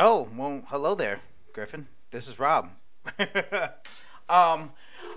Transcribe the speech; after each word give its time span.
Oh, 0.00 0.28
well, 0.36 0.62
hello 0.68 0.94
there, 0.94 1.22
Griffin. 1.52 1.88
This 2.12 2.28
is 2.28 2.38
Rob. 2.38 2.70
um, 4.28 4.70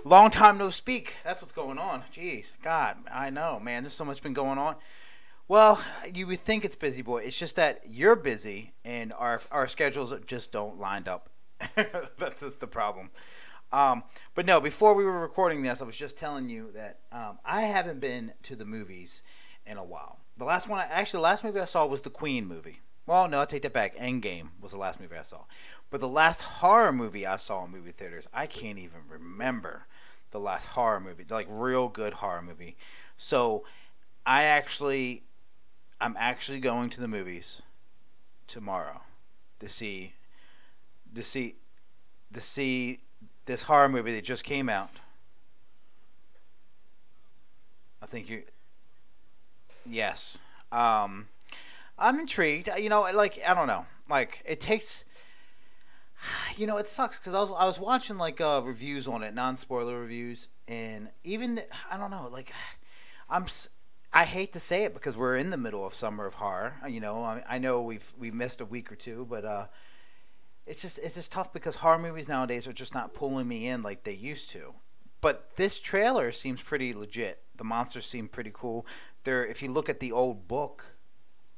long 0.04 0.28
time 0.28 0.58
no 0.58 0.70
speak. 0.70 1.14
That's 1.22 1.40
what's 1.40 1.52
going 1.52 1.78
on. 1.78 2.02
Jeez, 2.10 2.54
God, 2.62 2.96
I 3.08 3.30
know, 3.30 3.60
man. 3.60 3.84
There's 3.84 3.92
so 3.92 4.04
much 4.04 4.24
been 4.24 4.32
going 4.32 4.58
on. 4.58 4.74
Well, 5.46 5.80
you 6.12 6.26
would 6.26 6.40
think 6.40 6.64
it's 6.64 6.74
busy, 6.74 7.00
boy. 7.00 7.18
It's 7.18 7.38
just 7.38 7.54
that 7.54 7.82
you're 7.88 8.16
busy, 8.16 8.72
and 8.84 9.12
our 9.12 9.40
our 9.52 9.68
schedules 9.68 10.12
just 10.26 10.50
don't 10.50 10.80
line 10.80 11.06
up. 11.06 11.30
That's 12.18 12.40
just 12.40 12.58
the 12.58 12.66
problem. 12.66 13.10
Um, 13.70 14.02
but 14.34 14.46
no, 14.46 14.60
before 14.60 14.94
we 14.94 15.04
were 15.04 15.20
recording 15.20 15.62
this, 15.62 15.80
I 15.80 15.84
was 15.84 15.96
just 15.96 16.16
telling 16.16 16.48
you 16.48 16.72
that 16.72 16.98
um, 17.12 17.38
I 17.44 17.62
haven't 17.62 18.00
been 18.00 18.32
to 18.42 18.56
the 18.56 18.64
movies 18.64 19.22
in 19.64 19.76
a 19.76 19.84
while. 19.84 20.18
The 20.38 20.44
last 20.44 20.68
one, 20.68 20.80
I, 20.80 20.86
actually, 20.90 21.18
the 21.18 21.22
last 21.22 21.44
movie 21.44 21.60
I 21.60 21.66
saw 21.66 21.86
was 21.86 22.00
the 22.00 22.10
Queen 22.10 22.48
movie. 22.48 22.80
Well, 23.06 23.28
no, 23.28 23.40
I 23.40 23.44
take 23.44 23.62
that 23.62 23.72
back. 23.72 23.96
Endgame 23.96 24.48
was 24.60 24.72
the 24.72 24.78
last 24.78 25.00
movie 25.00 25.16
I 25.16 25.22
saw. 25.22 25.44
But 25.90 26.00
the 26.00 26.08
last 26.08 26.42
horror 26.42 26.92
movie 26.92 27.26
I 27.26 27.36
saw 27.36 27.64
in 27.64 27.70
movie 27.70 27.90
theaters, 27.90 28.28
I 28.32 28.46
can't 28.46 28.78
even 28.78 29.00
remember 29.08 29.86
the 30.30 30.40
last 30.40 30.68
horror 30.68 31.00
movie, 31.00 31.24
like 31.28 31.46
real 31.50 31.88
good 31.88 32.14
horror 32.14 32.42
movie. 32.42 32.76
So 33.16 33.64
I 34.24 34.44
actually, 34.44 35.24
I'm 36.00 36.16
actually 36.18 36.60
going 36.60 36.90
to 36.90 37.00
the 37.00 37.08
movies 37.08 37.62
tomorrow 38.46 39.02
to 39.60 39.68
see, 39.68 40.14
to 41.14 41.22
see, 41.22 41.56
to 42.32 42.40
see 42.40 43.00
this 43.46 43.64
horror 43.64 43.88
movie 43.88 44.14
that 44.14 44.24
just 44.24 44.44
came 44.44 44.68
out. 44.68 45.00
I 48.00 48.06
think 48.06 48.28
you. 48.28 48.42
Yes. 49.84 50.38
Um, 50.70 51.28
I'm 52.02 52.18
intrigued. 52.18 52.68
You 52.78 52.88
know, 52.88 53.02
like 53.14 53.40
I 53.46 53.54
don't 53.54 53.68
know. 53.68 53.86
Like 54.10 54.42
it 54.44 54.60
takes. 54.60 55.04
You 56.56 56.68
know, 56.68 56.76
it 56.76 56.88
sucks 56.88 57.18
because 57.18 57.34
I 57.34 57.40
was 57.40 57.50
I 57.50 57.64
was 57.64 57.80
watching 57.80 58.18
like 58.18 58.40
uh, 58.40 58.60
reviews 58.64 59.08
on 59.08 59.22
it, 59.22 59.34
non 59.34 59.56
spoiler 59.56 59.98
reviews, 59.98 60.48
and 60.68 61.08
even 61.24 61.56
the, 61.56 61.66
I 61.90 61.96
don't 61.96 62.10
know. 62.10 62.28
Like, 62.30 62.52
I'm. 63.30 63.46
I 64.12 64.24
hate 64.24 64.52
to 64.52 64.60
say 64.60 64.84
it 64.84 64.92
because 64.92 65.16
we're 65.16 65.36
in 65.36 65.48
the 65.48 65.56
middle 65.56 65.86
of 65.86 65.94
summer 65.94 66.26
of 66.26 66.34
horror. 66.34 66.74
You 66.86 67.00
know, 67.00 67.24
I, 67.24 67.42
I 67.48 67.58
know 67.58 67.80
we've 67.80 68.12
we 68.18 68.30
missed 68.30 68.60
a 68.60 68.64
week 68.64 68.92
or 68.92 68.94
two, 68.94 69.26
but 69.28 69.44
uh, 69.44 69.66
it's 70.66 70.82
just 70.82 70.98
it's 70.98 71.14
just 71.14 71.32
tough 71.32 71.52
because 71.52 71.76
horror 71.76 71.98
movies 71.98 72.28
nowadays 72.28 72.66
are 72.66 72.72
just 72.72 72.94
not 72.94 73.14
pulling 73.14 73.48
me 73.48 73.66
in 73.66 73.82
like 73.82 74.04
they 74.04 74.12
used 74.12 74.50
to. 74.50 74.74
But 75.20 75.56
this 75.56 75.80
trailer 75.80 76.30
seems 76.30 76.62
pretty 76.62 76.92
legit. 76.92 77.42
The 77.56 77.64
monsters 77.64 78.06
seem 78.06 78.28
pretty 78.28 78.50
cool. 78.52 78.86
There, 79.24 79.46
if 79.46 79.62
you 79.62 79.70
look 79.70 79.88
at 79.88 80.00
the 80.00 80.12
old 80.12 80.46
book 80.48 80.91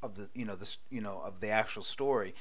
of 0.05 0.17
the 0.17 0.29
you 0.35 0.45
know 0.45 0.57
the 0.57 0.77
you 0.91 1.01
know 1.01 1.21
of 1.25 1.41
the 1.41 1.49
actual 1.49 1.83
story, 1.83 2.35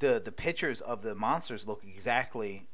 the 0.00 0.20
the 0.24 0.32
pictures 0.32 0.80
of 0.80 1.02
the 1.02 1.14
monsters 1.14 1.66
look 1.68 1.82
exactly 1.84 2.68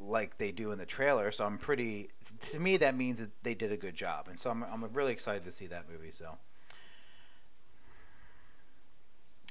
like 0.00 0.38
they 0.38 0.52
do 0.52 0.72
in 0.72 0.78
the 0.78 0.86
trailer. 0.86 1.30
So 1.32 1.44
I'm 1.46 1.58
pretty 1.58 2.10
to 2.52 2.58
me 2.60 2.76
that 2.78 2.96
means 2.96 3.20
that 3.20 3.30
they 3.44 3.54
did 3.54 3.72
a 3.72 3.78
good 3.78 3.94
job, 3.96 4.28
and 4.28 4.38
so 4.38 4.50
I'm 4.50 4.64
I'm 4.64 4.84
really 4.94 5.12
excited 5.12 5.44
to 5.44 5.52
see 5.52 5.66
that 5.68 5.86
movie. 5.90 6.12
So 6.12 6.38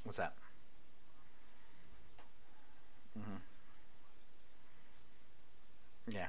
what's 0.03 0.17
that? 0.17 0.33
Mm-hmm. 3.19 3.37
Yeah. 6.07 6.27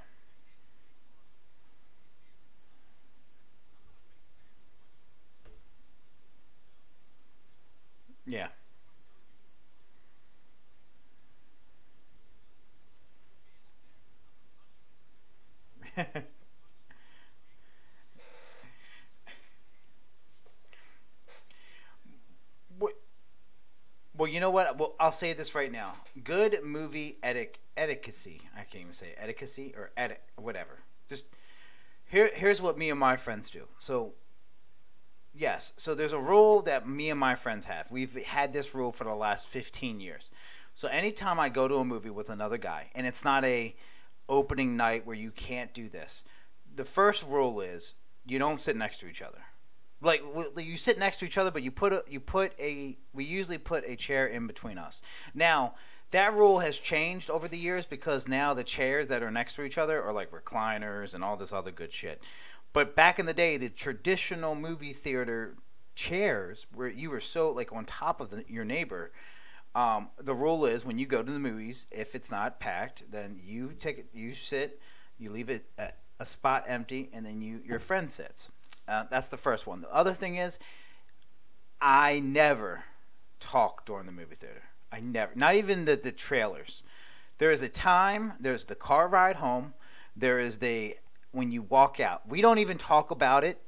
Yeah. 8.30 8.48
Well, 24.16 24.28
you 24.28 24.40
know 24.40 24.50
what? 24.50 24.76
Well, 24.78 24.94
I'll 25.00 25.12
say 25.12 25.32
this 25.32 25.54
right 25.54 25.70
now. 25.70 25.94
Good 26.24 26.58
movie 26.64 27.18
etiquette, 27.22 27.58
etiquette. 27.76 28.26
I 28.56 28.62
can't 28.64 28.82
even 28.82 28.92
say 28.92 29.14
etiquette 29.16 29.74
or 29.76 29.90
etiquette, 29.96 30.22
whatever. 30.36 30.80
Just 31.08 31.28
here. 32.06 32.30
Here's 32.34 32.62
what 32.62 32.78
me 32.78 32.90
and 32.90 33.00
my 33.00 33.16
friends 33.16 33.50
do. 33.50 33.68
So, 33.78 34.14
yes. 35.34 35.72
So 35.76 35.94
there's 35.94 36.12
a 36.12 36.18
rule 36.18 36.62
that 36.62 36.88
me 36.88 37.10
and 37.10 37.20
my 37.20 37.34
friends 37.34 37.64
have. 37.66 37.90
We've 37.90 38.14
had 38.24 38.52
this 38.52 38.74
rule 38.74 38.92
for 38.92 39.04
the 39.04 39.14
last 39.14 39.48
15 39.48 40.00
years. 40.00 40.30
So 40.74 40.88
anytime 40.88 41.40
I 41.40 41.48
go 41.48 41.68
to 41.68 41.76
a 41.76 41.84
movie 41.84 42.10
with 42.10 42.30
another 42.30 42.58
guy, 42.58 42.90
and 42.94 43.06
it's 43.06 43.24
not 43.24 43.44
a 43.44 43.74
opening 44.28 44.76
night 44.76 45.06
where 45.06 45.16
you 45.16 45.30
can't 45.30 45.74
do 45.74 45.88
this, 45.88 46.24
the 46.74 46.84
first 46.84 47.26
rule 47.26 47.60
is 47.60 47.94
you 48.24 48.38
don't 48.38 48.60
sit 48.60 48.76
next 48.76 48.98
to 49.00 49.06
each 49.06 49.22
other 49.22 49.42
like 50.02 50.22
you 50.56 50.76
sit 50.76 50.98
next 50.98 51.18
to 51.18 51.24
each 51.24 51.38
other, 51.38 51.50
but 51.50 51.62
you 51.62 51.70
put 51.70 51.92
a 51.92 52.04
you 52.08 52.20
put 52.20 52.52
a 52.58 52.96
we 53.12 53.24
usually 53.24 53.58
put 53.58 53.84
a 53.86 53.96
chair 53.96 54.26
in 54.26 54.46
between 54.46 54.78
us. 54.78 55.02
Now 55.34 55.74
that 56.10 56.34
rule 56.34 56.58
has 56.58 56.78
changed 56.78 57.30
over 57.30 57.46
the 57.46 57.58
years 57.58 57.86
because 57.86 58.26
now 58.26 58.52
the 58.52 58.64
chairs 58.64 59.08
that 59.08 59.22
are 59.22 59.30
next 59.30 59.54
to 59.54 59.62
each 59.62 59.78
other 59.78 60.02
are 60.02 60.12
like 60.12 60.32
recliners 60.32 61.14
and 61.14 61.22
all 61.22 61.36
this 61.36 61.52
other 61.52 61.70
good 61.70 61.92
shit. 61.92 62.20
But 62.72 62.94
back 62.94 63.18
in 63.18 63.26
the 63.26 63.34
day, 63.34 63.56
the 63.56 63.68
traditional 63.68 64.54
movie 64.54 64.92
theater 64.92 65.56
chairs 65.94 66.66
where 66.74 66.88
you 66.88 67.10
were 67.10 67.20
so 67.20 67.50
like 67.50 67.72
on 67.72 67.84
top 67.84 68.20
of 68.20 68.30
the, 68.30 68.44
your 68.48 68.64
neighbor. 68.64 69.12
Um, 69.74 70.08
the 70.18 70.34
rule 70.34 70.66
is 70.66 70.84
when 70.84 70.98
you 70.98 71.06
go 71.06 71.22
to 71.22 71.30
the 71.30 71.38
movies, 71.38 71.86
if 71.90 72.14
it's 72.14 72.30
not 72.30 72.58
packed, 72.58 73.10
then 73.10 73.38
you 73.44 73.72
take 73.78 73.98
it, 73.98 74.06
you 74.12 74.34
sit, 74.34 74.80
you 75.18 75.30
leave 75.30 75.50
it 75.50 75.64
a, 75.78 75.90
a 76.18 76.26
spot 76.26 76.64
empty, 76.66 77.10
and 77.12 77.24
then 77.24 77.40
you 77.40 77.60
your 77.64 77.78
friend 77.78 78.10
sits. 78.10 78.50
Uh, 78.88 79.04
that's 79.10 79.28
the 79.28 79.36
first 79.36 79.66
one. 79.66 79.82
The 79.82 79.94
other 79.94 80.12
thing 80.12 80.36
is, 80.36 80.58
I 81.80 82.18
never 82.18 82.84
talk 83.38 83.86
during 83.86 84.06
the 84.06 84.12
movie 84.12 84.34
theater. 84.34 84.62
I 84.90 85.00
never, 85.00 85.32
not 85.36 85.54
even 85.54 85.84
the, 85.84 85.96
the 85.96 86.10
trailers. 86.12 86.82
There 87.38 87.52
is 87.52 87.62
a 87.62 87.68
time, 87.68 88.32
there's 88.40 88.64
the 88.64 88.74
car 88.74 89.06
ride 89.06 89.36
home, 89.36 89.74
there 90.16 90.38
is 90.38 90.58
the 90.58 90.96
when 91.32 91.52
you 91.52 91.62
walk 91.62 92.00
out. 92.00 92.28
We 92.28 92.40
don't 92.40 92.58
even 92.58 92.78
talk 92.78 93.10
about 93.10 93.44
it 93.44 93.60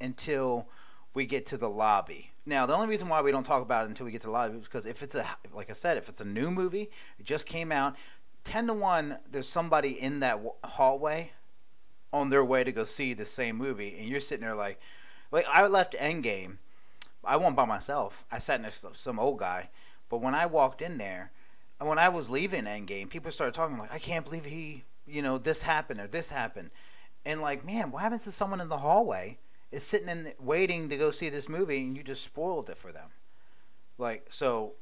until 0.00 0.66
we 1.14 1.26
get 1.26 1.46
to 1.46 1.56
the 1.56 1.68
lobby. 1.68 2.32
Now, 2.44 2.66
the 2.66 2.74
only 2.74 2.88
reason 2.88 3.08
why 3.08 3.20
we 3.22 3.30
don't 3.30 3.44
talk 3.44 3.62
about 3.62 3.84
it 3.84 3.88
until 3.90 4.06
we 4.06 4.12
get 4.12 4.22
to 4.22 4.26
the 4.26 4.32
lobby 4.32 4.58
is 4.58 4.64
because 4.64 4.86
if 4.86 5.02
it's 5.02 5.14
a, 5.14 5.24
like 5.54 5.70
I 5.70 5.74
said, 5.74 5.96
if 5.96 6.08
it's 6.08 6.20
a 6.20 6.24
new 6.24 6.50
movie, 6.50 6.90
it 7.18 7.24
just 7.24 7.46
came 7.46 7.70
out, 7.70 7.94
10 8.44 8.66
to 8.66 8.74
1, 8.74 9.18
there's 9.30 9.48
somebody 9.48 9.90
in 9.90 10.20
that 10.20 10.40
hallway 10.64 11.32
on 12.12 12.30
their 12.30 12.44
way 12.44 12.64
to 12.64 12.72
go 12.72 12.84
see 12.84 13.14
the 13.14 13.24
same 13.24 13.56
movie, 13.56 13.96
and 13.98 14.08
you're 14.08 14.20
sitting 14.20 14.44
there 14.44 14.56
like, 14.56 14.80
like 15.30 15.46
I 15.50 15.66
left 15.66 15.94
Endgame. 15.94 16.58
I 17.24 17.36
went 17.36 17.54
by 17.54 17.64
myself. 17.64 18.24
I 18.32 18.38
sat 18.38 18.60
next 18.60 18.80
to 18.80 18.88
some 18.94 19.20
old 19.20 19.38
guy, 19.38 19.70
but 20.08 20.20
when 20.20 20.34
I 20.34 20.46
walked 20.46 20.82
in 20.82 20.98
there, 20.98 21.30
and 21.78 21.88
when 21.88 21.98
I 21.98 22.08
was 22.08 22.30
leaving 22.30 22.64
Endgame, 22.64 23.08
people 23.08 23.30
started 23.30 23.54
talking 23.54 23.78
like, 23.78 23.92
I 23.92 23.98
can't 23.98 24.24
believe 24.24 24.44
he, 24.44 24.84
you 25.06 25.22
know, 25.22 25.38
this 25.38 25.62
happened 25.62 26.00
or 26.00 26.06
this 26.08 26.30
happened, 26.30 26.70
and 27.24 27.40
like, 27.40 27.64
man, 27.64 27.90
what 27.90 28.02
happens 28.02 28.24
to 28.24 28.32
someone 28.32 28.60
in 28.60 28.68
the 28.68 28.78
hallway 28.78 29.38
is 29.70 29.84
sitting 29.84 30.08
in 30.08 30.32
waiting 30.38 30.88
to 30.88 30.96
go 30.96 31.10
see 31.10 31.28
this 31.28 31.48
movie, 31.48 31.80
and 31.80 31.96
you 31.96 32.02
just 32.02 32.22
spoiled 32.22 32.68
it 32.68 32.76
for 32.76 32.92
them, 32.92 33.08
like 33.98 34.26
so. 34.28 34.74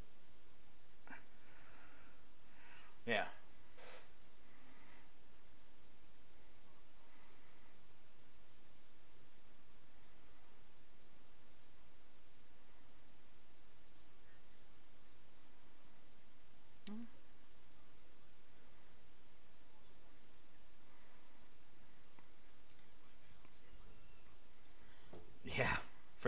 Yeah, 3.06 3.25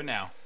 for 0.02 0.06
now. 0.06 0.41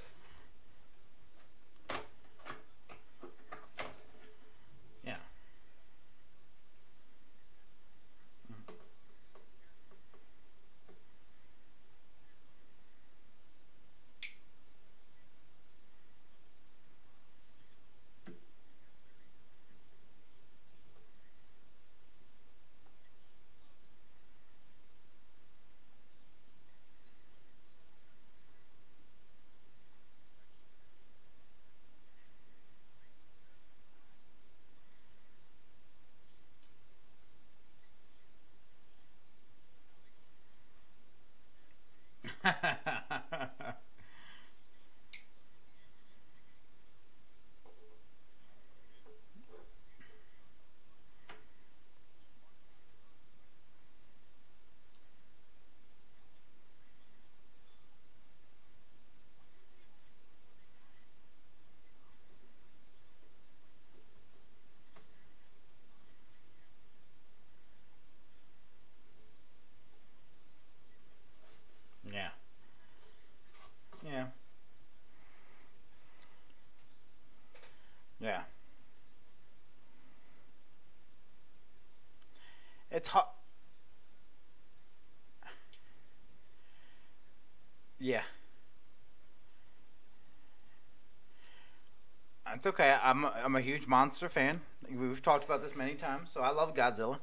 It's 92.66 92.74
okay. 92.74 92.96
I'm 93.00 93.24
a, 93.24 93.28
I'm 93.44 93.54
a 93.54 93.60
huge 93.60 93.86
monster 93.86 94.28
fan. 94.28 94.60
We've 94.90 95.22
talked 95.22 95.44
about 95.44 95.62
this 95.62 95.76
many 95.76 95.94
times, 95.94 96.32
so 96.32 96.40
I 96.40 96.50
love 96.50 96.74
Godzilla. 96.74 97.20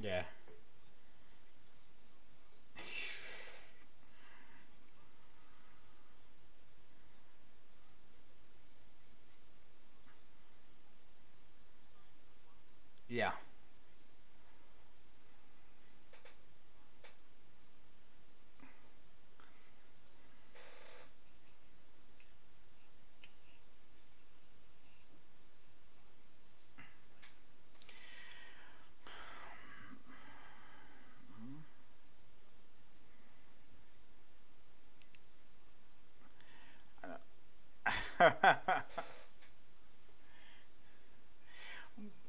Yeah. 0.00 0.22
Yeah. 13.08 13.32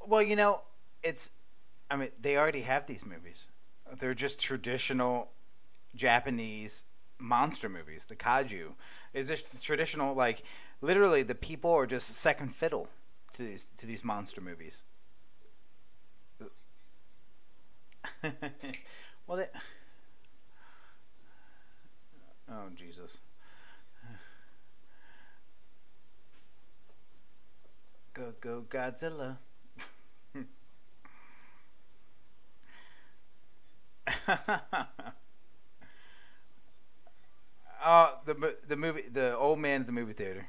well, 0.07 0.20
you 0.31 0.37
know, 0.37 0.61
it's. 1.03 1.29
I 1.89 1.97
mean, 1.97 2.07
they 2.21 2.37
already 2.37 2.61
have 2.61 2.85
these 2.85 3.05
movies. 3.05 3.49
They're 3.99 4.13
just 4.13 4.39
traditional 4.39 5.29
Japanese 5.93 6.85
monster 7.19 7.67
movies. 7.67 8.05
The 8.05 8.15
kaiju 8.15 8.67
is 9.13 9.27
just 9.27 9.45
traditional. 9.59 10.15
Like, 10.15 10.43
literally, 10.79 11.21
the 11.21 11.35
people 11.35 11.69
are 11.71 11.85
just 11.85 12.15
second 12.15 12.55
fiddle 12.55 12.87
to 13.33 13.43
these 13.43 13.65
to 13.79 13.85
these 13.85 14.05
monster 14.05 14.39
movies. 14.39 14.85
well, 19.27 19.37
they. 19.37 19.47
Oh 22.49 22.69
Jesus. 22.73 23.19
Go 28.13 28.31
go 28.39 28.65
Godzilla. 28.69 29.39
oh, 37.85 38.19
the 38.25 38.55
the 38.67 38.77
movie, 38.77 39.03
the 39.11 39.35
old 39.37 39.59
man 39.59 39.81
at 39.81 39.87
the 39.87 39.93
movie 39.93 40.13
theater. 40.13 40.47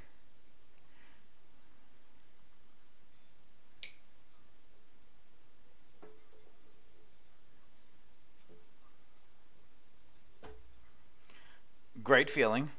Great 12.03 12.31
feeling. 12.31 12.70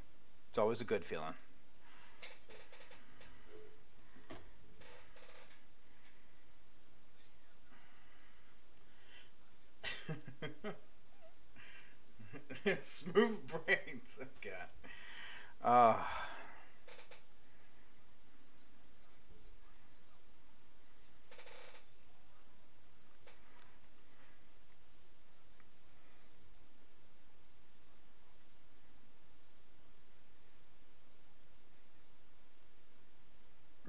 It's 0.50 0.58
always 0.58 0.82
a 0.82 0.86
good 0.86 1.06
feeling. 1.06 1.34
Smooth 12.82 13.48
brains. 13.48 14.20
Oh 14.22 14.26
God. 14.42 14.68
Uh, 15.64 15.96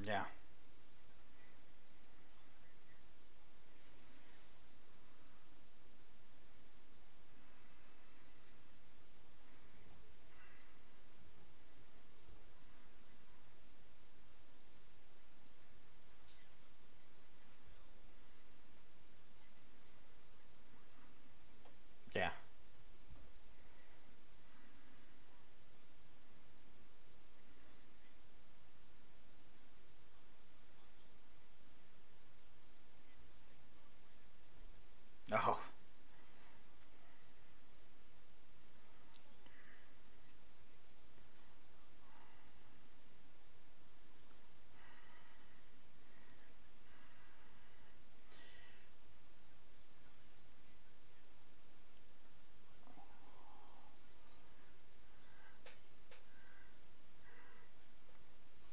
yeah. 0.06 0.24
Yeah. 22.14 22.30
Oh. 35.32 35.58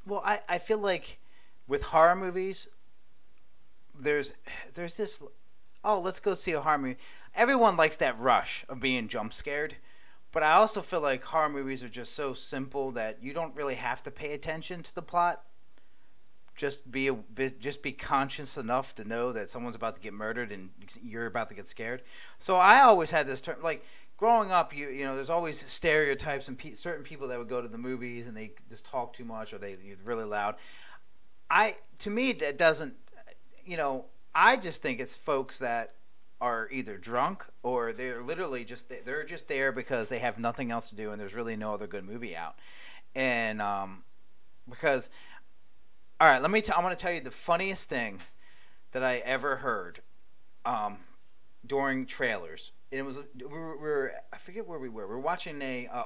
Well, 0.06 0.22
I, 0.26 0.42
I 0.50 0.58
feel 0.72 0.80
like 0.80 1.20
with 1.68 1.84
horror 1.84 2.16
movies, 2.16 2.70
there's 3.94 4.32
there's 4.74 4.96
this 4.96 5.22
oh 5.84 6.00
let's 6.00 6.22
go 6.22 6.34
see 6.34 6.54
a 6.54 6.62
horror 6.62 6.78
movie. 6.78 6.98
Everyone 7.36 7.76
likes 7.76 7.98
that 7.98 8.18
rush 8.18 8.64
of 8.70 8.80
being 8.80 9.10
jump 9.10 9.34
scared, 9.34 9.76
but 10.32 10.44
I 10.44 10.54
also 10.54 10.80
feel 10.80 11.02
like 11.02 11.26
horror 11.26 11.50
movies 11.50 11.84
are 11.84 11.90
just 11.90 12.16
so 12.16 12.34
simple 12.34 12.92
that 12.92 13.22
you 13.22 13.34
don't 13.34 13.54
really 13.54 13.76
have 13.76 14.02
to 14.04 14.12
pay 14.12 14.32
attention 14.32 14.82
to 14.84 14.96
the 14.96 15.02
plot. 15.02 15.44
Just 16.56 16.90
be, 16.90 17.08
a, 17.08 17.18
just 17.60 17.82
be 17.82 17.92
conscious 17.92 18.58
enough 18.58 18.94
to 18.96 19.04
know 19.06 19.32
that 19.32 19.50
someone's 19.50 19.76
about 19.76 19.96
to 19.96 20.02
get 20.02 20.14
murdered 20.14 20.52
and 20.52 20.70
you're 21.02 21.26
about 21.26 21.50
to 21.50 21.56
get 21.56 21.68
scared. 21.68 22.02
So 22.40 22.56
I 22.56 22.82
always 22.82 23.12
had 23.12 23.28
this 23.28 23.42
term 23.42 23.58
like 23.64 23.84
growing 24.22 24.52
up, 24.52 24.72
you 24.76 24.90
you 24.90 25.04
know, 25.04 25.16
there's 25.16 25.32
always 25.32 25.60
stereotypes 25.60 26.48
and 26.48 26.56
pe- 26.56 26.76
certain 26.76 27.04
people 27.04 27.28
that 27.30 27.40
would 27.40 27.50
go 27.50 27.60
to 27.60 27.68
the 27.68 27.78
movies 27.80 28.28
and 28.28 28.38
they 28.38 28.52
just 28.70 28.86
talk 28.86 29.14
too 29.14 29.26
much 29.26 29.52
or 29.52 29.58
they 29.58 29.74
they're 29.74 29.96
really 30.06 30.24
loud. 30.24 30.56
I 31.50 31.78
to 31.98 32.12
me 32.12 32.32
that 32.34 32.56
doesn't, 32.56 32.94
you 33.66 33.78
know, 33.78 34.06
I 34.36 34.58
just 34.58 34.84
think 34.84 35.00
it's 35.00 35.16
folks 35.16 35.58
that 35.58 35.96
are 36.40 36.70
either 36.72 36.98
drunk 36.98 37.44
or 37.64 37.94
they're 37.94 38.22
literally 38.22 38.64
just 38.64 38.94
they're 39.06 39.26
just 39.26 39.48
there 39.48 39.72
because 39.72 40.10
they 40.10 40.20
have 40.20 40.38
nothing 40.38 40.70
else 40.70 40.90
to 40.92 40.96
do 40.96 41.12
and 41.12 41.20
there's 41.20 41.34
really 41.34 41.56
no 41.56 41.74
other 41.74 41.88
good 41.88 42.06
movie 42.06 42.36
out, 42.36 42.56
and 43.16 43.62
um, 43.62 44.04
because. 44.70 45.10
All 46.20 46.28
right, 46.28 46.40
let 46.40 46.52
me. 46.52 46.62
T- 46.62 46.72
I'm 46.72 46.84
going 46.84 46.96
to 46.96 47.02
tell 47.02 47.12
you 47.12 47.20
the 47.20 47.32
funniest 47.32 47.90
thing 47.90 48.22
that 48.92 49.04
I 49.04 49.24
ever 49.26 49.56
heard 49.56 50.02
um, 50.64 51.00
during 51.66 52.06
trailers 52.06 52.74
it 52.92 53.06
was 53.06 53.18
we 53.18 53.46
were, 53.46 53.78
we 53.78 53.84
were, 53.84 54.14
I 54.34 54.38
forget 54.38 54.68
where 54.68 54.78
we 54.78 54.90
were. 54.90 55.08
We 55.08 55.16
were 55.16 55.20
watching 55.20 55.62
a 55.62 55.88
uh, 55.88 56.04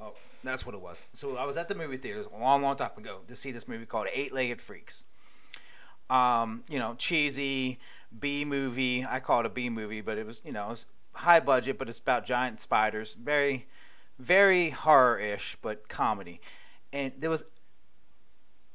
oh 0.00 0.14
that's 0.42 0.66
what 0.66 0.74
it 0.74 0.80
was. 0.80 1.04
So 1.12 1.36
I 1.36 1.46
was 1.46 1.56
at 1.56 1.68
the 1.68 1.74
movie 1.74 1.96
theaters 1.96 2.26
a 2.34 2.38
long 2.38 2.62
long 2.62 2.76
time 2.76 2.90
ago 2.96 3.20
to 3.28 3.36
see 3.36 3.52
this 3.52 3.68
movie 3.68 3.86
called 3.86 4.08
Eight 4.12 4.34
Legged 4.34 4.60
Freaks. 4.60 5.04
Um, 6.10 6.64
you 6.68 6.78
know, 6.78 6.94
cheesy 6.98 7.78
B 8.18 8.44
movie. 8.44 9.04
I 9.04 9.20
call 9.20 9.40
it 9.40 9.46
a 9.46 9.50
B 9.50 9.70
movie, 9.70 10.00
but 10.00 10.18
it 10.18 10.26
was 10.26 10.42
you 10.44 10.52
know 10.52 10.68
was 10.68 10.86
high 11.12 11.40
budget, 11.40 11.78
but 11.78 11.88
it's 11.88 12.00
about 12.00 12.26
giant 12.26 12.60
spiders. 12.60 13.14
Very 13.14 13.66
very 14.18 14.70
horror 14.70 15.18
ish, 15.18 15.56
but 15.62 15.88
comedy. 15.88 16.40
And 16.92 17.12
there 17.18 17.30
was 17.30 17.44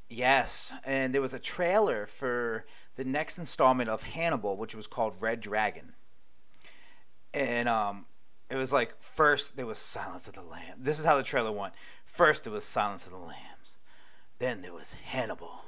yes, 0.09 0.71
and 0.85 1.13
there 1.13 1.21
was 1.21 1.33
a 1.33 1.39
trailer 1.39 2.05
for 2.05 2.65
the 2.95 3.03
next 3.03 3.37
installment 3.37 3.89
of 3.89 4.03
Hannibal, 4.03 4.55
which 4.55 4.73
was 4.73 4.87
called 4.87 5.15
Red 5.19 5.41
Dragon 5.41 5.95
and 7.33 7.69
um, 7.69 8.05
it 8.49 8.55
was 8.55 8.73
like 8.73 8.99
first 9.01 9.57
there 9.57 9.65
was 9.65 9.77
Silence 9.77 10.27
of 10.27 10.33
the 10.33 10.43
Lamb. 10.43 10.77
This 10.79 10.99
is 10.99 11.05
how 11.05 11.17
the 11.17 11.23
trailer 11.23 11.51
went. 11.51 11.73
First 12.05 12.43
there 12.43 12.53
was 12.53 12.63
Silence 12.63 13.05
of 13.05 13.13
the 13.13 13.17
Lambs, 13.17 13.77
then 14.39 14.61
there 14.61 14.73
was 14.73 14.93
Hannibal, 14.93 15.63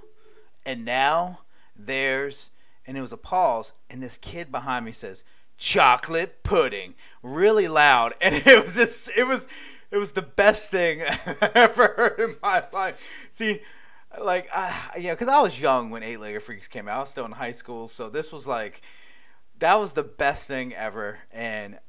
and 0.65 0.85
now 0.85 1.39
there's 1.75 2.51
and 2.85 2.97
it 2.97 3.01
was 3.01 3.13
a 3.13 3.17
pause, 3.17 3.73
and 3.89 4.01
this 4.01 4.17
kid 4.17 4.51
behind 4.51 4.85
me 4.85 4.91
says 4.91 5.23
chocolate 5.57 6.43
pudding 6.43 6.95
really 7.21 7.67
loud, 7.67 8.13
and 8.21 8.35
it 8.35 8.61
was 8.63 8.75
just 8.75 9.11
it 9.15 9.25
was 9.25 9.47
it 9.91 9.97
was 9.97 10.11
the 10.13 10.21
best 10.23 10.71
thing 10.71 11.01
I 11.07 11.51
ever 11.53 11.93
heard 11.95 12.19
in 12.19 12.35
my 12.41 12.63
life. 12.73 12.99
See, 13.29 13.61
like, 14.21 14.49
uh, 14.53 14.73
you 14.97 15.03
know, 15.03 15.13
because 15.13 15.27
I 15.27 15.39
was 15.41 15.59
young 15.59 15.91
when 15.91 16.03
Eight 16.03 16.19
Legged 16.19 16.43
Freaks 16.43 16.67
came 16.67 16.87
out. 16.87 16.97
I 16.97 16.99
was 16.99 17.09
still 17.09 17.25
in 17.25 17.31
high 17.31 17.51
school, 17.51 17.87
so 17.87 18.09
this 18.09 18.31
was 18.31 18.47
like, 18.47 18.81
that 19.59 19.79
was 19.79 19.93
the 19.93 20.03
best 20.03 20.47
thing 20.47 20.73
ever, 20.73 21.19
and 21.31 21.79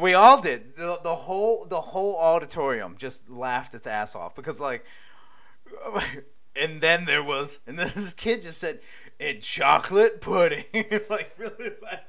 we 0.00 0.14
all 0.14 0.40
did. 0.40 0.76
The, 0.76 0.98
the 1.02 1.14
whole 1.14 1.64
the 1.64 1.80
whole 1.80 2.16
auditorium 2.16 2.96
just 2.96 3.28
laughed 3.28 3.74
its 3.74 3.86
ass 3.86 4.14
off 4.14 4.34
because 4.34 4.60
like, 4.60 4.84
and 6.56 6.80
then 6.80 7.04
there 7.04 7.22
was, 7.22 7.60
and 7.66 7.78
then 7.78 7.90
this 7.96 8.14
kid 8.14 8.42
just 8.42 8.58
said, 8.58 8.80
"In 9.18 9.40
chocolate 9.40 10.20
pudding," 10.20 10.64
like 11.10 11.34
really. 11.38 11.70
Like, 11.82 12.04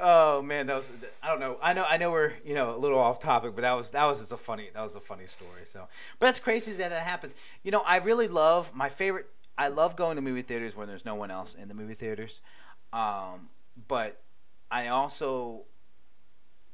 Oh 0.00 0.42
man, 0.42 0.66
that 0.66 0.74
was 0.74 0.90
I 1.22 1.28
don't 1.28 1.38
know. 1.38 1.58
I 1.62 1.72
know 1.72 1.84
I 1.88 1.96
know 1.96 2.10
we're 2.10 2.32
you 2.44 2.54
know 2.54 2.74
a 2.74 2.78
little 2.78 2.98
off 2.98 3.20
topic, 3.20 3.54
but 3.54 3.62
that 3.62 3.74
was 3.74 3.90
that 3.90 4.04
was 4.04 4.18
just 4.18 4.32
a 4.32 4.36
funny 4.36 4.68
that 4.74 4.82
was 4.82 4.96
a 4.96 5.00
funny 5.00 5.26
story. 5.26 5.64
So, 5.64 5.86
but 6.18 6.26
that's 6.26 6.40
crazy 6.40 6.72
that 6.72 6.90
it 6.90 6.98
happens. 6.98 7.34
You 7.62 7.70
know, 7.70 7.82
I 7.86 7.98
really 7.98 8.26
love 8.26 8.74
my 8.74 8.88
favorite. 8.88 9.26
I 9.56 9.68
love 9.68 9.96
going 9.96 10.16
to 10.16 10.22
movie 10.22 10.42
theaters 10.42 10.76
when 10.76 10.88
there's 10.88 11.04
no 11.04 11.14
one 11.14 11.30
else 11.30 11.54
in 11.54 11.68
the 11.68 11.74
movie 11.74 11.94
theaters, 11.94 12.40
um, 12.92 13.48
but 13.88 14.20
I 14.70 14.88
also 14.88 15.62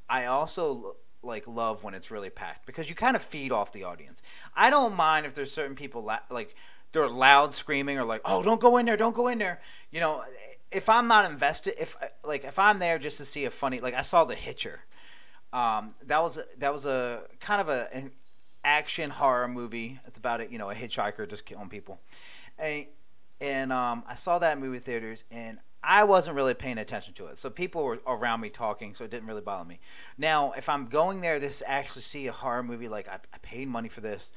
I 0.09 0.27
also 0.27 0.97
like 1.23 1.47
love 1.47 1.85
when 1.85 1.95
it's 1.95 2.11
really 2.11 2.31
packed 2.31 2.67
because 2.67 2.89
you 2.89 2.95
kind 2.95 3.17
of 3.17 3.23
feed 3.23 3.53
off 3.53 3.73
the 3.73 3.85
audience. 3.85 4.23
I 4.55 4.71
don't 4.71 4.97
mind 4.97 5.27
if 5.27 5.35
there's 5.35 5.53
certain 5.53 5.77
people 5.77 6.03
la- 6.03 6.19
like 6.31 6.55
they're 6.93 7.09
loud 7.09 7.53
screaming 7.55 7.99
or 7.99 8.05
like, 8.05 8.21
"Oh, 8.25 8.43
don't 8.43 8.61
go 8.61 8.77
in 8.77 8.87
there, 8.87 8.97
don't 8.97 9.15
go 9.15 9.29
in 9.29 9.39
there." 9.39 9.61
You 9.91 10.01
know, 10.01 10.25
if 10.71 10.89
I'm 10.89 11.09
not 11.09 11.31
invested, 11.31 11.75
if 11.81 11.97
like 12.25 12.45
if 12.45 12.59
I'm 12.59 12.79
there 12.79 12.99
just 12.99 13.19
to 13.19 13.25
see 13.25 13.45
a 13.45 13.51
funny, 13.51 13.81
like 13.81 13.95
I 13.95 14.03
saw 14.03 14.25
The 14.25 14.35
Hitcher, 14.35 14.81
um, 15.53 15.95
that 16.07 16.23
was 16.23 16.39
that 16.59 16.73
was 16.73 16.87
a 16.87 17.23
kind 17.41 17.61
of 17.61 17.69
a 17.69 17.89
an 17.95 18.13
action 18.65 19.11
horror 19.11 19.49
movie. 19.49 20.01
It's 20.07 20.19
about 20.19 20.41
it, 20.41 20.51
you 20.51 20.59
know, 20.59 20.71
a 20.71 20.75
hitchhiker 20.75 21.29
just 21.29 21.45
killing 21.47 21.69
people, 21.69 22.01
and 22.59 22.87
and 23.41 23.73
um, 23.73 24.05
I 24.09 24.15
saw 24.15 24.39
that 24.39 24.57
in 24.57 24.63
movie 24.63 24.79
theaters, 24.79 25.25
and 25.31 25.59
I 25.85 26.05
wasn't 26.05 26.37
really 26.37 26.55
paying 26.55 26.79
attention 26.79 27.15
to 27.15 27.27
it. 27.27 27.39
So 27.39 27.51
people 27.51 27.83
were 27.83 28.01
around 28.07 28.41
me 28.41 28.51
talking, 28.51 28.95
so 28.95 29.05
it 29.05 29.11
didn't 29.11 29.27
really 29.27 29.41
bother 29.41 29.65
me. 29.65 29.81
Now, 30.17 30.53
if 30.53 30.69
I'm 30.69 30.87
going 30.87 31.21
there 31.21 31.41
to 31.41 31.69
actually 31.69 32.03
see 32.03 32.27
a 32.29 32.33
horror 32.33 32.63
movie, 32.63 32.89
like 32.89 33.09
I, 33.09 33.19
I 33.33 33.39
paid 33.43 33.69
money 33.69 33.89
for 33.89 34.01
this, 34.01 34.33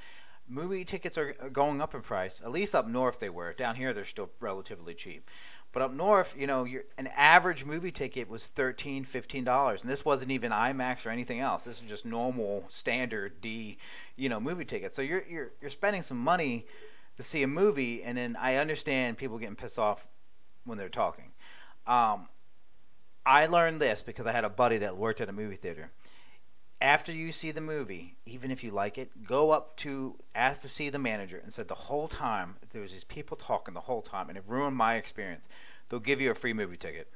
movie 0.47 0.83
tickets 0.83 1.17
are 1.17 1.33
going 1.51 1.81
up 1.81 1.93
in 1.93 2.01
price. 2.01 2.41
At 2.41 2.51
least 2.51 2.73
up 2.73 2.87
north 2.87 3.19
they 3.19 3.29
were. 3.29 3.53
Down 3.53 3.75
here 3.75 3.93
they're 3.93 4.05
still 4.05 4.29
relatively 4.39 4.93
cheap. 4.93 5.29
But 5.71 5.81
up 5.81 5.91
north, 5.91 6.35
you 6.37 6.47
know, 6.47 6.65
an 6.97 7.07
average 7.07 7.65
movie 7.65 7.91
ticket 7.91 8.29
was 8.29 8.49
$13, 8.55 9.01
$15. 9.01 9.81
And 9.81 9.89
this 9.89 10.05
wasn't 10.05 10.31
even 10.31 10.53
IMAX 10.53 11.05
or 11.05 11.09
anything 11.09 11.41
else. 11.41 11.65
This 11.65 11.81
is 11.81 11.89
just 11.89 12.05
normal, 12.05 12.65
standard 12.69 13.41
D, 13.41 13.77
you 14.15 14.29
know, 14.29 14.39
movie 14.39 14.63
ticket. 14.63 14.93
So 14.93 15.01
you're, 15.01 15.25
you're, 15.29 15.51
you're 15.59 15.69
spending 15.69 16.01
some 16.01 16.17
money 16.17 16.65
to 17.17 17.23
see 17.23 17.43
a 17.43 17.47
movie. 17.47 18.03
And 18.03 18.17
then 18.17 18.37
I 18.39 18.55
understand 18.55 19.17
people 19.17 19.37
getting 19.37 19.57
pissed 19.57 19.77
off 19.77 20.07
when 20.63 20.77
they're 20.77 20.87
talking. 20.87 21.31
Um, 21.87 22.27
I 23.25 23.47
learned 23.47 23.81
this 23.81 24.03
because 24.03 24.25
I 24.25 24.31
had 24.31 24.43
a 24.43 24.49
buddy 24.49 24.77
that 24.79 24.97
worked 24.97 25.21
at 25.21 25.29
a 25.29 25.33
movie 25.33 25.55
theater. 25.55 25.91
After 26.81 27.11
you 27.11 27.31
see 27.31 27.51
the 27.51 27.61
movie, 27.61 28.17
even 28.25 28.51
if 28.51 28.63
you 28.63 28.71
like 28.71 28.97
it, 28.97 29.25
go 29.25 29.51
up 29.51 29.77
to 29.77 30.17
ask 30.35 30.61
to 30.61 30.69
see 30.69 30.89
the 30.89 30.99
manager 30.99 31.39
and 31.41 31.51
said 31.53 31.67
the 31.67 31.75
whole 31.75 32.07
time 32.07 32.57
there 32.71 32.81
was 32.81 32.91
these 32.91 33.05
people 33.05 33.37
talking 33.37 33.73
the 33.73 33.81
whole 33.81 34.01
time 34.01 34.29
and 34.29 34.37
it 34.37 34.43
ruined 34.45 34.75
my 34.75 34.95
experience. 34.95 35.47
They'll 35.89 35.99
give 35.99 36.19
you 36.19 36.31
a 36.31 36.35
free 36.35 36.53
movie 36.53 36.77
ticket. 36.77 37.09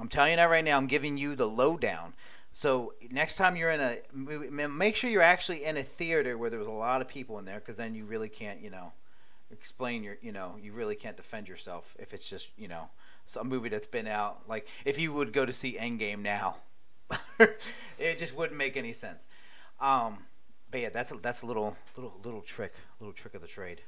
I'm 0.00 0.08
telling 0.08 0.32
you 0.32 0.36
that 0.36 0.50
right 0.50 0.64
now. 0.64 0.76
I'm 0.76 0.86
giving 0.86 1.16
you 1.16 1.36
the 1.36 1.46
lowdown. 1.46 2.14
So 2.52 2.94
next 3.10 3.36
time 3.36 3.56
you're 3.56 3.70
in 3.70 3.80
a 3.80 3.98
movie, 4.12 4.50
make 4.50 4.96
sure 4.96 5.08
you're 5.08 5.22
actually 5.22 5.64
in 5.64 5.76
a 5.76 5.82
theater 5.82 6.36
where 6.36 6.50
there's 6.50 6.66
a 6.66 6.70
lot 6.70 7.00
of 7.00 7.08
people 7.08 7.38
in 7.38 7.44
there, 7.44 7.60
because 7.60 7.76
then 7.76 7.94
you 7.94 8.04
really 8.04 8.28
can't, 8.28 8.60
you 8.60 8.70
know, 8.70 8.92
explain 9.50 10.02
your, 10.02 10.18
you 10.20 10.32
know, 10.32 10.56
you 10.60 10.72
really 10.72 10.96
can't 10.96 11.16
defend 11.16 11.48
yourself 11.48 11.94
if 11.98 12.12
it's 12.12 12.28
just, 12.28 12.50
you 12.58 12.68
know, 12.68 12.88
some 13.32 13.48
movie 13.48 13.68
that's 13.68 13.86
been 13.86 14.06
out. 14.06 14.48
Like 14.48 14.66
if 14.84 14.98
you 14.98 15.12
would 15.12 15.32
go 15.32 15.44
to 15.46 15.52
see 15.52 15.76
Endgame 15.80 16.20
now, 16.20 16.56
it 17.98 18.18
just 18.18 18.36
wouldn't 18.36 18.58
make 18.58 18.76
any 18.76 18.92
sense. 18.92 19.28
Um, 19.80 20.18
but 20.70 20.80
yeah, 20.80 20.90
that's 20.90 21.12
a, 21.12 21.16
that's 21.16 21.42
a 21.42 21.46
little 21.46 21.76
little 21.96 22.14
little 22.24 22.42
trick, 22.42 22.72
little 23.00 23.14
trick 23.14 23.34
of 23.34 23.40
the 23.40 23.48
trade. 23.48 23.80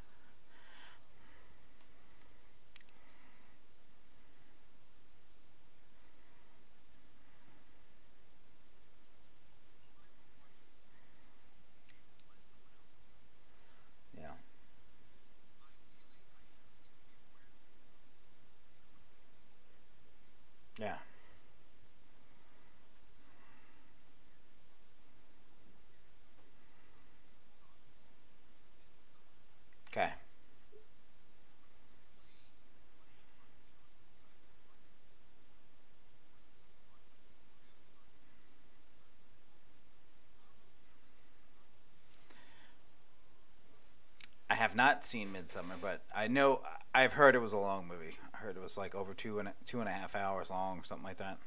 have 44.64 44.74
seen 45.04 45.32
Midsummer, 45.32 45.74
but 45.80 46.02
I 46.14 46.28
know 46.28 46.60
I've 46.94 47.12
heard 47.12 47.34
it 47.34 47.40
was 47.40 47.52
a 47.52 47.58
long 47.58 47.86
movie. 47.88 48.16
I 48.34 48.38
heard 48.38 48.56
it 48.56 48.62
was 48.62 48.76
like 48.76 48.94
over 48.94 49.14
two 49.14 49.38
and 49.38 49.48
a, 49.48 49.54
two 49.66 49.80
and 49.80 49.88
a 49.88 49.92
half 49.92 50.14
hours 50.16 50.50
long, 50.50 50.82
something 50.84 51.04
like 51.04 51.18
that. 51.18 51.38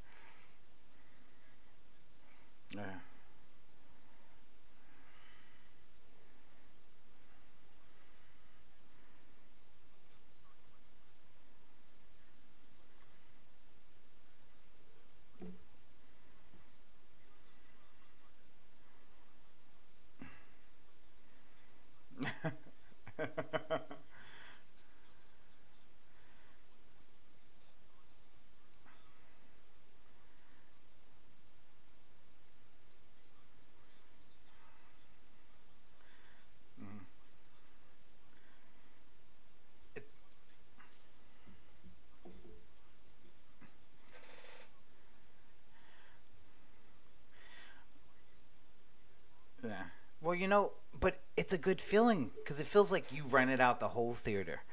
yeah. 49.63 49.83
Well, 50.21 50.30
you 50.41 50.47
know, 50.47 50.71
but 50.99 51.19
it's 51.37 51.53
a 51.53 51.57
good 51.57 51.79
feeling 51.79 52.31
because 52.37 52.59
it 52.59 52.65
feels 52.65 52.91
like 52.91 53.13
you 53.13 53.23
rented 53.29 53.61
out 53.61 53.79
the 53.79 53.89
whole 53.89 54.13
theater. 54.15 54.63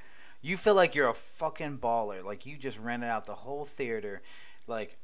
You 0.41 0.57
feel 0.57 0.75
like 0.75 0.95
you're 0.95 1.11
a 1.11 1.15
fucking 1.15 1.79
baller. 1.79 2.25
Like 2.25 2.47
you 2.47 2.57
just 2.57 2.79
rented 2.79 3.11
out 3.11 3.27
the 3.27 3.35
whole 3.35 3.67
theater. 3.67 4.23
Like, 4.67 4.97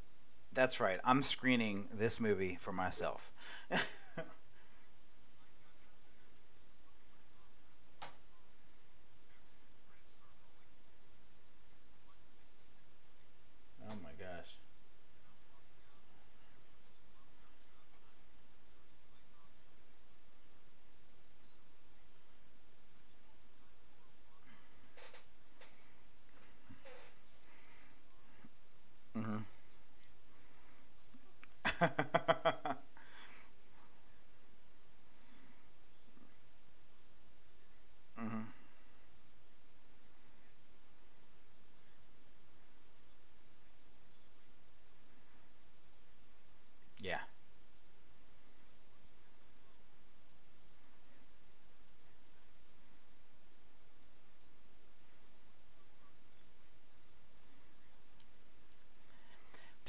that's 0.51 0.79
right. 0.79 0.99
I'm 1.03 1.21
screening 1.21 1.87
this 1.93 2.19
movie 2.19 2.57
for 2.59 2.71
myself. 2.71 3.31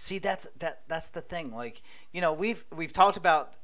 See, 0.06 0.20
that's 0.20 0.46
that 0.60 0.82
that's 0.86 1.10
the 1.10 1.20
thing. 1.20 1.52
Like, 1.52 1.82
you 2.12 2.20
know, 2.20 2.32
we've 2.32 2.64
we've 2.72 2.92
talked 2.92 3.16
about 3.16 3.54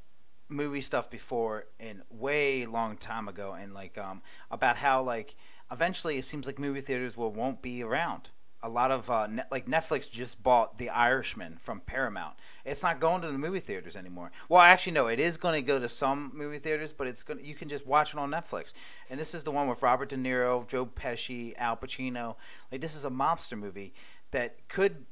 movie 0.49 0.81
stuff 0.81 1.09
before 1.09 1.67
and 1.79 2.03
way 2.11 2.67
long 2.67 2.97
time 2.97 3.29
ago 3.29 3.53
and 3.53 3.73
like 3.73 3.97
um 3.97 4.21
about 4.51 4.77
how 4.77 5.05
like 5.05 5.37
eventually 5.71 6.19
it 6.19 6.25
seems 6.25 6.45
like 6.49 6.59
movie 6.59 6.81
theaters 6.81 7.17
will 7.17 7.31
won't 7.31 7.63
be 7.63 7.81
around 7.81 8.31
a 8.61 8.69
lot 8.69 8.91
of 8.91 9.09
uh, 9.09 9.27
ne- 9.29 9.45
like 9.53 9.67
Netflix 9.67 10.11
just 10.11 10.43
bought 10.43 10.79
The 10.79 10.89
Irishman 10.89 11.59
from 11.61 11.81
Paramount. 11.81 12.35
It's 12.65 12.83
not 12.83 12.99
going 12.99 13.23
to 13.23 13.29
the 13.29 13.39
movie 13.39 13.61
theaters 13.61 13.97
anymore. 13.97 14.31
Well, 14.49 14.61
actually, 14.61 14.93
no, 14.93 15.09
it 15.09 15.19
is 15.19 15.37
going 15.37 15.55
to 15.55 15.67
go 15.67 15.79
to 15.79 15.89
some 15.89 16.33
movie 16.35 16.59
theaters, 16.59 16.93
but 16.93 17.07
it's 17.07 17.23
going 17.23 17.45
you 17.45 17.55
can 17.55 17.69
just 17.69 17.87
watch 17.87 18.15
it 18.15 18.19
on 18.19 18.31
Netflix. 18.31 18.73
And 19.11 19.19
this 19.19 19.35
is 19.35 19.45
the 19.45 19.50
one 19.50 19.69
with 19.69 19.83
Robert 19.83 20.09
De 20.09 20.17
Niro, 20.17 20.67
Joe 20.67 20.87
Pesci, 20.87 21.55
Al 21.57 21.76
Pacino. 21.76 22.37
Like 22.71 22.81
this 22.81 22.97
is 22.97 23.05
a 23.05 23.11
mobster 23.11 23.57
movie 23.57 23.95
that 24.31 24.69
could 24.69 25.07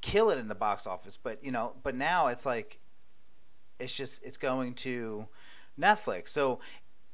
kill 0.00 0.30
it 0.30 0.38
in 0.38 0.48
the 0.48 0.54
box 0.54 0.86
office, 0.86 1.16
but 1.16 1.42
you 1.44 1.52
know, 1.52 1.74
but 1.82 1.94
now 1.94 2.28
it's 2.28 2.46
like 2.46 2.78
it's 3.78 3.94
just 3.94 4.22
it's 4.24 4.36
going 4.36 4.74
to 4.74 5.26
Netflix. 5.78 6.28
So 6.28 6.60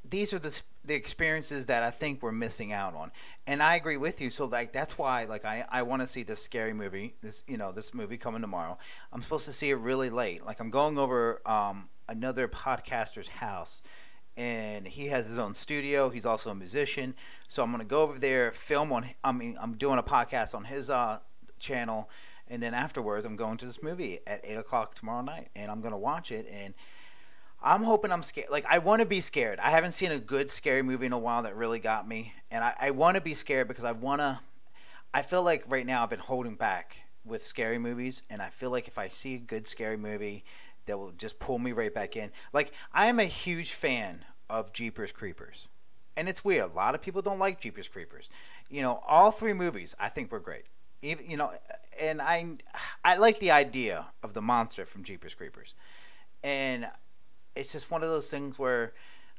these 0.09 0.33
are 0.33 0.38
the 0.38 0.61
the 0.85 0.94
experiences 0.94 1.66
that 1.66 1.83
I 1.83 1.90
think 1.90 2.22
we're 2.22 2.33
missing 2.33 2.72
out 2.72 2.94
on. 2.94 3.11
And 3.46 3.62
I 3.62 3.75
agree 3.75 3.96
with 3.96 4.20
you. 4.20 4.31
So 4.31 4.46
like 4.46 4.72
that's 4.72 4.96
why 4.96 5.25
like 5.25 5.44
I, 5.44 5.64
I 5.70 5.83
want 5.83 6.03
to 6.03 6.07
see 6.07 6.22
this 6.22 6.42
scary 6.42 6.72
movie, 6.72 7.14
this 7.22 7.44
you 7.46 7.57
know, 7.57 7.72
this 7.72 7.92
movie 7.92 8.16
coming 8.16 8.40
tomorrow. 8.40 8.79
I'm 9.12 9.22
supposed 9.22 9.46
to 9.46 9.53
see 9.53 9.70
it 9.70 9.77
really 9.77 10.11
late. 10.11 10.44
Like 10.44 10.61
I'm 10.61 10.70
going 10.70 10.99
over 10.99 11.42
um, 11.46 11.88
another 12.09 12.49
podcaster's 12.49 13.29
house 13.29 13.83
and 14.37 14.87
he 14.87 15.07
has 15.07 15.27
his 15.27 15.38
own 15.38 15.55
studio. 15.55 16.11
He's 16.11 16.27
also 16.27 16.51
a 16.51 16.55
musician. 16.55 17.14
So 17.49 17.62
I'm 17.62 17.77
to 17.77 17.85
go 17.85 18.03
over 18.03 18.18
there, 18.18 18.53
film 18.53 18.92
on 18.92 19.11
I 19.25 19.33
mean 19.33 19.57
I'm 19.61 19.77
doing 19.77 19.99
a 19.99 20.05
podcast 20.05 20.55
on 20.55 20.64
his 20.64 20.88
uh, 20.88 21.18
channel 21.59 22.09
and 22.49 22.63
then 22.63 22.75
afterwards 22.75 23.25
I'm 23.25 23.37
going 23.37 23.57
to 23.59 23.67
this 23.67 23.83
movie 23.83 24.21
at 24.27 24.41
eight 24.45 24.57
o'clock 24.57 24.95
tomorrow 24.95 25.23
night 25.23 25.49
and 25.55 25.71
I'm 25.71 25.83
to 25.83 25.97
watch 25.97 26.33
it 26.33 26.47
and 26.51 26.75
I'm 27.63 27.83
hoping 27.83 28.13
I'm 28.13 28.23
scared. 28.23 28.49
Like 28.51 28.67
I 28.69 28.79
want 28.79 29.01
to 29.01 29.07
be 29.07 29.21
scared. 29.21 29.59
I 29.59 29.71
haven't 29.71 29.93
seen 29.93 30.13
a 30.13 30.19
good 30.19 30.51
scary 30.51 30.83
movie 30.83 31.07
in 31.07 31.13
a 31.13 31.19
while 31.19 31.43
that 31.43 31.57
really 31.57 31.79
got 31.79 32.07
me, 32.07 32.35
and 32.51 32.63
I, 32.63 32.75
I 32.79 32.91
want 32.91 33.17
to 33.17 33.21
be 33.21 33.35
scared 33.35 33.69
because 33.69 33.85
I 33.85 33.93
want 33.93 34.21
to. 34.21 34.41
I 35.15 35.23
feel 35.23 35.43
like 35.43 35.65
right 35.69 35.87
now 35.87 36.03
I've 36.03 36.11
been 36.11 36.19
holding 36.19 36.55
back 36.55 36.99
with 37.25 37.45
scary 37.45 37.79
movies, 37.79 38.23
and 38.29 38.43
I 38.43 38.51
feel 38.51 38.71
like 38.71 38.87
if 38.87 38.99
I 38.99 39.09
see 39.09 39.35
a 39.35 39.39
good 39.39 39.67
scary 39.67 39.97
movie, 39.97 40.45
that 40.87 40.99
will 40.99 41.13
just 41.13 41.39
pull 41.39 41.59
me 41.59 41.73
right 41.73 41.93
back 41.93 42.17
in. 42.17 42.31
Like 42.53 42.73
I 42.93 43.07
am 43.07 43.19
a 43.19 43.25
huge 43.25 43.73
fan 43.73 44.25
of 44.51 44.73
Jeepers 44.73 45.13
Creepers, 45.13 45.69
and 46.17 46.29
it's 46.29 46.45
weird. 46.45 46.71
A 46.71 46.75
lot 46.75 46.95
of 46.95 47.03
people 47.03 47.23
don't 47.23 47.39
like 47.39 47.61
Jeepers 47.61 47.89
Creepers. 47.89 48.29
You 48.69 48.83
know, 48.83 49.03
all 49.07 49.31
three 49.31 49.55
movies 49.55 49.97
I 49.99 50.09
think 50.09 50.31
were 50.31 50.41
great. 50.41 50.67
Even 51.07 51.31
you 51.31 51.37
know, 51.37 51.53
and 52.01 52.21
I 52.21 52.57
I 53.05 53.16
like 53.16 53.40
the 53.40 53.51
idea 53.51 54.07
of 54.23 54.35
the 54.35 54.42
monster 54.42 54.85
from 54.85 55.05
Jeepers 55.05 55.35
Creepers, 55.35 55.75
and 56.42 56.87
it's 57.55 57.73
just 57.73 57.90
one 57.90 58.03
of 58.03 58.11
those 58.11 58.31
things 58.31 58.59
where 58.59 58.92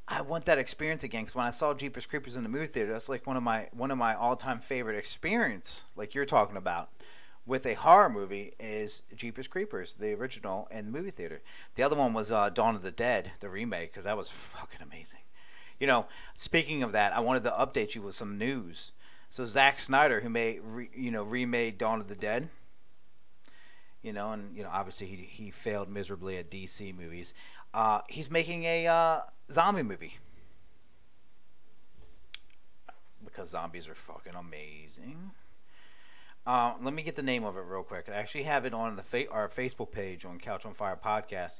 I 0.07 0.21
want 0.21 0.45
that 0.45 0.57
experience 0.57 1.03
again. 1.03 1.23
Because 1.23 1.35
when 1.35 1.45
I 1.45 1.51
saw 1.51 1.73
Jeepers 1.73 2.05
Creepers 2.05 2.35
in 2.35 2.43
the 2.43 2.49
movie 2.49 2.67
theater, 2.67 2.91
that's 2.91 3.09
like 3.09 3.27
one 3.27 3.37
of 3.37 3.43
my 3.43 3.67
one 3.73 3.91
of 3.91 3.97
my 3.97 4.15
all 4.15 4.35
time 4.35 4.59
favorite 4.59 4.97
experience. 4.97 5.85
Like 5.95 6.15
you're 6.15 6.25
talking 6.25 6.57
about 6.57 6.89
with 7.45 7.65
a 7.65 7.75
horror 7.75 8.09
movie 8.09 8.53
is 8.59 9.01
Jeepers 9.15 9.47
Creepers, 9.47 9.93
the 9.93 10.13
original 10.13 10.67
in 10.69 10.85
the 10.85 10.91
movie 10.91 11.11
theater. 11.11 11.41
The 11.75 11.83
other 11.83 11.95
one 11.95 12.13
was 12.13 12.31
uh, 12.31 12.49
Dawn 12.49 12.75
of 12.75 12.81
the 12.81 12.91
Dead, 12.91 13.31
the 13.39 13.49
remake, 13.49 13.93
because 13.93 14.03
that 14.03 14.17
was 14.17 14.29
fucking 14.29 14.81
amazing. 14.81 15.21
You 15.79 15.87
know, 15.87 16.07
speaking 16.35 16.83
of 16.83 16.91
that, 16.91 17.13
I 17.13 17.19
wanted 17.19 17.43
to 17.43 17.51
update 17.51 17.95
you 17.95 18.01
with 18.01 18.15
some 18.15 18.37
news. 18.37 18.91
So 19.29 19.45
Zack 19.45 19.79
Snyder, 19.79 20.21
who 20.21 20.29
made 20.29 20.61
re, 20.63 20.89
you 20.95 21.11
know 21.11 21.23
remade 21.23 21.77
Dawn 21.77 21.99
of 21.99 22.07
the 22.07 22.15
Dead, 22.15 22.49
you 24.01 24.13
know, 24.13 24.31
and 24.31 24.55
you 24.55 24.63
know 24.63 24.69
obviously 24.71 25.07
he 25.07 25.15
he 25.15 25.51
failed 25.51 25.89
miserably 25.89 26.37
at 26.37 26.49
DC 26.49 26.95
movies. 26.97 27.33
Uh, 27.73 28.01
he's 28.07 28.31
making 28.31 28.63
a 28.63 28.87
uh, 28.87 29.19
zombie 29.51 29.83
movie 29.83 30.17
because 33.23 33.49
zombies 33.49 33.87
are 33.87 33.95
fucking 33.95 34.33
amazing. 34.33 35.31
Uh, 36.45 36.73
let 36.81 36.93
me 36.93 37.03
get 37.03 37.17
the 37.17 37.23
name 37.23 37.43
of 37.43 37.57
it 37.57 37.61
real 37.67 37.83
quick. 37.83 38.07
I 38.09 38.13
actually 38.13 38.43
have 38.43 38.63
it 38.63 38.73
on 38.73 38.95
the 38.95 39.03
fa- 39.03 39.29
our 39.29 39.49
Facebook 39.49 39.91
page 39.91 40.23
on 40.23 40.39
Couch 40.39 40.65
on 40.65 40.73
Fire 40.73 40.97
podcast. 41.03 41.59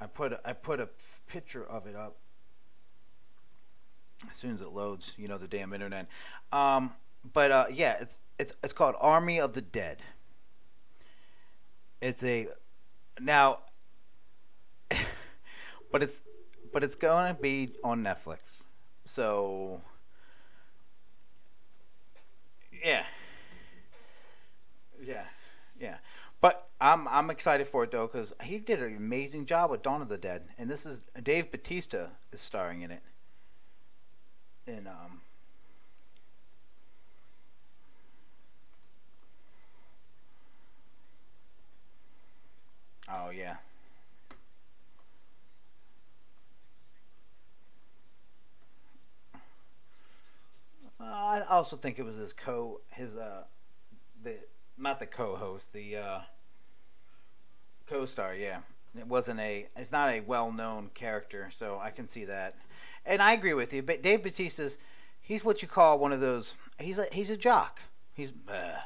I 0.00 0.06
put 0.06 0.34
I 0.44 0.52
put 0.52 0.80
a 0.80 0.88
picture 1.28 1.64
of 1.64 1.86
it 1.86 1.94
up 1.94 2.16
as 4.30 4.36
soon 4.36 4.52
as 4.52 4.60
it 4.60 4.68
loads. 4.68 5.12
You 5.16 5.28
know 5.28 5.38
the 5.38 5.48
damn 5.48 5.72
internet. 5.72 6.08
Um, 6.52 6.92
but 7.32 7.50
uh, 7.50 7.66
yeah, 7.72 7.96
it's 8.00 8.18
it's 8.38 8.54
it's 8.62 8.72
called 8.72 8.94
Army 9.00 9.40
of 9.40 9.52
the 9.54 9.62
Dead. 9.62 10.02
It's 12.00 12.22
a 12.22 12.48
now 13.20 13.60
but 15.92 16.02
it's 16.02 16.22
but 16.72 16.84
it's 16.84 16.94
going 16.94 17.34
to 17.34 17.40
be 17.40 17.70
on 17.82 18.02
Netflix. 18.02 18.64
So 19.04 19.80
yeah. 22.84 23.04
Yeah. 25.02 25.24
Yeah. 25.78 25.96
But 26.40 26.68
I'm 26.80 27.08
I'm 27.08 27.30
excited 27.30 27.66
for 27.66 27.84
it 27.84 27.90
though 27.90 28.08
cuz 28.08 28.32
he 28.42 28.58
did 28.58 28.82
an 28.82 28.96
amazing 28.96 29.46
job 29.46 29.70
with 29.70 29.82
Dawn 29.82 30.02
of 30.02 30.08
the 30.08 30.18
Dead 30.18 30.48
and 30.58 30.70
this 30.70 30.84
is 30.86 31.02
Dave 31.22 31.50
Batista 31.50 32.08
is 32.32 32.40
starring 32.40 32.82
in 32.82 32.90
it. 32.90 33.02
And 34.66 34.86
um 34.88 35.20
Oh 43.08 43.30
yeah. 43.30 43.56
I 51.00 51.42
also 51.48 51.76
think 51.76 51.98
it 51.98 52.04
was 52.04 52.16
his 52.16 52.32
co 52.32 52.80
his 52.90 53.16
uh 53.16 53.44
the 54.22 54.38
not 54.78 55.00
the 55.00 55.06
co-host 55.06 55.72
the 55.72 55.96
uh, 55.96 56.20
co-star. 57.86 58.34
Yeah, 58.34 58.60
it 58.96 59.06
wasn't 59.06 59.40
a 59.40 59.68
it's 59.76 59.92
not 59.92 60.10
a 60.10 60.20
well-known 60.20 60.90
character, 60.94 61.50
so 61.52 61.78
I 61.78 61.90
can 61.90 62.08
see 62.08 62.24
that. 62.26 62.54
And 63.06 63.22
I 63.22 63.32
agree 63.32 63.54
with 63.54 63.72
you. 63.72 63.82
But 63.82 64.02
Dave 64.02 64.22
Batista's 64.22 64.78
he's 65.20 65.44
what 65.44 65.62
you 65.62 65.68
call 65.68 65.98
one 65.98 66.12
of 66.12 66.20
those. 66.20 66.56
He's 66.78 66.98
a 66.98 67.06
he's 67.12 67.30
a 67.30 67.36
jock. 67.36 67.80
He's 68.12 68.32
uh, 68.48 68.80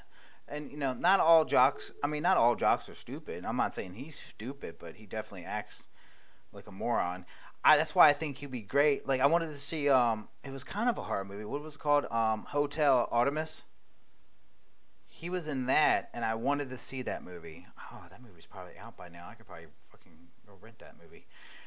and 0.49 0.71
you 0.71 0.77
know 0.77 0.93
not 0.95 1.21
all 1.21 1.45
jocks. 1.45 1.93
I 2.03 2.07
mean 2.07 2.23
not 2.23 2.37
all 2.37 2.55
jocks 2.57 2.89
are 2.89 2.95
stupid. 2.95 3.45
I'm 3.45 3.57
not 3.57 3.75
saying 3.75 3.95
he's 3.95 4.19
stupid, 4.19 4.77
but 4.79 4.97
he 4.97 5.07
definitely 5.07 5.47
acts 5.47 5.87
like 6.53 6.67
a 6.67 6.73
moron. 6.73 7.25
I, 7.65 7.77
that's 7.77 7.95
why 7.95 8.09
I 8.09 8.13
think 8.15 8.39
he'd 8.39 8.51
be 8.51 8.63
great. 8.63 9.07
Like 9.07 9.21
I 9.21 9.27
wanted 9.27 9.49
to 9.49 9.57
see. 9.57 9.89
Um, 9.89 10.29
it 10.45 10.51
was 10.53 10.65
kind 10.65 10.89
of 10.89 10.99
a 10.99 11.03
horror 11.03 11.25
movie. 11.25 11.45
What 11.45 11.63
was 11.63 11.75
it 11.77 11.79
called? 11.79 12.07
Um, 12.11 12.45
Hotel 12.49 13.09
Artemis. 13.11 13.63
He 15.07 15.29
was 15.29 15.47
in 15.47 15.67
that, 15.67 16.09
and 16.15 16.25
I 16.25 16.35
wanted 16.35 16.71
to 16.71 16.79
see 16.79 17.03
that 17.03 17.23
movie. 17.23 17.67
Oh, 17.93 18.05
that 18.11 18.23
movie's 18.23 18.47
probably 18.47 18.79
out 18.79 18.97
by 18.97 19.09
now. 19.09 19.29
I 19.29 19.35
could 19.35 19.47
probably 19.47 19.67
fucking 19.91 20.13
go 20.47 20.55
rent 20.61 20.79
that 20.79 20.95
movie. 21.03 21.27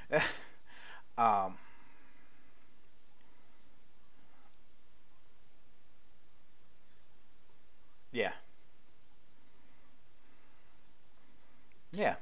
um, 1.17 1.57
yeah. 8.11 8.33
Yeah. 11.93 12.15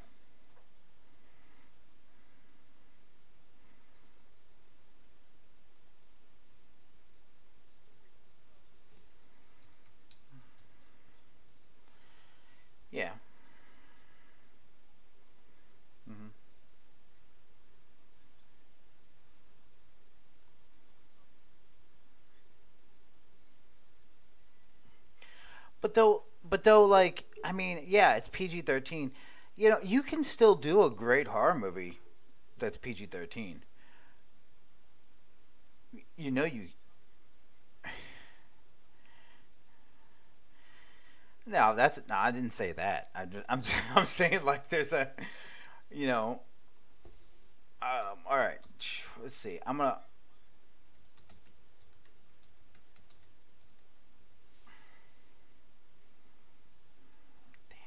Yeah. 12.91 13.11
hmm 16.07 16.31
But 25.81 25.93
though, 25.93 26.23
but 26.47 26.63
though, 26.63 26.85
like, 26.85 27.25
I 27.43 27.51
mean, 27.51 27.83
yeah, 27.87 28.15
it's 28.15 28.29
PG 28.29 28.61
thirteen. 28.61 29.11
You 29.55 29.69
know, 29.69 29.79
you 29.81 30.03
can 30.03 30.23
still 30.23 30.55
do 30.55 30.83
a 30.83 30.89
great 30.89 31.27
horror 31.27 31.55
movie 31.55 31.99
that's 32.57 32.77
PG 32.77 33.07
thirteen. 33.07 33.63
You 36.15 36.31
know, 36.31 36.45
you. 36.45 36.69
No, 41.45 41.75
that's 41.75 41.99
no. 42.07 42.15
I 42.15 42.31
didn't 42.31 42.53
say 42.53 42.71
that. 42.73 43.09
I 43.15 43.25
just, 43.25 43.45
I'm 43.49 43.61
I'm 43.95 44.05
saying 44.05 44.45
like 44.45 44.69
there's 44.69 44.93
a, 44.93 45.09
you 45.91 46.07
know. 46.07 46.41
Um. 47.81 48.19
All 48.29 48.37
right. 48.37 48.59
Let's 49.21 49.35
see. 49.35 49.59
I'm 49.65 49.77
gonna. 49.77 49.97
Damn. 57.69 57.77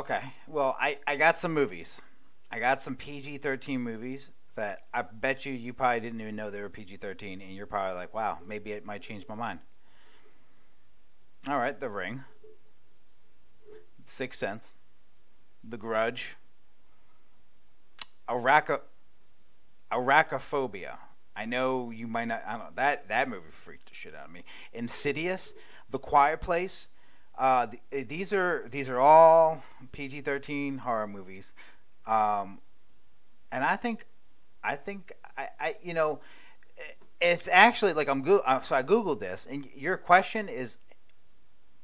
Okay. 0.00 0.32
Well, 0.48 0.78
I 0.80 0.96
I 1.06 1.16
got 1.16 1.36
some 1.36 1.52
movies. 1.52 2.00
I 2.50 2.58
got 2.58 2.82
some 2.82 2.96
PG 2.96 3.36
thirteen 3.36 3.82
movies 3.82 4.30
that 4.54 4.78
I 4.94 5.02
bet 5.02 5.44
you 5.44 5.52
you 5.52 5.74
probably 5.74 6.00
didn't 6.00 6.22
even 6.22 6.36
know 6.36 6.48
they 6.48 6.62
were 6.62 6.70
PG 6.70 6.96
thirteen, 6.96 7.42
and 7.42 7.54
you're 7.54 7.66
probably 7.66 7.96
like, 7.96 8.14
wow, 8.14 8.38
maybe 8.46 8.72
it 8.72 8.86
might 8.86 9.02
change 9.02 9.26
my 9.28 9.34
mind. 9.34 9.58
All 11.46 11.58
right, 11.58 11.78
The 11.78 11.90
Ring, 11.90 12.24
Sixth 14.06 14.40
Sense, 14.40 14.74
The 15.62 15.76
Grudge, 15.76 16.36
Araca, 18.26 18.80
Arachnophobia. 19.92 20.96
I 21.36 21.44
know 21.44 21.90
you 21.90 22.06
might 22.06 22.28
not. 22.28 22.42
I 22.46 22.56
don't 22.56 22.74
that 22.76 23.06
that 23.08 23.28
movie 23.28 23.50
freaked 23.50 23.90
the 23.90 23.94
shit 23.94 24.14
out 24.14 24.28
of 24.28 24.32
me. 24.32 24.44
Insidious, 24.72 25.54
The 25.90 25.98
Quiet 25.98 26.40
Place. 26.40 26.88
Uh, 27.40 27.66
th- 27.68 27.82
eh, 27.90 28.04
these 28.06 28.34
are 28.34 28.68
these 28.70 28.86
are 28.90 29.00
all 29.00 29.64
PG 29.92 30.20
thirteen 30.20 30.76
horror 30.76 31.06
movies, 31.06 31.54
um, 32.06 32.58
and 33.50 33.64
I 33.64 33.76
think 33.76 34.04
I 34.62 34.76
think 34.76 35.12
I, 35.38 35.48
I 35.58 35.74
you 35.82 35.94
know 35.94 36.20
eh, 36.78 37.32
it's 37.32 37.48
actually 37.50 37.94
like 37.94 38.10
I'm 38.10 38.20
go- 38.20 38.42
uh, 38.44 38.60
so 38.60 38.76
I 38.76 38.82
googled 38.82 39.20
this, 39.20 39.46
and 39.50 39.66
your 39.74 39.96
question 39.96 40.50
is 40.50 40.76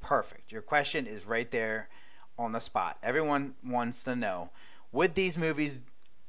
perfect. 0.03 0.53
Your 0.53 0.61
question 0.61 1.07
is 1.07 1.25
right 1.27 1.51
there 1.51 1.89
on 2.39 2.53
the 2.53 2.61
spot. 2.61 2.99
Everyone 3.03 3.55
wants 3.65 4.05
to 4.05 4.15
know: 4.15 4.51
Would 4.93 5.15
these 5.15 5.39
movies, 5.39 5.81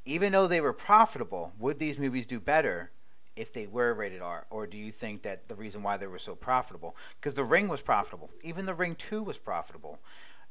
even 0.05 0.31
though 0.31 0.47
they 0.47 0.61
were 0.61 0.71
profitable, 0.71 1.51
would 1.59 1.79
these 1.79 1.99
movies 1.99 2.27
do 2.27 2.39
better 2.39 2.91
if 3.37 3.53
they 3.53 3.67
were 3.67 3.93
rated 3.93 4.21
R, 4.21 4.45
or 4.49 4.67
do 4.67 4.77
you 4.77 4.91
think 4.91 5.23
that 5.23 5.47
the 5.47 5.55
reason 5.55 5.83
why 5.83 5.97
they 5.97 6.07
were 6.07 6.19
so 6.19 6.35
profitable, 6.35 6.95
because 7.19 7.35
The 7.35 7.43
Ring 7.43 7.67
was 7.69 7.81
profitable, 7.81 8.29
even 8.43 8.65
The 8.65 8.73
Ring 8.73 8.95
Two 8.95 9.23
was 9.23 9.39
profitable, 9.39 9.99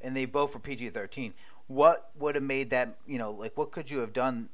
and 0.01 0.17
they 0.17 0.25
both 0.25 0.55
were 0.55 0.61
PG 0.61 0.91
thirteen. 0.91 1.35
What 1.69 2.11
would 2.19 2.35
have 2.37 2.45
made 2.45 2.71
that, 2.71 2.97
you 3.07 3.19
know, 3.19 3.33
like 3.33 3.57
what 3.57 3.73
could 3.73 3.91
you 3.91 3.99
have 3.99 4.13
done 4.13 4.49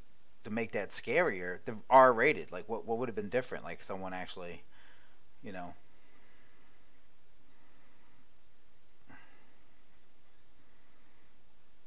to 0.45 0.51
make 0.51 0.73
that 0.73 0.91
scarier? 0.91 1.59
The 1.65 1.77
R 1.91 2.13
rated, 2.13 2.53
like 2.53 2.69
what 2.69 2.87
what 2.87 2.99
would 2.99 3.09
have 3.09 3.17
been 3.17 3.29
different? 3.29 3.65
Like 3.65 3.83
someone 3.83 4.15
actually, 4.15 4.63
you 5.43 5.53
know. 5.53 5.75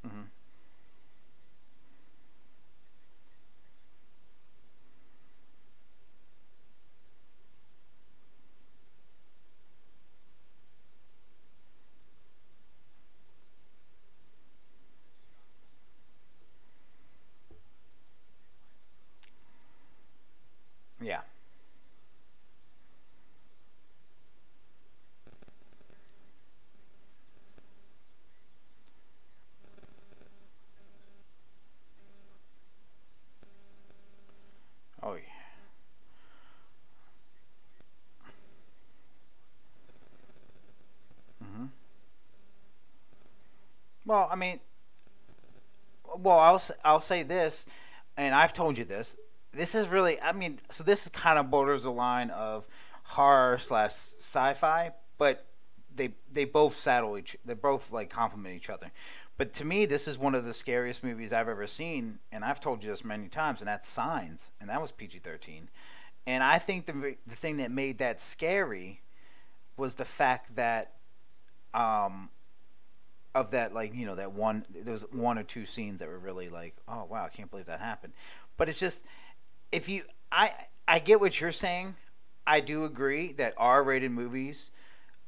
Mm-hmm. 0.06 0.22
Yeah. 21.00 21.20
Oh 35.02 35.14
yeah. 35.14 35.22
Mm-hmm. 41.42 41.66
Well, 44.06 44.28
I 44.30 44.36
mean, 44.36 44.60
well, 46.16 46.38
I'll 46.38 46.62
I'll 46.84 47.00
say 47.00 47.24
this, 47.24 47.66
and 48.16 48.34
I've 48.34 48.52
told 48.52 48.78
you 48.78 48.84
this. 48.84 49.16
This 49.52 49.74
is 49.74 49.88
really, 49.88 50.20
I 50.20 50.32
mean, 50.32 50.60
so 50.70 50.84
this 50.84 51.02
is 51.02 51.08
kind 51.08 51.38
of 51.38 51.50
borders 51.50 51.82
the 51.82 51.90
line 51.90 52.30
of 52.30 52.68
horror 53.02 53.58
slash 53.58 53.90
sci-fi, 53.90 54.92
but 55.18 55.46
they 55.94 56.14
they 56.30 56.44
both 56.44 56.76
saddle 56.78 57.18
each, 57.18 57.36
they 57.44 57.54
both 57.54 57.90
like 57.92 58.08
complement 58.08 58.54
each 58.54 58.70
other. 58.70 58.92
But 59.38 59.52
to 59.54 59.64
me, 59.64 59.84
this 59.84 60.08
is 60.08 60.16
one 60.16 60.34
of 60.34 60.44
the 60.44 60.54
scariest 60.54 61.04
movies 61.04 61.32
I've 61.32 61.48
ever 61.48 61.66
seen, 61.66 62.20
and 62.32 62.44
I've 62.44 62.60
told 62.60 62.82
you 62.82 62.90
this 62.90 63.04
many 63.04 63.28
times, 63.28 63.60
and 63.60 63.68
that's 63.68 63.88
Signs, 63.88 64.52
and 64.60 64.70
that 64.70 64.80
was 64.80 64.92
PG 64.92 65.18
thirteen. 65.18 65.68
And 66.26 66.44
I 66.44 66.58
think 66.58 66.86
the 66.86 67.16
the 67.26 67.36
thing 67.36 67.56
that 67.56 67.72
made 67.72 67.98
that 67.98 68.20
scary 68.20 69.02
was 69.76 69.96
the 69.96 70.04
fact 70.04 70.54
that 70.56 70.92
um, 71.74 72.30
of 73.36 73.50
that 73.50 73.74
like 73.74 73.94
you 73.94 74.06
know 74.06 74.14
that 74.14 74.32
one 74.32 74.64
there 74.70 74.92
was 74.92 75.04
one 75.12 75.36
or 75.36 75.42
two 75.42 75.66
scenes 75.66 76.00
that 76.00 76.08
were 76.08 76.18
really 76.18 76.48
like 76.48 76.74
oh 76.88 77.04
wow 77.04 77.26
I 77.26 77.28
can't 77.28 77.50
believe 77.50 77.66
that 77.66 77.80
happened. 77.80 78.14
But 78.56 78.70
it's 78.70 78.80
just 78.80 79.04
if 79.70 79.90
you 79.90 80.04
I 80.32 80.52
I 80.88 80.98
get 80.98 81.20
what 81.20 81.40
you're 81.40 81.52
saying. 81.52 81.94
I 82.48 82.60
do 82.60 82.84
agree 82.84 83.32
that 83.34 83.54
R-rated 83.58 84.10
movies 84.10 84.70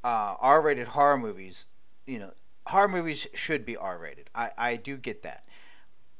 uh, 0.04 0.36
R-rated 0.40 0.88
horror 0.88 1.18
movies 1.18 1.66
you 2.06 2.18
know 2.18 2.32
horror 2.66 2.88
movies 2.88 3.26
should 3.34 3.66
be 3.66 3.76
R-rated. 3.76 4.30
I 4.34 4.50
I 4.56 4.76
do 4.76 4.96
get 4.96 5.22
that. 5.24 5.44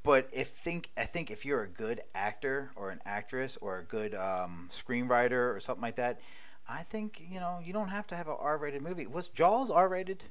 But 0.03 0.29
if 0.31 0.48
think 0.48 0.90
I 0.96 1.05
think 1.05 1.31
if 1.31 1.46
you're 1.46 1.62
a 1.62 1.68
good 1.68 2.03
actor 2.14 2.70
or 2.77 2.90
an 2.90 3.01
actress 3.07 3.57
or 3.62 3.79
a 3.79 3.83
good 3.83 4.14
um, 4.14 4.68
screenwriter 4.70 5.55
or 5.55 5.59
something 5.59 5.83
like 5.83 5.96
that 5.96 6.20
I 6.68 6.83
think 6.83 7.22
you 7.31 7.40
know 7.40 7.61
you 7.64 7.72
don't 7.72 7.88
have 7.88 8.07
to 8.09 8.16
have 8.16 8.29
an 8.29 8.37
R-rated 8.38 8.83
movie. 8.83 9.07
Was 9.07 9.29
Jaws 9.29 9.70
R-rated 9.70 10.24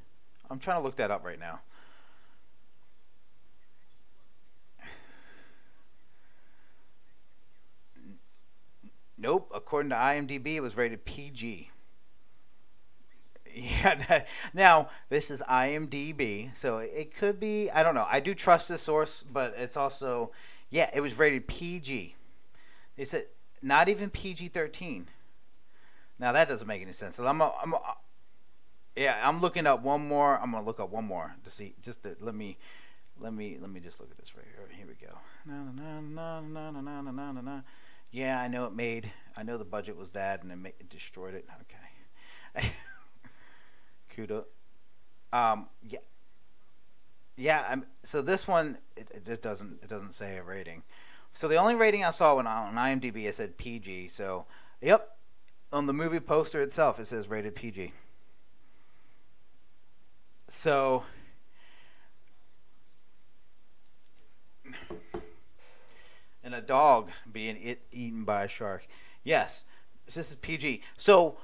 I'm 0.49 0.59
trying 0.59 0.79
to 0.79 0.83
look 0.83 0.95
that 0.97 1.11
up 1.11 1.25
right 1.25 1.39
now. 1.39 1.61
Nope. 9.17 9.51
According 9.53 9.89
to 9.89 9.95
IMDb, 9.95 10.55
it 10.55 10.61
was 10.61 10.77
rated 10.77 11.05
PG. 11.05 11.71
Yeah. 13.53 13.95
that- 13.95 14.27
now 14.53 14.89
this 15.09 15.31
is 15.31 15.41
IMDb, 15.49 16.55
so 16.55 16.77
it 16.77 17.15
could 17.15 17.39
be. 17.39 17.71
I 17.71 17.81
don't 17.81 17.95
know. 17.95 18.05
I 18.07 18.19
do 18.19 18.35
trust 18.35 18.69
this 18.69 18.83
source, 18.83 19.23
but 19.23 19.55
it's 19.57 19.75
also, 19.75 20.31
yeah, 20.69 20.91
it 20.93 21.01
was 21.01 21.17
rated 21.17 21.47
PG. 21.47 22.15
They 22.97 23.03
said 23.03 23.25
not 23.63 23.89
even 23.89 24.11
PG 24.11 24.49
thirteen. 24.49 25.07
Now 26.19 26.31
that 26.33 26.47
doesn't 26.47 26.67
make 26.67 26.83
any 26.83 26.93
sense. 26.93 27.15
So 27.15 27.25
I'm, 27.25 27.41
I'm, 27.41 27.73
yeah, 28.97 29.21
I'm 29.23 29.39
looking 29.39 29.67
up 29.67 29.83
one 29.83 30.07
more. 30.07 30.39
I'm 30.39 30.51
gonna 30.51 30.65
look 30.65 30.79
up 30.79 30.89
one 30.89 31.05
more 31.05 31.35
to 31.43 31.49
see. 31.49 31.75
Just 31.81 32.03
to, 32.03 32.15
let 32.19 32.35
me, 32.35 32.57
let 33.19 33.33
me, 33.33 33.57
let 33.59 33.69
me 33.69 33.79
just 33.79 33.99
look 33.99 34.09
at 34.11 34.17
this 34.17 34.35
right 34.35 34.45
here. 34.45 34.67
Here 34.75 34.87
we 34.87 34.95
go. 34.95 35.13
Yeah, 38.11 38.39
I 38.41 38.47
know 38.47 38.65
it 38.65 38.73
made. 38.73 39.11
I 39.35 39.43
know 39.43 39.57
the 39.57 39.65
budget 39.65 39.97
was 39.97 40.11
that, 40.11 40.41
and 40.41 40.51
it, 40.51 40.55
ma- 40.55 40.69
it 40.69 40.89
destroyed 40.89 41.35
it. 41.35 41.45
Okay. 42.55 42.71
Kudo. 44.15 44.45
Um. 45.31 45.67
Yeah. 45.87 45.99
Yeah. 47.35 47.65
I'm, 47.69 47.85
so 48.01 48.21
this 48.21 48.47
one, 48.47 48.79
it, 48.95 49.11
it, 49.13 49.29
it 49.29 49.41
doesn't. 49.41 49.79
It 49.83 49.89
doesn't 49.89 50.13
say 50.13 50.37
a 50.37 50.43
rating. 50.43 50.83
So 51.33 51.47
the 51.47 51.57
only 51.57 51.75
rating 51.75 52.03
I 52.03 52.09
saw 52.09 52.35
when 52.35 52.47
on 52.47 52.73
IMDb 52.73 53.25
it 53.25 53.35
said 53.35 53.57
PG. 53.57 54.07
So, 54.07 54.47
yep. 54.81 55.17
On 55.71 55.85
the 55.85 55.93
movie 55.93 56.21
poster 56.21 56.61
itself, 56.63 56.97
it 56.97 57.05
says 57.05 57.27
rated 57.27 57.53
PG. 57.53 57.91
So, 60.49 61.03
and 66.43 66.55
a 66.55 66.61
dog 66.61 67.11
being 67.31 67.61
it 67.61 67.81
eaten 67.91 68.23
by 68.23 68.45
a 68.45 68.47
shark. 68.47 68.87
Yes, 69.23 69.65
this 70.05 70.17
is 70.17 70.35
PG. 70.35 70.81
So 70.95 71.37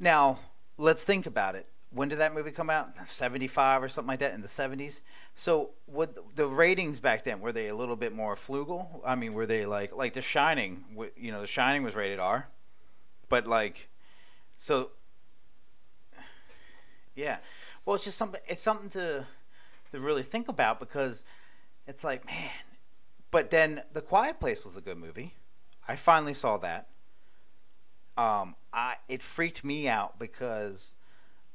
now 0.00 0.40
let's 0.76 1.04
think 1.04 1.26
about 1.26 1.54
it. 1.54 1.66
When 1.90 2.08
did 2.08 2.18
that 2.18 2.34
movie 2.34 2.50
come 2.50 2.68
out? 2.68 2.96
75 3.08 3.82
or 3.82 3.88
something 3.88 4.08
like 4.08 4.18
that 4.18 4.34
in 4.34 4.42
the 4.42 4.48
70s. 4.48 5.00
So 5.34 5.70
would 5.86 6.18
the 6.34 6.46
ratings 6.46 7.00
back 7.00 7.24
then 7.24 7.40
were 7.40 7.52
they 7.52 7.68
a 7.68 7.74
little 7.74 7.96
bit 7.96 8.12
more 8.12 8.36
frugal? 8.36 9.00
I 9.06 9.14
mean, 9.14 9.32
were 9.32 9.46
they 9.46 9.64
like 9.64 9.94
like 9.94 10.12
The 10.12 10.20
Shining? 10.20 10.84
You 11.16 11.32
know, 11.32 11.40
The 11.40 11.46
Shining 11.46 11.84
was 11.84 11.94
rated 11.94 12.18
R, 12.18 12.48
but 13.28 13.46
like, 13.46 13.88
so 14.56 14.90
yeah. 17.14 17.38
Well, 17.88 17.94
it's 17.94 18.04
just 18.04 18.18
something. 18.18 18.42
It's 18.46 18.60
something 18.60 18.90
to 18.90 19.24
to 19.92 19.98
really 19.98 20.22
think 20.22 20.48
about 20.48 20.78
because 20.78 21.24
it's 21.86 22.04
like, 22.04 22.26
man. 22.26 22.50
But 23.30 23.48
then 23.48 23.80
The 23.94 24.02
Quiet 24.02 24.38
Place 24.38 24.62
was 24.62 24.76
a 24.76 24.82
good 24.82 24.98
movie. 24.98 25.32
I 25.88 25.96
finally 25.96 26.34
saw 26.34 26.58
that. 26.58 26.88
Um, 28.18 28.56
I 28.74 28.96
it 29.08 29.22
freaked 29.22 29.64
me 29.64 29.88
out 29.88 30.18
because 30.18 30.96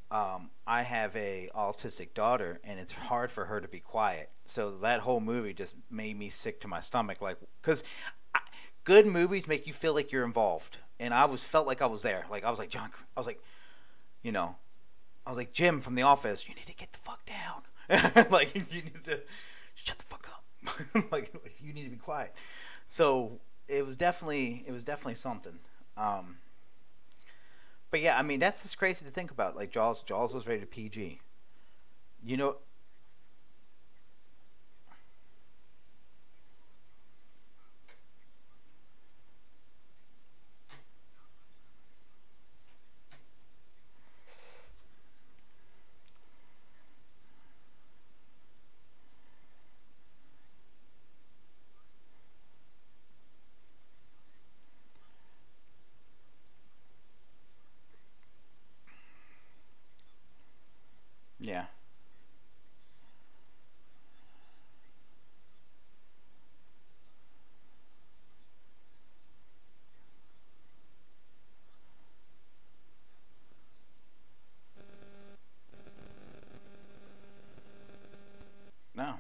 um, 0.10 0.50
I 0.66 0.82
have 0.82 1.16
a 1.16 1.52
autistic 1.56 2.16
daughter, 2.16 2.60
and 2.64 2.80
it's 2.80 2.94
hard 2.94 3.30
for 3.30 3.46
her 3.46 3.62
to 3.62 3.68
be 3.68 3.80
quiet. 3.80 4.32
So 4.46 4.72
that 4.82 5.02
whole 5.02 5.20
movie 5.20 5.54
just 5.54 5.76
made 5.92 6.18
me 6.18 6.30
sick 6.30 6.60
to 6.62 6.68
my 6.68 6.82
stomach. 6.82 7.22
Like, 7.22 7.38
because 7.62 7.84
good 8.84 9.06
movies 9.06 9.48
make 9.48 9.68
you 9.68 9.74
feel 9.74 9.94
like 9.94 10.12
you're 10.12 10.26
involved, 10.26 10.80
and 11.00 11.14
I 11.14 11.26
was 11.26 11.44
felt 11.44 11.68
like 11.68 11.84
I 11.84 11.86
was 11.86 12.02
there. 12.02 12.26
Like 12.32 12.44
I 12.44 12.50
was 12.50 12.58
like 12.58 12.72
John. 12.72 12.90
I 13.16 13.20
was 13.20 13.28
like, 13.28 13.40
you 14.24 14.32
know, 14.32 14.56
I 15.26 15.30
was 15.30 15.38
like 15.38 15.54
Jim 15.54 15.80
from 15.82 15.96
The 15.96 16.02
Office. 16.02 16.48
You 16.48 16.56
need 16.56 16.66
to 16.68 16.76
get 16.76 16.92
the 16.92 17.00
fuck 17.00 17.26
down. 17.26 17.62
like 18.32 18.56
you 18.56 18.82
need 18.82 19.04
to, 19.06 19.22
shut 19.76 19.98
the 19.98 20.06
fuck 20.06 20.28
up, 20.30 21.12
like, 21.12 21.34
like 21.34 21.62
you 21.62 21.74
need 21.74 21.84
to 21.84 21.90
be 21.90 21.98
quiet. 21.98 22.34
So 22.88 23.40
it 23.68 23.86
was 23.86 23.98
definitely 23.98 24.64
it 24.68 24.72
was 24.72 24.84
definitely 24.84 25.16
something. 25.16 25.60
Um, 25.98 26.38
but 27.92 28.02
yeah, 28.02 28.18
I 28.18 28.24
mean 28.24 28.40
that's 28.40 28.62
just 28.64 28.78
crazy 28.78 29.06
to 29.06 29.12
think 29.12 29.32
about. 29.32 29.56
Like 29.56 29.72
Jaws, 29.72 30.04
Jaws 30.04 30.34
was 30.34 30.48
rated 30.48 30.72
PG. 30.72 31.20
You 32.26 32.38
know. 32.38 32.58
Yeah. 61.40 61.66
No. 78.96 79.16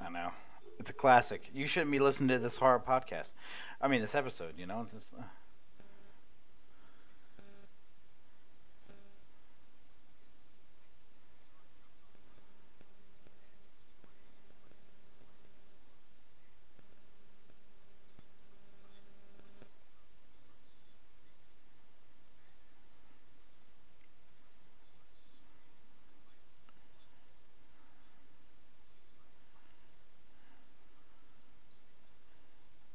I 0.00 0.10
know. 0.10 0.30
It's 0.78 0.90
a 0.90 0.91
classic. 1.02 1.50
You 1.52 1.66
shouldn't 1.66 1.92
be 1.92 1.98
listening 1.98 2.28
to 2.30 2.38
this 2.38 2.58
horror 2.58 2.80
podcast. 2.86 3.30
I 3.80 3.88
mean, 3.88 4.00
this 4.02 4.14
episode, 4.14 4.54
you 4.58 4.66
know? 4.66 4.82
It's 4.82 4.92
just, 4.94 5.14
uh... 5.14 5.22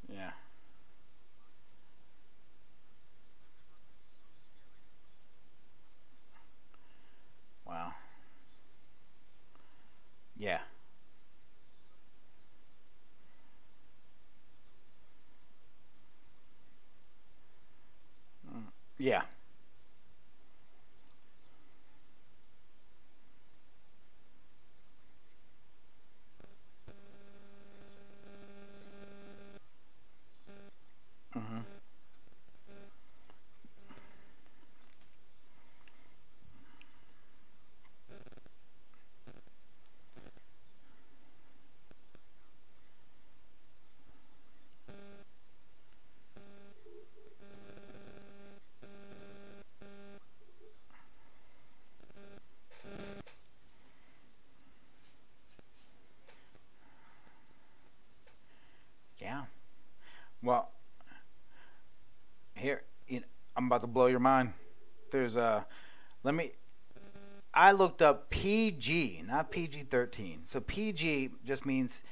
Yeah. 0.10 0.32
Wow. 7.66 7.94
Yeah. 10.38 10.60
Mm, 18.48 18.72
Yeah. 18.98 19.24
hmm 31.34 31.60
Yeah. 59.18 59.44
Well, 60.44 60.72
here, 62.56 62.84
you 63.08 63.20
know, 63.22 63.26
I'm 63.68 63.72
about 63.74 63.82
to 63.82 63.88
blow 63.88 64.06
your 64.06 64.22
mind. 64.22 64.54
There's 65.12 65.36
a, 65.36 65.66
let 66.24 66.34
me, 66.34 66.54
I 67.54 67.74
looked 67.74 68.02
up 68.02 68.30
PG, 68.30 69.24
not 69.28 69.52
PG 69.52 69.82
13. 69.90 70.46
So 70.46 70.62
PG 70.62 71.32
just 71.44 71.66
means 71.66 72.06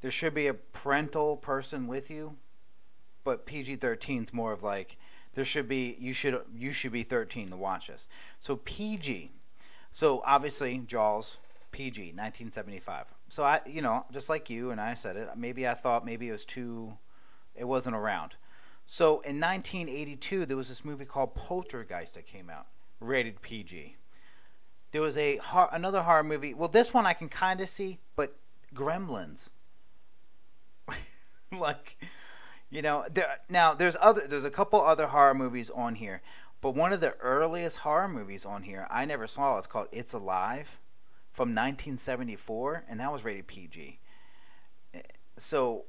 there 0.00 0.10
should 0.10 0.34
be 0.34 0.48
a 0.48 0.54
parental 0.54 1.36
person 1.36 1.86
with 1.86 2.10
you, 2.10 2.38
but 3.22 3.46
PG 3.46 3.76
13 3.76 4.24
is 4.24 4.34
more 4.34 4.50
of 4.50 4.64
like, 4.64 4.96
there 5.34 5.44
should 5.44 5.68
be, 5.68 5.96
you 6.00 6.12
should, 6.12 6.42
you 6.52 6.72
should 6.72 6.90
be 6.90 7.04
13 7.04 7.50
to 7.50 7.56
watch 7.56 7.86
this. 7.86 8.08
So 8.40 8.56
PG. 8.56 9.30
So 9.92 10.24
obviously, 10.26 10.76
Jaws, 10.88 11.36
PG, 11.70 12.00
1975. 12.00 13.14
So 13.28 13.44
I, 13.44 13.60
you 13.64 13.80
know, 13.80 14.06
just 14.10 14.28
like 14.28 14.50
you 14.50 14.72
and 14.72 14.80
I 14.80 14.94
said 14.94 15.14
it, 15.16 15.28
maybe 15.36 15.68
I 15.68 15.74
thought 15.74 16.04
maybe 16.04 16.30
it 16.30 16.32
was 16.32 16.44
too, 16.44 16.94
it 17.54 17.68
wasn't 17.68 17.94
around. 17.94 18.34
So 18.92 19.20
in 19.20 19.38
1982, 19.40 20.46
there 20.46 20.56
was 20.56 20.68
this 20.68 20.84
movie 20.84 21.04
called 21.04 21.36
Poltergeist 21.36 22.14
that 22.14 22.26
came 22.26 22.50
out, 22.50 22.66
rated 22.98 23.40
PG. 23.40 23.94
There 24.90 25.00
was 25.00 25.16
a 25.16 25.38
another 25.70 26.02
horror 26.02 26.24
movie. 26.24 26.54
Well, 26.54 26.68
this 26.68 26.92
one 26.92 27.06
I 27.06 27.12
can 27.12 27.28
kind 27.28 27.60
of 27.60 27.68
see, 27.68 28.00
but 28.16 28.34
Gremlins. 28.74 29.50
like, 31.52 32.02
you 32.68 32.82
know, 32.82 33.04
there 33.08 33.36
now 33.48 33.74
there's 33.74 33.96
other 34.00 34.26
there's 34.26 34.44
a 34.44 34.50
couple 34.50 34.80
other 34.80 35.06
horror 35.06 35.34
movies 35.34 35.70
on 35.70 35.94
here, 35.94 36.20
but 36.60 36.74
one 36.74 36.92
of 36.92 37.00
the 37.00 37.14
earliest 37.20 37.78
horror 37.78 38.08
movies 38.08 38.44
on 38.44 38.64
here 38.64 38.88
I 38.90 39.04
never 39.04 39.28
saw. 39.28 39.56
It's 39.56 39.68
called 39.68 39.86
It's 39.92 40.14
Alive, 40.14 40.80
from 41.30 41.50
1974, 41.50 42.86
and 42.88 42.98
that 42.98 43.12
was 43.12 43.24
rated 43.24 43.46
PG. 43.46 44.00
Eh, 44.94 45.00
so 45.36 45.84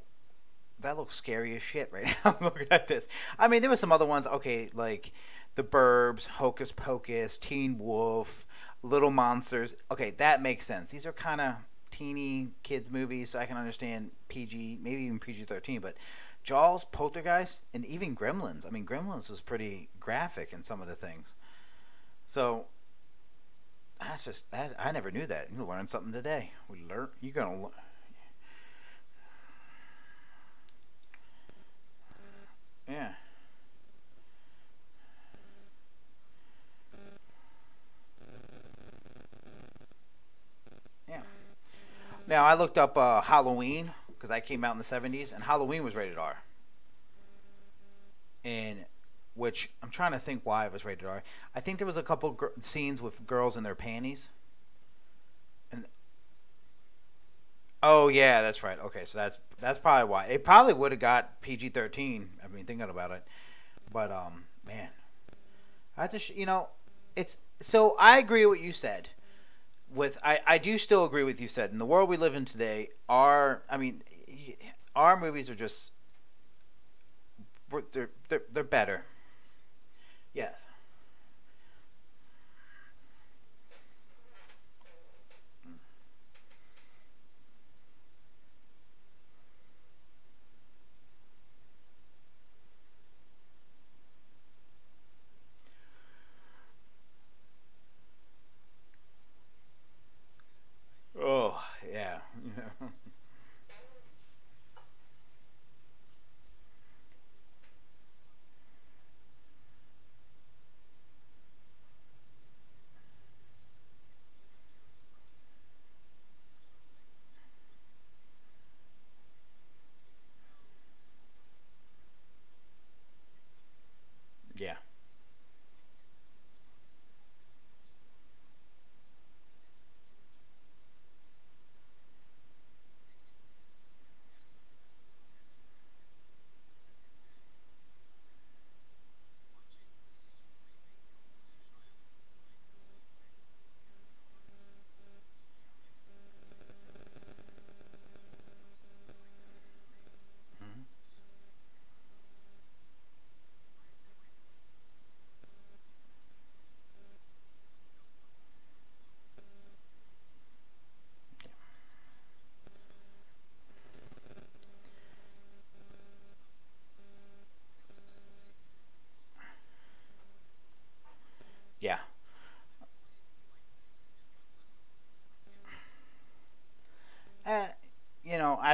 that 0.81 0.97
looks 0.97 1.15
scary 1.15 1.55
as 1.55 1.61
shit 1.61 1.91
right 1.91 2.15
now. 2.23 2.37
Looking 2.41 2.67
at 2.71 2.87
this. 2.87 3.07
I 3.39 3.47
mean, 3.47 3.61
there 3.61 3.69
were 3.69 3.75
some 3.75 3.91
other 3.91 4.05
ones. 4.05 4.27
Okay, 4.27 4.69
like 4.73 5.13
The 5.55 5.63
Burbs, 5.63 6.27
Hocus 6.27 6.71
Pocus, 6.71 7.37
Teen 7.37 7.77
Wolf, 7.77 8.47
Little 8.83 9.11
Monsters. 9.11 9.75
Okay, 9.89 10.11
that 10.11 10.41
makes 10.41 10.65
sense. 10.65 10.91
These 10.91 11.05
are 11.05 11.13
kind 11.13 11.41
of 11.41 11.55
teeny 11.91 12.49
kids 12.63 12.89
movies, 12.89 13.29
so 13.29 13.39
I 13.39 13.45
can 13.45 13.57
understand 13.57 14.11
PG, 14.27 14.79
maybe 14.81 15.03
even 15.03 15.19
PG 15.19 15.45
13. 15.45 15.79
But 15.81 15.95
Jaws, 16.43 16.85
Poltergeist, 16.85 17.61
and 17.73 17.85
even 17.85 18.15
Gremlins. 18.15 18.65
I 18.65 18.69
mean, 18.69 18.85
Gremlins 18.85 19.29
was 19.29 19.41
pretty 19.41 19.89
graphic 19.99 20.53
in 20.53 20.63
some 20.63 20.81
of 20.81 20.87
the 20.87 20.95
things. 20.95 21.35
So 22.27 22.65
that's 23.99 24.25
just 24.25 24.49
that. 24.51 24.75
I 24.79 24.91
never 24.91 25.11
knew 25.11 25.27
that. 25.27 25.49
You 25.55 25.63
learned 25.65 25.89
something 25.89 26.11
today. 26.11 26.51
We 26.67 26.83
learn. 26.83 27.09
You're 27.19 27.33
gonna. 27.33 27.61
learn. 27.61 27.71
Yeah. 32.87 33.11
Yeah. 41.07 41.21
Now 42.31 42.45
I 42.45 42.53
looked 42.53 42.77
up 42.77 42.97
uh, 42.97 43.19
Halloween 43.19 43.91
because 44.07 44.31
I 44.31 44.39
came 44.39 44.63
out 44.63 44.71
in 44.71 44.77
the 44.77 44.85
'70s, 44.85 45.35
and 45.35 45.43
Halloween 45.43 45.83
was 45.83 45.95
rated 45.95 46.17
R. 46.17 46.37
And 48.45 48.85
which 49.35 49.69
I'm 49.83 49.89
trying 49.89 50.13
to 50.13 50.19
think 50.19 50.39
why 50.45 50.65
it 50.65 50.71
was 50.71 50.85
rated 50.85 51.05
R. 51.05 51.23
I 51.53 51.59
think 51.59 51.77
there 51.77 51.85
was 51.85 51.97
a 51.97 52.03
couple 52.03 52.31
gr- 52.31 52.47
scenes 52.61 53.01
with 53.01 53.27
girls 53.27 53.57
in 53.57 53.63
their 53.63 53.75
panties. 53.75 54.29
And 55.73 55.85
oh 57.83 58.07
yeah, 58.07 58.41
that's 58.41 58.63
right. 58.63 58.79
Okay, 58.79 59.03
so 59.03 59.17
that's 59.17 59.39
that's 59.59 59.77
probably 59.79 60.09
why 60.09 60.27
it 60.27 60.45
probably 60.45 60.73
would 60.73 60.93
have 60.93 61.01
got 61.01 61.41
PG-13. 61.41 62.27
I 62.45 62.47
mean, 62.47 62.63
thinking 62.63 62.89
about 62.89 63.11
it, 63.11 63.27
but 63.91 64.09
um, 64.09 64.45
man, 64.65 64.87
I 65.97 66.07
just 66.07 66.29
you 66.29 66.45
know, 66.45 66.69
it's 67.13 67.35
so 67.59 67.97
I 67.99 68.19
agree 68.19 68.45
with 68.45 68.59
what 68.59 68.65
you 68.65 68.71
said. 68.71 69.09
With 69.93 70.17
I 70.23 70.39
I 70.47 70.57
do 70.57 70.77
still 70.77 71.03
agree 71.05 71.23
with 71.23 71.41
you 71.41 71.47
said 71.47 71.71
in 71.71 71.77
the 71.77 71.85
world 71.85 72.09
we 72.09 72.17
live 72.17 72.33
in 72.33 72.45
today, 72.45 72.89
our 73.09 73.63
I 73.69 73.77
mean, 73.77 74.01
our 74.95 75.19
movies 75.19 75.49
are 75.49 75.55
just 75.55 75.91
they're 77.91 78.09
they're, 78.29 78.43
they're 78.51 78.63
better. 78.63 79.05
Yes. 80.33 80.65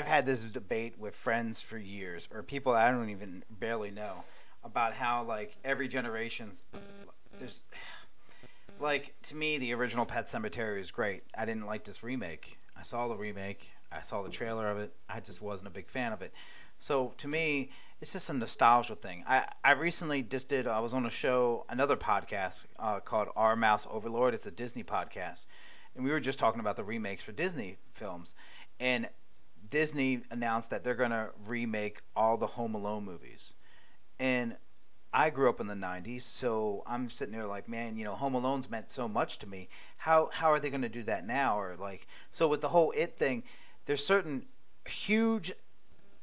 I've 0.07 0.13
had 0.13 0.25
this 0.25 0.41
debate 0.45 0.97
with 0.97 1.15
friends 1.15 1.59
for 1.59 1.77
years, 1.77 2.29
or 2.33 2.41
people 2.41 2.71
I 2.71 2.91
don't 2.91 3.09
even 3.09 3.43
barely 3.49 3.91
know, 3.91 4.23
about 4.63 4.93
how 4.93 5.23
like 5.23 5.57
every 5.65 5.89
generation's 5.89 6.61
there's 7.37 7.59
like 8.79 9.15
to 9.23 9.35
me 9.35 9.57
the 9.57 9.73
original 9.73 10.05
Pet 10.05 10.27
Sematary 10.27 10.79
is 10.79 10.91
great. 10.91 11.23
I 11.37 11.43
didn't 11.43 11.65
like 11.65 11.83
this 11.83 12.03
remake. 12.03 12.57
I 12.77 12.83
saw 12.83 13.09
the 13.09 13.17
remake. 13.17 13.71
I 13.91 14.01
saw 14.01 14.23
the 14.23 14.29
trailer 14.29 14.69
of 14.69 14.77
it. 14.77 14.93
I 15.09 15.19
just 15.19 15.41
wasn't 15.41 15.67
a 15.67 15.71
big 15.71 15.89
fan 15.89 16.13
of 16.13 16.21
it. 16.21 16.31
So 16.79 17.13
to 17.17 17.27
me, 17.27 17.71
it's 17.99 18.13
just 18.13 18.29
a 18.29 18.33
nostalgia 18.33 18.95
thing. 18.95 19.25
I, 19.27 19.45
I 19.61 19.71
recently 19.71 20.21
just 20.21 20.47
did. 20.47 20.67
I 20.67 20.79
was 20.79 20.93
on 20.93 21.05
a 21.05 21.09
show, 21.09 21.65
another 21.67 21.97
podcast 21.97 22.63
uh, 22.79 23.01
called 23.01 23.27
Our 23.35 23.57
Mouse 23.57 23.85
Overlord. 23.91 24.33
It's 24.33 24.45
a 24.45 24.51
Disney 24.51 24.85
podcast, 24.85 25.47
and 25.97 26.05
we 26.05 26.11
were 26.11 26.21
just 26.21 26.39
talking 26.39 26.61
about 26.61 26.77
the 26.77 26.85
remakes 26.85 27.23
for 27.23 27.33
Disney 27.33 27.75
films, 27.91 28.33
and 28.79 29.09
Disney 29.69 30.21
announced 30.31 30.69
that 30.69 30.83
they're 30.83 30.95
gonna 30.95 31.29
remake 31.45 32.01
all 32.15 32.37
the 32.37 32.47
Home 32.47 32.75
Alone 32.75 33.05
movies, 33.05 33.53
and 34.19 34.57
I 35.13 35.29
grew 35.29 35.49
up 35.49 35.59
in 35.59 35.67
the 35.67 35.73
'90s, 35.73 36.21
so 36.21 36.83
I'm 36.85 37.09
sitting 37.09 37.33
there 37.33 37.47
like, 37.47 37.67
man, 37.67 37.97
you 37.97 38.03
know, 38.03 38.15
Home 38.15 38.35
Alone's 38.35 38.69
meant 38.69 38.91
so 38.91 39.07
much 39.07 39.39
to 39.39 39.47
me. 39.47 39.69
How 39.97 40.29
how 40.33 40.51
are 40.51 40.59
they 40.59 40.69
gonna 40.69 40.89
do 40.89 41.03
that 41.03 41.25
now? 41.25 41.59
Or 41.59 41.75
like, 41.77 42.07
so 42.31 42.47
with 42.47 42.61
the 42.61 42.69
whole 42.69 42.91
It 42.95 43.17
thing, 43.17 43.43
there's 43.85 44.05
certain 44.05 44.45
huge 44.85 45.51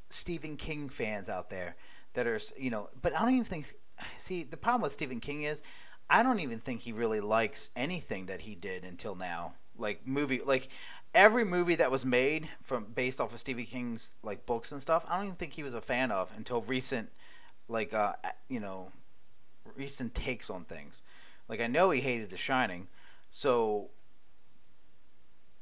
Stephen 0.09 0.55
King 0.57 0.89
fans 0.89 1.29
out 1.29 1.49
there 1.49 1.75
that 2.13 2.27
are, 2.27 2.39
you 2.57 2.69
know, 2.69 2.89
but 3.01 3.15
I 3.15 3.19
don't 3.19 3.33
even 3.33 3.45
think. 3.45 3.67
See, 4.17 4.43
the 4.43 4.57
problem 4.57 4.81
with 4.81 4.91
Stephen 4.91 5.21
King 5.21 5.43
is, 5.43 5.61
I 6.09 6.21
don't 6.21 6.39
even 6.39 6.59
think 6.59 6.81
he 6.81 6.91
really 6.91 7.21
likes 7.21 7.69
anything 7.75 8.25
that 8.27 8.41
he 8.41 8.55
did 8.55 8.83
until 8.83 9.15
now. 9.15 9.55
Like 9.77 10.05
movie, 10.07 10.41
like 10.45 10.69
every 11.15 11.45
movie 11.45 11.75
that 11.75 11.89
was 11.89 12.05
made 12.05 12.49
from 12.61 12.85
based 12.93 13.19
off 13.19 13.33
of 13.33 13.39
Stephen 13.39 13.65
King's 13.65 14.13
like 14.21 14.45
books 14.45 14.71
and 14.71 14.81
stuff. 14.81 15.05
I 15.07 15.15
don't 15.15 15.25
even 15.25 15.37
think 15.37 15.53
he 15.53 15.63
was 15.63 15.73
a 15.73 15.81
fan 15.81 16.11
of 16.11 16.31
until 16.37 16.61
recent, 16.61 17.09
like 17.67 17.93
uh, 17.93 18.13
you 18.47 18.59
know, 18.59 18.89
recent 19.75 20.13
takes 20.13 20.49
on 20.49 20.65
things. 20.65 21.01
Like 21.49 21.61
I 21.61 21.67
know 21.67 21.89
he 21.89 22.01
hated 22.01 22.29
The 22.29 22.37
Shining, 22.37 22.87
so 23.31 23.89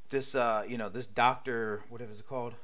this 0.10 0.36
uh, 0.36 0.66
you 0.68 0.78
know 0.78 0.89
this 0.89 1.08
Doctor 1.08 1.84
whatever 1.89 2.12
it's 2.12 2.22
called 2.22 2.56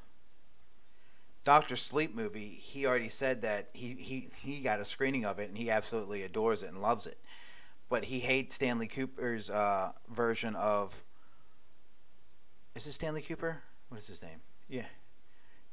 Doctor 1.46 1.76
Sleep 1.76 2.14
movie, 2.14 2.60
he 2.62 2.86
already 2.86 3.10
said 3.10 3.42
that 3.42 3.70
he, 3.74 3.96
he, 3.96 4.30
he 4.42 4.62
got 4.62 4.80
a 4.80 4.86
screening 4.86 5.26
of 5.26 5.40
it 5.40 5.50
and 5.50 5.58
he 5.58 5.72
absolutely 5.72 6.22
adores 6.22 6.62
it 6.62 6.68
and 6.68 6.80
loves 6.80 7.08
it. 7.08 7.18
But 7.90 8.06
he 8.06 8.20
hates 8.20 8.56
Stanley 8.56 8.88
Cooper's 8.88 9.50
uh, 9.50 9.94
version 10.10 10.56
of. 10.56 11.02
Is 12.76 12.88
it 12.88 12.94
Stanley 12.94 13.22
Cooper? 13.22 13.62
What 13.90 14.00
is 14.00 14.08
his 14.08 14.22
name? 14.22 14.42
Yeah. 14.68 14.86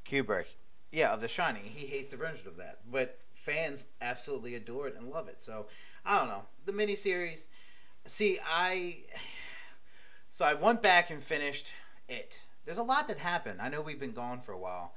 Kubrick. 0.04 0.46
Yeah, 0.90 1.12
of 1.12 1.20
The 1.20 1.28
Shining. 1.28 1.64
He 1.64 1.86
hates 1.86 2.10
the 2.10 2.16
version 2.16 2.48
of 2.48 2.56
that. 2.56 2.80
But 2.90 3.18
fans 3.34 3.86
absolutely 4.00 4.54
adore 4.54 4.88
it 4.88 4.96
and 4.96 5.10
love 5.10 5.28
it. 5.28 5.42
So, 5.42 5.66
I 6.04 6.18
don't 6.18 6.28
know. 6.28 6.42
The 6.64 6.72
miniseries. 6.72 7.48
See, 8.06 8.38
I. 8.46 8.98
So 10.30 10.44
I 10.44 10.54
went 10.54 10.82
back 10.82 11.10
and 11.10 11.22
finished 11.22 11.72
it. 12.08 12.44
There's 12.64 12.78
a 12.78 12.82
lot 12.82 13.08
that 13.08 13.18
happened. 13.18 13.60
I 13.62 13.68
know 13.68 13.80
we've 13.80 13.98
been 13.98 14.12
gone 14.12 14.40
for 14.40 14.52
a 14.52 14.58
while. 14.58 14.92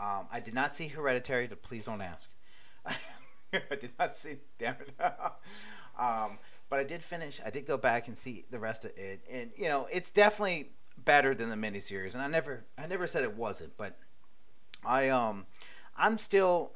Um, 0.00 0.26
I 0.32 0.40
did 0.40 0.54
not 0.54 0.74
see 0.74 0.88
Hereditary, 0.88 1.46
but 1.46 1.62
please 1.62 1.84
don't 1.84 2.00
ask. 2.00 2.28
I 2.86 3.74
did 3.80 3.90
not 3.98 4.16
see. 4.16 4.38
Damn 4.58 4.76
it. 4.80 4.94
um, 5.98 6.38
but 6.70 6.78
I 6.78 6.84
did 6.84 7.02
finish. 7.02 7.40
I 7.44 7.50
did 7.50 7.66
go 7.66 7.76
back 7.76 8.08
and 8.08 8.16
see 8.16 8.44
the 8.50 8.58
rest 8.58 8.84
of 8.84 8.92
it, 8.96 9.20
and 9.30 9.50
you 9.56 9.68
know, 9.68 9.88
it's 9.90 10.10
definitely 10.10 10.70
better 11.08 11.34
than 11.34 11.48
the 11.48 11.56
miniseries. 11.56 12.12
And 12.12 12.22
I 12.22 12.28
never, 12.28 12.64
I 12.76 12.86
never 12.86 13.06
said 13.06 13.24
it 13.24 13.34
wasn't, 13.34 13.78
but 13.78 13.96
I 14.84 15.08
um, 15.08 15.46
I'm 15.96 16.18
still, 16.18 16.72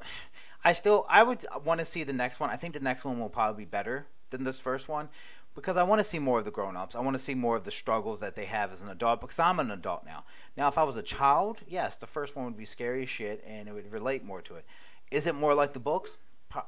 I 0.63 0.73
still, 0.73 1.05
I 1.07 1.21
would 1.21 1.45
want 1.63 1.79
to 1.81 1.85
see 1.85 2.03
the 2.03 2.13
next 2.13 2.39
one. 2.39 2.49
I 2.49 2.55
think 2.55 2.73
the 2.73 2.79
next 2.79 3.05
one 3.05 3.19
will 3.19 3.29
probably 3.29 3.65
be 3.65 3.69
better 3.69 4.07
than 4.31 4.43
this 4.43 4.59
first 4.59 4.89
one 4.89 5.09
because 5.53 5.77
I 5.77 5.83
want 5.83 5.99
to 5.99 6.03
see 6.03 6.17
more 6.17 6.39
of 6.39 6.45
the 6.45 6.51
grown-ups. 6.51 6.95
I 6.95 6.99
want 7.01 7.15
to 7.15 7.21
see 7.21 7.35
more 7.35 7.55
of 7.55 7.63
the 7.63 7.69
struggles 7.69 8.21
that 8.21 8.35
they 8.35 8.45
have 8.45 8.71
as 8.71 8.81
an 8.81 8.89
adult 8.89 9.21
because 9.21 9.37
I'm 9.37 9.59
an 9.59 9.69
adult 9.69 10.03
now. 10.03 10.25
Now, 10.57 10.67
if 10.67 10.79
I 10.79 10.83
was 10.83 10.95
a 10.95 11.03
child, 11.03 11.59
yes, 11.67 11.97
the 11.97 12.07
first 12.07 12.35
one 12.35 12.45
would 12.45 12.57
be 12.57 12.65
scary 12.65 13.05
shit 13.05 13.43
and 13.47 13.69
it 13.69 13.71
would 13.71 13.91
relate 13.91 14.23
more 14.23 14.41
to 14.41 14.55
it. 14.55 14.65
Is 15.11 15.27
it 15.27 15.35
more 15.35 15.53
like 15.53 15.73
the 15.73 15.79
books? 15.79 16.17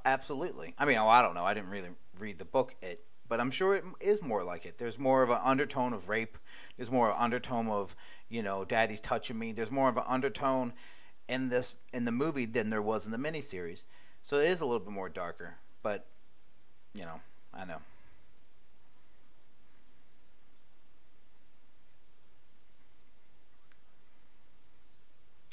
Absolutely. 0.05 0.75
I 0.77 0.85
mean, 0.85 0.97
oh, 0.97 1.07
I 1.07 1.23
don't 1.23 1.33
know. 1.33 1.45
I 1.45 1.55
didn't 1.55 1.69
really 1.69 1.89
read 2.19 2.37
the 2.37 2.45
book 2.45 2.75
it, 2.83 3.03
but 3.27 3.39
I'm 3.39 3.49
sure 3.49 3.75
it 3.75 3.83
is 3.99 4.21
more 4.21 4.43
like 4.43 4.67
it. 4.67 4.77
There's 4.77 4.99
more 4.99 5.23
of 5.23 5.31
an 5.31 5.39
undertone 5.43 5.93
of 5.93 6.09
rape. 6.09 6.37
There's 6.77 6.91
more 6.91 7.09
of 7.09 7.15
an 7.15 7.21
undertone 7.23 7.67
of, 7.67 7.95
you 8.29 8.43
know, 8.43 8.65
daddy's 8.65 9.01
touching 9.01 9.39
me. 9.39 9.51
There's 9.51 9.71
more 9.71 9.89
of 9.89 9.97
an 9.97 10.03
undertone 10.07 10.73
in 11.27 11.49
this 11.49 11.75
in 11.93 12.05
the 12.05 12.11
movie 12.11 12.45
than 12.45 12.69
there 12.69 12.81
was 12.81 13.05
in 13.05 13.11
the 13.11 13.17
miniseries. 13.17 13.83
So 14.21 14.37
it 14.37 14.49
is 14.49 14.61
a 14.61 14.65
little 14.65 14.79
bit 14.79 14.93
more 14.93 15.09
darker, 15.09 15.55
but 15.83 16.05
you 16.93 17.03
know, 17.03 17.19
I 17.53 17.65
know. 17.65 17.81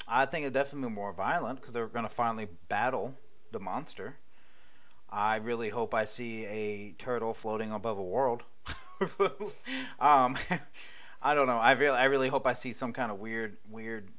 I 0.07 0.25
think 0.25 0.45
it's 0.45 0.53
definitely 0.53 0.89
more 0.89 1.13
violent 1.13 1.59
because 1.59 1.73
they're 1.73 1.87
going 1.87 2.05
to 2.05 2.13
finally 2.13 2.47
battle 2.67 3.15
the 3.51 3.59
monster. 3.59 4.17
I 5.09 5.37
really 5.37 5.69
hope 5.69 5.93
I 5.93 6.05
see 6.05 6.45
a 6.45 6.91
turtle 6.97 7.33
floating 7.33 7.71
above 7.71 7.97
a 7.97 8.03
world. 8.03 8.43
um, 9.99 10.37
I 11.25 11.35
don't 11.35 11.47
know. 11.47 11.57
I 11.57 11.71
really, 11.71 11.97
I 11.97 12.03
really 12.05 12.27
hope 12.27 12.45
I 12.45 12.51
see 12.51 12.73
some 12.73 12.91
kind 12.91 13.09
of 13.09 13.17
weird, 13.17 13.55
weird, 13.69 14.09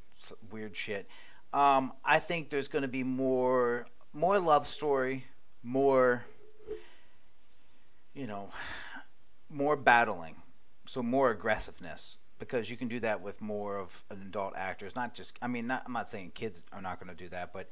weird 0.51 0.75
shit. 0.75 1.07
Um, 1.53 1.93
I 2.03 2.19
think 2.19 2.49
there's 2.49 2.69
going 2.69 2.83
to 2.83 2.89
be 2.89 3.05
more, 3.05 3.87
more 4.15 4.39
love 4.39 4.67
story, 4.67 5.27
more, 5.63 6.25
you 8.15 8.27
know, 8.27 8.49
more 9.51 9.77
battling, 9.77 10.37
so 10.87 11.03
more 11.03 11.31
aggressiveness 11.31 12.17
because 12.39 12.71
you 12.71 12.77
can 12.79 12.89
do 12.89 13.01
that 13.01 13.21
with 13.21 13.43
more 13.43 13.79
of 13.79 14.03
an 14.11 14.23
adult 14.23 14.55
actors. 14.57 14.97
Not 14.97 15.15
just, 15.15 15.39
I 15.43 15.47
mean, 15.47 15.67
not, 15.67 15.83
I'm 15.87 15.93
not 15.93 16.09
saying 16.09 16.33
kids 16.35 16.63
are 16.73 16.81
not 16.81 16.99
going 16.99 17.15
to 17.15 17.23
do 17.23 17.29
that, 17.29 17.53
but 17.53 17.69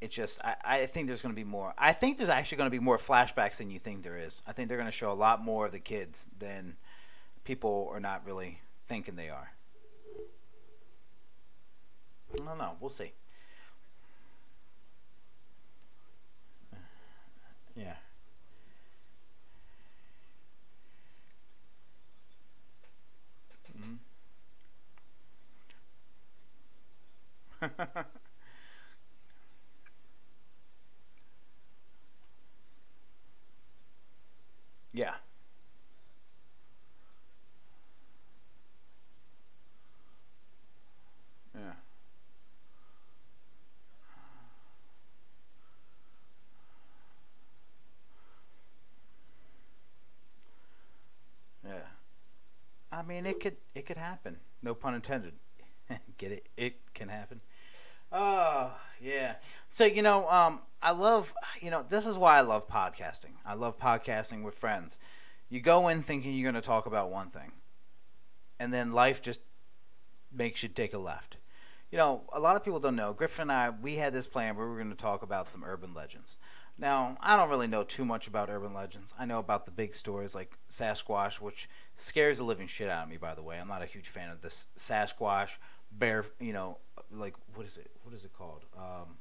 it's 0.00 0.14
just, 0.14 0.40
I, 0.44 0.54
I 0.64 0.86
think 0.86 1.08
there's 1.08 1.22
going 1.22 1.34
to 1.34 1.36
be 1.36 1.44
more. 1.44 1.74
I 1.76 1.92
think 1.92 2.18
there's 2.18 2.30
actually 2.30 2.58
going 2.58 2.70
to 2.70 2.76
be 2.76 2.82
more 2.82 2.98
flashbacks 2.98 3.56
than 3.56 3.70
you 3.72 3.80
think 3.80 4.04
there 4.04 4.16
is. 4.16 4.42
I 4.46 4.52
think 4.52 4.68
they're 4.68 4.78
going 4.78 4.86
to 4.86 4.96
show 4.96 5.10
a 5.10 5.14
lot 5.14 5.42
more 5.42 5.66
of 5.66 5.72
the 5.72 5.80
kids 5.80 6.28
than 6.38 6.76
people 7.48 7.88
are 7.94 7.98
not 7.98 8.26
really 8.26 8.60
thinking 8.84 9.16
they 9.16 9.30
are. 9.30 9.50
I 12.34 12.36
don't 12.44 12.58
know. 12.58 12.76
We'll 12.78 12.90
see. 12.90 13.12
Yeah. 17.74 17.94
Mm-hmm. 23.72 23.94
yeah. 34.92 35.14
Yeah. 41.54 41.72
Yeah. 51.64 51.72
I 52.90 53.02
mean, 53.02 53.17
it 53.28 53.40
could 53.40 53.56
it 53.74 53.86
could 53.86 53.96
happen. 53.96 54.38
No 54.62 54.74
pun 54.74 54.94
intended. 54.94 55.34
Get 56.18 56.32
it? 56.32 56.48
It 56.56 56.80
can 56.94 57.08
happen. 57.08 57.40
Oh, 58.10 58.74
yeah. 59.00 59.34
So, 59.68 59.84
you 59.84 60.02
know, 60.02 60.28
um, 60.30 60.60
I 60.80 60.92
love, 60.92 61.34
you 61.60 61.70
know, 61.70 61.84
this 61.86 62.06
is 62.06 62.16
why 62.16 62.38
I 62.38 62.40
love 62.40 62.66
podcasting. 62.68 63.32
I 63.44 63.54
love 63.54 63.78
podcasting 63.78 64.42
with 64.42 64.54
friends. 64.54 64.98
You 65.50 65.60
go 65.60 65.88
in 65.88 66.02
thinking 66.02 66.34
you're 66.34 66.50
going 66.50 66.60
to 66.60 66.66
talk 66.66 66.86
about 66.86 67.10
one 67.10 67.28
thing, 67.28 67.52
and 68.58 68.72
then 68.72 68.92
life 68.92 69.22
just 69.22 69.40
makes 70.32 70.62
you 70.62 70.68
take 70.68 70.94
a 70.94 70.98
left. 70.98 71.38
You 71.90 71.96
know, 71.96 72.22
a 72.32 72.40
lot 72.40 72.56
of 72.56 72.64
people 72.64 72.80
don't 72.80 72.96
know. 72.96 73.14
Griffin 73.14 73.42
and 73.42 73.52
I, 73.52 73.70
we 73.70 73.96
had 73.96 74.12
this 74.12 74.26
plan 74.26 74.56
we 74.56 74.64
were 74.64 74.76
going 74.76 74.90
to 74.90 74.96
talk 74.96 75.22
about 75.22 75.48
some 75.48 75.64
urban 75.64 75.94
legends. 75.94 76.36
Now, 76.80 77.16
I 77.20 77.36
don't 77.36 77.50
really 77.50 77.66
know 77.66 77.82
too 77.82 78.04
much 78.04 78.28
about 78.28 78.48
urban 78.48 78.72
legends. 78.72 79.12
I 79.18 79.24
know 79.24 79.40
about 79.40 79.64
the 79.64 79.72
big 79.72 79.94
stories 79.94 80.34
like 80.34 80.56
Sasquatch, 80.70 81.40
which 81.40 81.68
scares 81.96 82.38
the 82.38 82.44
living 82.44 82.68
shit 82.68 82.88
out 82.88 83.02
of 83.02 83.08
me, 83.08 83.16
by 83.16 83.34
the 83.34 83.42
way. 83.42 83.58
I'm 83.58 83.66
not 83.66 83.82
a 83.82 83.86
huge 83.86 84.08
fan 84.08 84.30
of 84.30 84.42
this 84.42 84.68
Sasquatch, 84.76 85.58
bear, 85.90 86.24
you 86.38 86.52
know, 86.52 86.78
like 87.10 87.34
what 87.54 87.66
is 87.66 87.76
it? 87.76 87.90
What 88.04 88.14
is 88.14 88.24
it 88.24 88.32
called? 88.32 88.64
Um, 88.76 89.16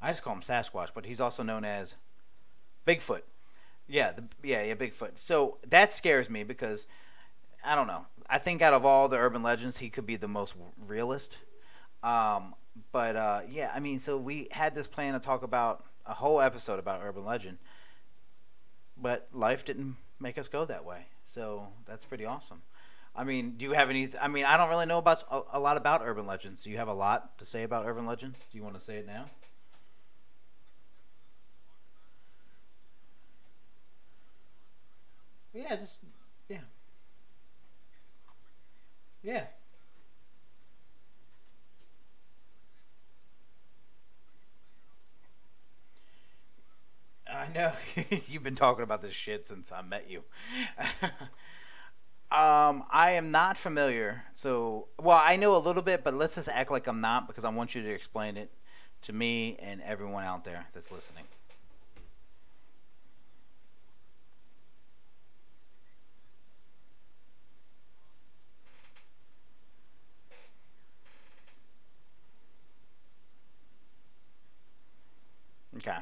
I 0.00 0.10
just 0.10 0.22
call 0.22 0.34
him 0.34 0.42
Sasquatch, 0.42 0.90
but 0.94 1.06
he's 1.06 1.20
also 1.20 1.42
known 1.42 1.64
as 1.64 1.96
Bigfoot. 2.86 3.22
Yeah, 3.88 4.12
the, 4.12 4.24
yeah, 4.44 4.62
yeah, 4.62 4.74
Bigfoot. 4.74 5.18
So 5.18 5.58
that 5.68 5.92
scares 5.92 6.30
me 6.30 6.44
because 6.44 6.86
I 7.64 7.74
don't 7.74 7.88
know. 7.88 8.06
I 8.28 8.38
think 8.38 8.62
out 8.62 8.74
of 8.74 8.84
all 8.84 9.08
the 9.08 9.16
urban 9.16 9.42
legends, 9.42 9.78
he 9.78 9.90
could 9.90 10.06
be 10.06 10.16
the 10.16 10.28
most 10.28 10.54
realist. 10.86 11.38
Um, 12.02 12.54
but 12.92 13.16
uh, 13.16 13.40
yeah, 13.48 13.72
I 13.74 13.80
mean, 13.80 13.98
so 13.98 14.16
we 14.16 14.48
had 14.52 14.74
this 14.74 14.86
plan 14.86 15.14
to 15.14 15.20
talk 15.20 15.42
about 15.42 15.84
a 16.06 16.14
whole 16.14 16.40
episode 16.40 16.78
about 16.78 17.00
urban 17.02 17.24
legend, 17.24 17.58
but 18.96 19.28
life 19.32 19.64
didn't 19.64 19.96
make 20.20 20.38
us 20.38 20.48
go 20.48 20.64
that 20.64 20.84
way. 20.84 21.06
So 21.24 21.68
that's 21.86 22.04
pretty 22.04 22.24
awesome. 22.24 22.62
I 23.14 23.24
mean, 23.24 23.52
do 23.56 23.64
you 23.64 23.72
have 23.72 23.88
any? 23.90 24.08
I 24.20 24.28
mean, 24.28 24.44
I 24.44 24.56
don't 24.56 24.68
really 24.68 24.86
know 24.86 24.98
about 24.98 25.22
a, 25.30 25.40
a 25.54 25.60
lot 25.60 25.76
about 25.76 26.02
urban 26.04 26.26
legends. 26.26 26.62
Do 26.64 26.70
you 26.70 26.76
have 26.76 26.88
a 26.88 26.92
lot 26.94 27.38
to 27.38 27.46
say 27.46 27.62
about 27.62 27.86
urban 27.86 28.06
legends? 28.06 28.38
Do 28.50 28.58
you 28.58 28.64
want 28.64 28.74
to 28.74 28.80
say 28.80 28.96
it 28.98 29.06
now? 29.06 29.30
Yeah, 35.52 35.74
just 35.76 35.98
yeah, 36.48 36.60
yeah. 39.22 39.46
I 47.36 47.48
know 47.54 47.72
you've 48.26 48.42
been 48.42 48.54
talking 48.54 48.82
about 48.82 49.02
this 49.02 49.12
shit 49.12 49.46
since 49.46 49.70
I 49.72 49.82
met 49.82 50.08
you. 50.10 50.22
um, 52.30 52.84
I 52.90 53.12
am 53.12 53.30
not 53.30 53.56
familiar. 53.56 54.24
So, 54.32 54.88
well, 54.98 55.20
I 55.22 55.36
know 55.36 55.56
a 55.56 55.58
little 55.58 55.82
bit, 55.82 56.02
but 56.02 56.14
let's 56.14 56.36
just 56.36 56.48
act 56.48 56.70
like 56.70 56.86
I'm 56.86 57.00
not 57.00 57.26
because 57.26 57.44
I 57.44 57.50
want 57.50 57.74
you 57.74 57.82
to 57.82 57.90
explain 57.90 58.36
it 58.36 58.50
to 59.02 59.12
me 59.12 59.56
and 59.60 59.82
everyone 59.82 60.24
out 60.24 60.44
there 60.44 60.66
that's 60.72 60.90
listening. 60.90 61.24
Okay. 75.76 75.98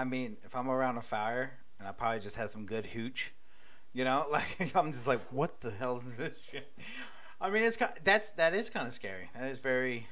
I 0.00 0.04
mean, 0.04 0.38
if 0.46 0.56
I'm 0.56 0.70
around 0.70 0.96
a 0.96 1.02
fire 1.02 1.58
and 1.78 1.86
I 1.86 1.92
probably 1.92 2.20
just 2.20 2.36
had 2.36 2.48
some 2.48 2.64
good 2.64 2.86
hooch, 2.86 3.34
you 3.92 4.04
know, 4.04 4.26
like 4.32 4.74
I'm 4.74 4.92
just 4.92 5.06
like, 5.06 5.20
what 5.30 5.60
the 5.60 5.70
hell 5.70 5.98
is 5.98 6.16
this 6.16 6.32
shit? 6.50 6.72
I 7.40 7.50
mean, 7.50 7.64
it's 7.64 7.76
ki- 7.76 7.84
that's 8.04 8.30
that 8.32 8.54
is 8.54 8.70
kind 8.70 8.88
of 8.88 8.94
scary. 8.94 9.30
That 9.34 9.50
is 9.50 9.58
very 9.58 10.06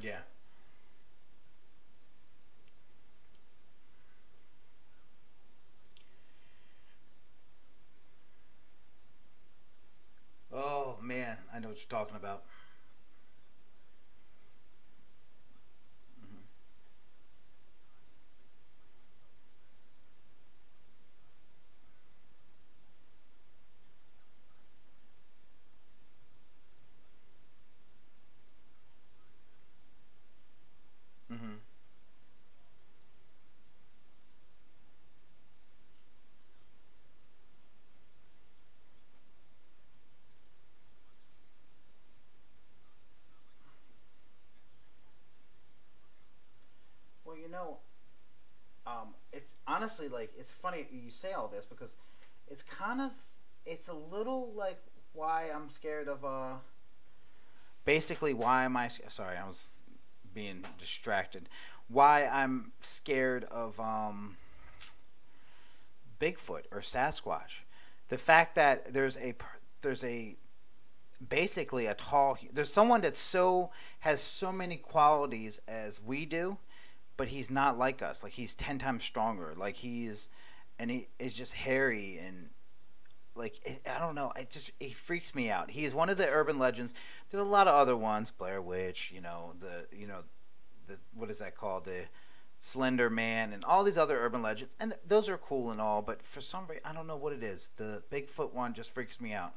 yeah. 0.00 0.18
Oh 10.52 10.98
man, 11.02 11.38
I 11.52 11.58
know 11.58 11.68
what 11.68 11.76
you're 11.78 11.88
talking 11.88 12.16
about. 12.16 12.44
hmm 31.30 31.56
Well, 47.24 47.36
you 47.36 47.45
know, 47.56 47.78
um, 48.86 49.14
it's 49.32 49.52
honestly 49.66 50.08
like 50.08 50.32
it's 50.38 50.52
funny 50.52 50.86
you 50.92 51.10
say 51.10 51.32
all 51.32 51.48
this 51.48 51.64
because 51.64 51.96
it's 52.48 52.62
kind 52.62 53.00
of 53.00 53.10
it's 53.64 53.88
a 53.88 53.92
little 53.92 54.52
like 54.54 54.80
why 55.12 55.50
I'm 55.54 55.68
scared 55.70 56.08
of 56.08 56.24
uh 56.24 56.54
basically 57.84 58.32
why 58.32 58.64
am 58.64 58.76
I 58.76 58.88
sorry 58.88 59.36
I 59.36 59.46
was 59.46 59.66
being 60.34 60.64
distracted. 60.78 61.48
Why 61.88 62.26
I'm 62.26 62.72
scared 62.80 63.44
of 63.44 63.80
um 63.80 64.36
Bigfoot 66.20 66.62
or 66.70 66.80
Sasquatch. 66.80 67.62
The 68.08 68.18
fact 68.18 68.54
that 68.54 68.92
there's 68.92 69.16
a 69.16 69.34
there's 69.82 70.04
a 70.04 70.36
basically 71.28 71.86
a 71.86 71.94
tall 71.94 72.38
there's 72.52 72.72
someone 72.72 73.00
that 73.00 73.16
so 73.16 73.70
has 74.00 74.20
so 74.20 74.52
many 74.52 74.76
qualities 74.76 75.58
as 75.66 76.00
we 76.02 76.26
do 76.26 76.58
but 77.16 77.28
he's 77.28 77.50
not 77.50 77.78
like 77.78 78.02
us. 78.02 78.22
Like 78.22 78.32
he's 78.32 78.54
ten 78.54 78.78
times 78.78 79.04
stronger. 79.04 79.54
Like 79.56 79.76
he's, 79.76 80.28
and 80.78 80.90
he 80.90 81.08
is 81.18 81.34
just 81.34 81.54
hairy 81.54 82.18
and 82.18 82.50
like 83.36 83.82
I 83.90 83.98
don't 83.98 84.14
know. 84.14 84.32
It 84.36 84.50
just 84.50 84.72
he 84.80 84.90
freaks 84.90 85.34
me 85.34 85.50
out. 85.50 85.70
He 85.70 85.84
is 85.84 85.94
one 85.94 86.08
of 86.08 86.16
the 86.16 86.28
urban 86.28 86.58
legends. 86.58 86.94
There's 87.28 87.42
a 87.42 87.46
lot 87.46 87.68
of 87.68 87.74
other 87.74 87.96
ones, 87.96 88.30
Blair 88.30 88.60
Witch. 88.62 89.12
You 89.14 89.20
know 89.20 89.54
the 89.58 89.86
you 89.96 90.06
know 90.06 90.24
the 90.86 90.98
what 91.14 91.30
is 91.30 91.38
that 91.38 91.56
called 91.56 91.84
the 91.84 92.06
Slender 92.58 93.10
Man 93.10 93.52
and 93.52 93.64
all 93.64 93.84
these 93.84 93.98
other 93.98 94.18
urban 94.18 94.42
legends, 94.42 94.74
and 94.80 94.92
th- 94.92 95.00
those 95.06 95.28
are 95.28 95.38
cool 95.38 95.70
and 95.70 95.80
all. 95.80 96.02
But 96.02 96.22
for 96.22 96.40
some 96.40 96.66
reason, 96.66 96.82
I 96.84 96.92
don't 96.92 97.06
know 97.06 97.16
what 97.16 97.32
it 97.32 97.42
is. 97.42 97.70
The 97.76 98.02
Bigfoot 98.10 98.52
one 98.52 98.74
just 98.74 98.92
freaks 98.92 99.20
me 99.20 99.32
out. 99.32 99.52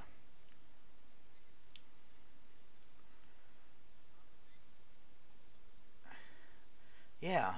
Yeah. 7.22 7.55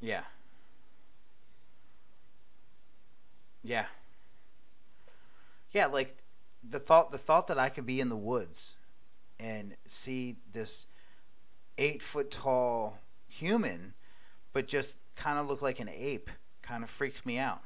Yeah. 0.00 0.24
Yeah. 3.62 3.86
Yeah, 5.72 5.86
like 5.86 6.16
the 6.68 6.78
thought 6.78 7.12
the 7.12 7.18
thought 7.18 7.46
that 7.48 7.58
I 7.58 7.68
could 7.68 7.86
be 7.86 8.00
in 8.00 8.08
the 8.08 8.16
woods 8.16 8.76
and 9.38 9.76
see 9.86 10.36
this 10.52 10.86
eight 11.76 12.02
foot 12.02 12.30
tall 12.30 12.98
human 13.28 13.94
but 14.52 14.66
just 14.66 14.98
kind 15.14 15.38
of 15.38 15.46
look 15.46 15.62
like 15.62 15.78
an 15.78 15.88
ape 15.88 16.30
kind 16.62 16.82
of 16.82 16.90
freaks 16.90 17.24
me 17.24 17.38
out. 17.38 17.62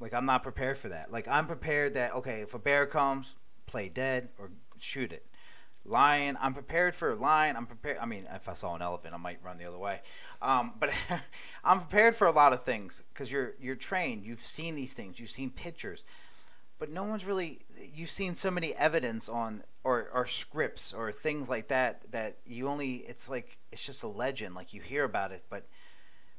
Like 0.00 0.14
I'm 0.14 0.26
not 0.26 0.42
prepared 0.42 0.78
for 0.78 0.88
that. 0.88 1.12
Like 1.12 1.28
I'm 1.28 1.46
prepared 1.46 1.94
that 1.94 2.12
okay, 2.14 2.40
if 2.40 2.54
a 2.54 2.58
bear 2.58 2.86
comes, 2.86 3.36
play 3.66 3.88
dead 3.88 4.30
or 4.38 4.50
shoot 4.78 5.12
it. 5.12 5.26
Lion, 5.86 6.38
I'm 6.40 6.54
prepared 6.54 6.94
for 6.94 7.12
a 7.12 7.14
lion. 7.14 7.56
I'm 7.56 7.66
prepared. 7.66 7.98
I 7.98 8.06
mean, 8.06 8.26
if 8.32 8.48
I 8.48 8.54
saw 8.54 8.74
an 8.74 8.82
elephant, 8.82 9.14
I 9.14 9.18
might 9.18 9.38
run 9.42 9.58
the 9.58 9.66
other 9.66 9.78
way. 9.78 10.00
Um, 10.40 10.72
but 10.78 10.90
I'm 11.64 11.80
prepared 11.80 12.14
for 12.14 12.26
a 12.26 12.32
lot 12.32 12.52
of 12.52 12.62
things 12.62 13.02
because 13.12 13.30
you're 13.30 13.54
you're 13.60 13.76
trained. 13.76 14.24
You've 14.24 14.40
seen 14.40 14.74
these 14.74 14.94
things. 14.94 15.20
You've 15.20 15.30
seen 15.30 15.50
pictures, 15.50 16.04
but 16.78 16.90
no 16.90 17.04
one's 17.04 17.26
really. 17.26 17.60
You've 17.94 18.10
seen 18.10 18.34
so 18.34 18.50
many 18.50 18.74
evidence 18.74 19.28
on 19.28 19.62
or 19.82 20.08
or 20.12 20.26
scripts 20.26 20.94
or 20.94 21.12
things 21.12 21.50
like 21.50 21.68
that 21.68 22.10
that 22.12 22.38
you 22.46 22.68
only. 22.68 22.96
It's 22.96 23.28
like 23.28 23.58
it's 23.70 23.84
just 23.84 24.02
a 24.02 24.08
legend. 24.08 24.54
Like 24.54 24.72
you 24.72 24.80
hear 24.80 25.04
about 25.04 25.32
it, 25.32 25.44
but 25.50 25.66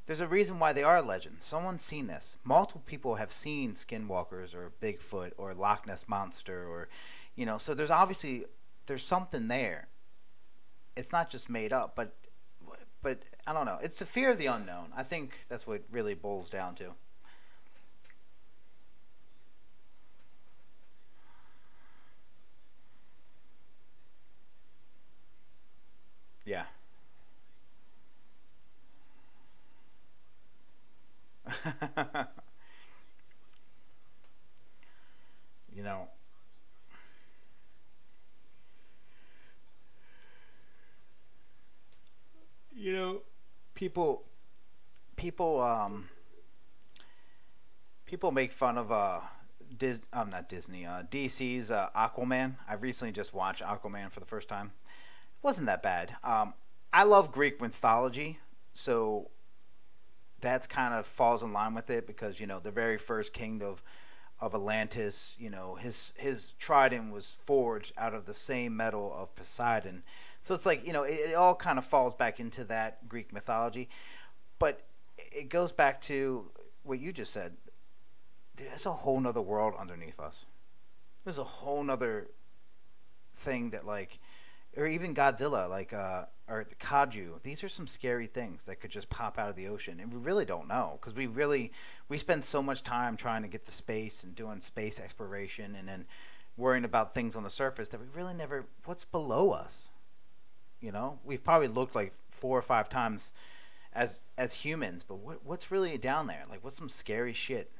there's 0.08 0.20
a 0.20 0.28
reason 0.28 0.60
why 0.60 0.74
they 0.74 0.84
are 0.84 1.02
legends. 1.02 1.43
Someone's 1.43 1.84
seen 1.84 2.08
this. 2.08 2.38
Multiple 2.43 2.84
people 2.86 3.16
have 3.16 3.32
seen 3.32 3.74
skinwalkers 3.74 4.54
or 4.54 4.72
Bigfoot 4.82 5.32
or 5.38 5.54
Loch 5.54 5.88
Ness 5.88 6.06
monster 6.08 6.68
or, 6.68 6.89
you 7.36 7.46
know. 7.46 7.58
So 7.58 7.74
there's 7.74 7.89
obviously 7.89 8.46
there's 8.86 9.03
something 9.03 9.47
there. 9.47 9.88
It's 10.95 11.11
not 11.11 11.29
just 11.29 11.49
made 11.49 11.73
up, 11.73 11.95
but 11.95 12.15
but 13.01 13.19
I 13.45 13.53
don't 13.53 13.65
know. 13.65 13.77
It's 13.81 13.99
the 13.99 14.05
fear 14.05 14.31
of 14.31 14.38
the 14.38 14.47
unknown. 14.47 14.91
I 14.95 15.03
think 15.03 15.41
that's 15.47 15.67
what 15.67 15.83
really 15.91 16.15
boils 16.15 16.49
down 16.49 16.75
to. 16.75 16.93
Yeah. 26.45 26.65
you 35.75 35.83
know, 35.83 36.07
you 42.76 42.93
know, 42.93 43.21
people, 43.73 44.23
people, 45.15 45.61
um, 45.61 46.09
people 48.05 48.32
make 48.32 48.51
fun 48.51 48.78
of 48.78 48.91
uh, 48.91 49.21
Dis. 49.78 50.01
I'm 50.13 50.23
um, 50.23 50.30
not 50.30 50.49
Disney. 50.49 50.86
Uh, 50.86 51.03
DC's 51.03 51.71
uh, 51.71 51.89
Aquaman. 51.95 52.55
I 52.67 52.76
recently 52.76 53.11
just 53.11 53.34
watched 53.34 53.61
Aquaman 53.61 54.11
for 54.11 54.19
the 54.19 54.26
first 54.26 54.49
time. 54.49 54.71
It 54.86 55.43
wasn't 55.43 55.67
that 55.67 55.82
bad. 55.82 56.15
Um, 56.23 56.53
I 56.93 57.03
love 57.03 57.32
Greek 57.32 57.61
mythology, 57.61 58.39
so 58.73 59.30
that's 60.41 60.67
kind 60.67 60.93
of 60.93 61.05
falls 61.05 61.43
in 61.43 61.53
line 61.53 61.73
with 61.73 61.89
it 61.89 62.05
because 62.05 62.39
you 62.39 62.47
know 62.47 62.59
the 62.59 62.71
very 62.71 62.97
first 62.97 63.34
king 63.34 63.63
of 63.63 63.82
of 64.39 64.53
Atlantis, 64.53 65.36
you 65.39 65.49
know 65.49 65.76
his 65.76 66.13
his 66.17 66.53
trident 66.53 67.11
was 67.11 67.38
forged 67.45 67.93
out 67.97 68.13
of 68.13 68.26
the 68.26 68.34
same 68.34 68.76
metal 68.76 69.13
of 69.17 69.36
Poseidon. 69.36 70.03
So 70.46 70.54
it's 70.54 70.68
like 70.68 70.86
you 70.86 70.93
know 70.93 71.02
it, 71.02 71.32
it 71.32 71.34
all 71.34 71.56
kind 71.56 71.80
of 71.80 71.86
falls 71.86 72.14
back 72.14 72.39
into 72.39 72.66
that 72.66 73.10
Greek 73.10 73.34
mythology, 73.34 73.89
but 74.60 74.82
it 75.18 75.50
goes 75.50 75.72
back 75.72 76.00
to 76.02 76.52
what 76.84 77.00
you 77.00 77.12
just 77.12 77.34
said. 77.34 77.54
There's 78.56 78.86
a 78.86 78.93
whole 78.93 79.20
nother 79.20 79.41
world 79.41 79.74
underneath 79.76 80.20
us. 80.20 80.46
There's 81.24 81.39
a 81.39 81.43
whole 81.43 81.84
nother 81.84 82.28
thing 83.34 83.72
that 83.72 83.88
like, 83.88 84.20
or 84.78 84.86
even 84.86 85.16
Godzilla, 85.16 85.68
like 85.68 85.93
uh, 85.93 86.26
or 86.48 86.64
the 86.64 86.76
kaiju. 86.76 87.41
These 87.41 87.64
are 87.64 87.70
some 87.70 87.88
scary 87.88 88.28
things 88.28 88.68
that 88.68 88.80
could 88.80 88.91
just 88.91 89.10
pop 89.10 89.39
out 89.39 89.50
of 89.50 89.56
the 89.56 89.68
ocean, 89.68 90.00
and 90.00 90.14
we 90.14 90.20
really 90.20 90.46
don't 90.46 90.68
know 90.68 91.00
because 91.02 91.16
we 91.16 91.26
really 91.26 91.72
we 92.08 92.20
spend 92.20 92.43
so 92.43 92.62
much 92.62 92.84
time 92.84 93.18
trying 93.18 93.41
to 93.41 93.48
get 93.48 93.66
to 93.66 93.72
space 93.72 94.24
and 94.24 94.36
doing 94.36 94.62
space 94.62 95.00
exploration, 95.00 95.74
and 95.74 95.88
then 95.88 96.06
worrying 96.56 96.86
about 96.86 97.16
things 97.16 97.36
on 97.36 97.41
the 97.41 97.50
surface 97.50 97.89
that 97.89 98.00
we 98.00 98.06
really 98.14 98.36
never. 98.36 98.68
What's 98.84 99.06
below 99.06 99.50
us? 99.50 99.89
You 100.86 100.91
know, 100.91 101.17
we've 101.25 101.43
probably 101.43 101.67
looked 101.67 101.95
like 101.95 102.13
four 102.29 102.55
or 102.55 102.61
five 102.61 102.89
times 102.89 103.31
as 103.91 104.21
as 104.38 104.53
humans, 104.53 105.03
but 105.03 105.15
what 105.15 105.43
what's 105.43 105.71
really 105.71 105.97
down 105.97 106.27
there? 106.27 106.43
Like, 106.47 106.63
what's 106.63 106.77
some 106.77 106.89
scary 106.89 107.33
shit? 107.33 107.71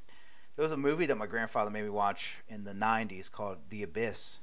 There 0.56 0.64
was 0.64 0.72
a 0.72 0.76
movie 0.76 1.06
that 1.06 1.16
my 1.16 1.26
grandfather 1.26 1.70
made 1.70 1.84
me 1.84 1.90
watch 1.90 2.38
in 2.48 2.64
the 2.64 2.72
'90s 2.72 3.30
called 3.30 3.58
The 3.70 3.84
Abyss, 3.84 4.40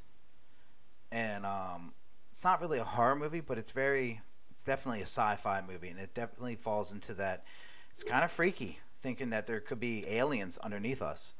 and 1.11 1.45
um, 1.45 1.91
it's 2.32 2.45
not 2.45 2.61
really 2.61 2.80
a 2.80 2.86
horror 2.86 3.18
movie, 3.18 3.41
but 3.41 3.57
it's 3.57 3.72
very, 3.72 4.22
it's 4.51 4.64
definitely 4.64 4.99
a 4.99 5.07
sci-fi 5.07 5.61
movie, 5.68 5.89
and 5.89 5.99
it 5.99 6.14
definitely 6.14 6.55
falls 6.55 6.93
into 6.93 7.14
that. 7.16 7.43
It's 7.91 8.01
kind 8.01 8.24
of 8.24 8.32
freaky 8.32 8.80
thinking 9.01 9.32
that 9.32 9.45
there 9.45 9.59
could 9.59 9.82
be 9.82 10.07
aliens 10.07 10.57
underneath 10.59 11.01
us, 11.01 11.34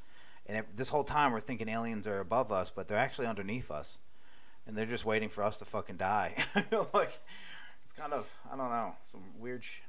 and 0.46 0.58
it, 0.58 0.76
this 0.76 0.90
whole 0.90 1.06
time 1.06 1.32
we're 1.32 1.40
thinking 1.40 1.70
aliens 1.70 2.06
are 2.06 2.20
above 2.20 2.52
us, 2.52 2.70
but 2.70 2.90
they're 2.90 2.98
actually 2.98 3.28
underneath 3.28 3.72
us 3.72 4.00
and 4.68 4.78
they're 4.78 4.86
just 4.86 5.06
waiting 5.06 5.30
for 5.30 5.44
us 5.44 5.58
to 5.58 5.66
fucking 5.66 5.98
die. 5.98 6.36
like 6.94 7.20
it's 7.84 7.94
kind 7.96 8.14
of 8.14 8.30
I 8.52 8.56
don't 8.56 8.70
know 8.70 8.96
some 9.04 9.22
weird. 9.40 9.64
Sh- 9.64 9.82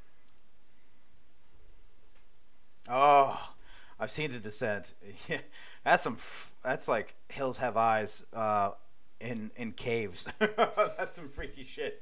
oh, 2.89 3.53
I've 3.99 4.11
seen 4.11 4.33
the 4.33 4.39
descent. 4.39 4.95
That's 5.85 6.03
some. 6.03 6.15
F- 6.15 6.53
that's 6.63 6.89
like 6.89 7.15
hills 7.29 7.59
have 7.59 7.77
eyes. 7.77 8.25
Uh, 8.33 8.71
in 9.21 9.51
in 9.57 9.73
caves. 9.73 10.27
that's 10.39 11.15
some 11.15 11.29
freaky 11.29 11.65
shit. 11.65 12.01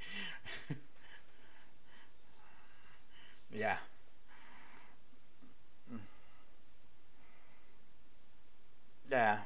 yeah. 3.53 3.77
Yeah 9.11 9.41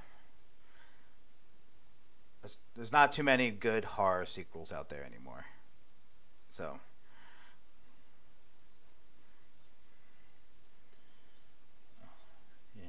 there's, 2.76 2.92
not 2.92 3.10
too 3.12 3.22
many 3.22 3.50
good 3.50 3.84
horror 3.84 4.26
sequels 4.26 4.70
out 4.72 4.90
there 4.90 5.04
anymore. 5.04 5.46
So. 6.50 6.78
Yeah. 12.76 12.82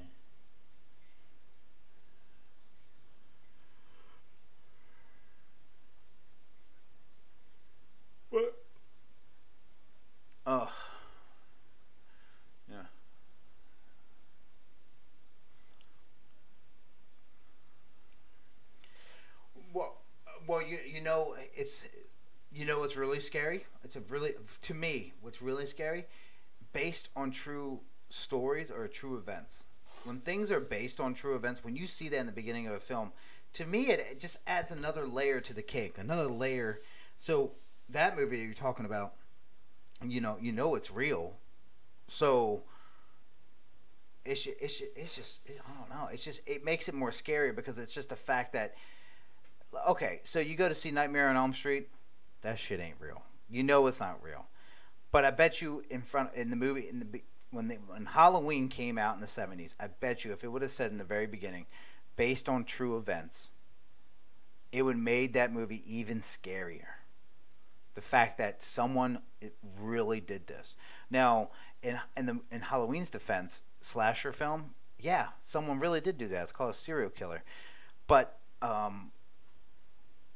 What? 8.29 8.53
Oh. 10.45 10.71
Well, 20.47 20.61
you 20.87 21.01
know 21.01 21.35
it's 21.55 21.85
you 22.51 22.65
know 22.65 22.79
what's 22.79 22.95
really 22.95 23.19
scary. 23.19 23.65
It's 23.83 23.95
a 23.95 24.01
really 24.01 24.33
to 24.61 24.73
me 24.73 25.13
what's 25.21 25.41
really 25.41 25.65
scary, 25.65 26.05
based 26.73 27.09
on 27.15 27.31
true 27.31 27.81
stories 28.09 28.71
or 28.71 28.87
true 28.87 29.17
events. 29.17 29.67
When 30.03 30.19
things 30.19 30.51
are 30.51 30.59
based 30.59 30.99
on 30.99 31.13
true 31.13 31.35
events, 31.35 31.63
when 31.63 31.75
you 31.75 31.85
see 31.87 32.07
that 32.09 32.19
in 32.19 32.25
the 32.25 32.31
beginning 32.31 32.67
of 32.67 32.73
a 32.73 32.79
film, 32.79 33.11
to 33.53 33.65
me 33.65 33.89
it, 33.89 33.99
it 33.99 34.19
just 34.19 34.37
adds 34.47 34.71
another 34.71 35.05
layer 35.05 35.41
to 35.41 35.53
the 35.53 35.61
cake, 35.61 35.97
another 35.97 36.27
layer. 36.27 36.79
So 37.17 37.53
that 37.89 38.15
movie 38.15 38.39
you're 38.39 38.53
talking 38.53 38.85
about, 38.85 39.13
you 40.05 40.21
know, 40.21 40.37
you 40.39 40.51
know 40.51 40.75
it's 40.75 40.91
real, 40.91 41.37
so 42.07 42.63
it's 44.27 44.45
it's 44.45 44.81
it's 44.95 45.15
just 45.15 45.49
I 45.49 45.79
don't 45.79 45.89
know. 45.89 46.09
It's 46.11 46.23
just 46.23 46.41
it 46.45 46.63
makes 46.63 46.87
it 46.87 46.93
more 46.95 47.11
scary 47.11 47.51
because 47.51 47.77
it's 47.77 47.93
just 47.93 48.09
the 48.09 48.15
fact 48.15 48.53
that 48.53 48.75
okay, 49.89 50.21
so 50.23 50.39
you 50.39 50.55
go 50.55 50.69
to 50.69 50.75
see 50.75 50.91
Nightmare 50.91 51.27
on 51.29 51.35
Elm 51.35 51.53
Street, 51.53 51.89
that 52.41 52.59
shit 52.59 52.79
ain't 52.79 52.97
real. 52.99 53.23
You 53.49 53.63
know 53.63 53.87
it's 53.87 53.99
not 53.99 54.21
real. 54.21 54.45
But 55.11 55.25
I 55.25 55.31
bet 55.31 55.61
you 55.61 55.83
in 55.89 56.01
front 56.01 56.33
in 56.35 56.49
the 56.49 56.55
movie 56.55 56.87
in 56.89 56.99
the 56.99 57.21
when 57.49 57.69
when 57.87 58.05
Halloween 58.05 58.67
came 58.69 58.97
out 58.97 59.15
in 59.15 59.21
the 59.21 59.27
70s, 59.27 59.73
I 59.79 59.87
bet 59.87 60.25
you 60.25 60.31
if 60.33 60.43
it 60.43 60.49
would 60.49 60.61
have 60.61 60.71
said 60.71 60.91
in 60.91 60.97
the 60.97 61.03
very 61.03 61.27
beginning 61.27 61.65
based 62.15 62.49
on 62.49 62.65
true 62.65 62.97
events, 62.97 63.51
it 64.71 64.81
would 64.81 64.97
made 64.97 65.33
that 65.33 65.53
movie 65.53 65.83
even 65.87 66.21
scarier. 66.21 66.87
The 67.95 68.01
fact 68.01 68.37
that 68.37 68.61
someone 68.61 69.19
really 69.79 70.19
did 70.19 70.47
this. 70.47 70.75
Now, 71.09 71.49
in 71.81 71.99
in 72.15 72.25
the 72.25 72.41
in 72.51 72.61
Halloween's 72.61 73.09
defense, 73.09 73.61
slasher 73.79 74.31
film, 74.31 74.75
yeah, 74.99 75.29
someone 75.39 75.79
really 75.79 76.01
did 76.01 76.17
do 76.17 76.27
that. 76.27 76.41
It's 76.43 76.51
called 76.51 76.75
a 76.75 76.77
serial 76.77 77.09
killer. 77.09 77.43
But 78.07 78.37
um, 78.61 79.11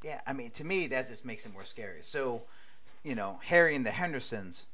yeah, 0.04 0.22
I 0.26 0.34
mean, 0.34 0.52
to 0.52 0.64
me, 0.64 0.88
that 0.88 1.08
just 1.08 1.26
makes 1.26 1.45
it 1.45 1.54
more 1.54 1.64
scary. 1.64 1.99
So, 2.02 2.43
you 3.04 3.16
know, 3.16 3.39
Harry 3.43 3.76
and 3.76 3.86
the 3.86 3.91
Hendersons. 3.91 4.66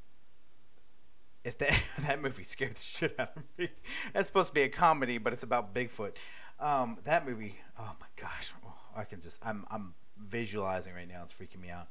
If 1.43 1.57
that 1.59 1.81
that 2.01 2.21
movie 2.21 2.43
scared 2.43 2.75
the 2.75 2.81
shit 2.81 3.15
out 3.19 3.31
of 3.35 3.43
me, 3.57 3.69
that's 4.13 4.27
supposed 4.27 4.49
to 4.49 4.53
be 4.53 4.63
a 4.63 4.69
comedy, 4.69 5.17
but 5.17 5.33
it's 5.33 5.43
about 5.43 5.73
Bigfoot. 5.73 6.13
Um, 6.59 6.97
that 7.03 7.25
movie, 7.25 7.55
oh 7.79 7.91
my 7.99 8.07
gosh, 8.19 8.53
oh, 8.65 8.73
I 8.95 9.03
can 9.03 9.21
just 9.21 9.39
I'm 9.45 9.65
I'm 9.69 9.93
visualizing 10.17 10.93
right 10.93 11.07
now. 11.07 11.23
It's 11.23 11.33
freaking 11.33 11.61
me 11.61 11.69
out. 11.69 11.87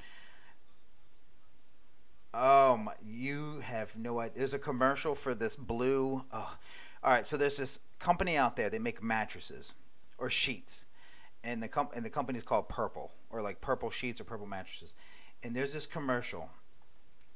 Oh 2.35 2.77
my, 2.77 2.93
you 3.05 3.61
have 3.61 3.97
no 3.97 4.21
idea. 4.21 4.39
There's 4.39 4.55
a 4.55 4.59
commercial 4.59 5.15
for 5.15 5.35
this 5.35 5.57
blue. 5.57 6.25
Oh, 6.33 6.57
all 7.03 7.13
right, 7.13 7.27
so 7.27 7.37
there's 7.37 7.57
this 7.57 7.79
company 7.99 8.37
out 8.37 8.57
there. 8.57 8.69
They 8.69 8.79
make 8.79 9.03
mattresses 9.03 9.75
or 10.19 10.29
sheets, 10.29 10.86
and 11.47 11.63
the 11.63 11.69
com- 11.69 11.89
and 11.95 12.05
the 12.05 12.11
company's 12.11 12.43
called 12.43 12.69
Purple 12.69 13.13
or 13.31 13.41
like 13.41 13.61
Purple 13.61 13.89
Sheets 13.89 14.21
or 14.21 14.25
Purple 14.25 14.47
Mattresses. 14.47 14.95
And 15.43 15.55
there's 15.55 15.73
this 15.73 15.87
commercial. 15.87 16.51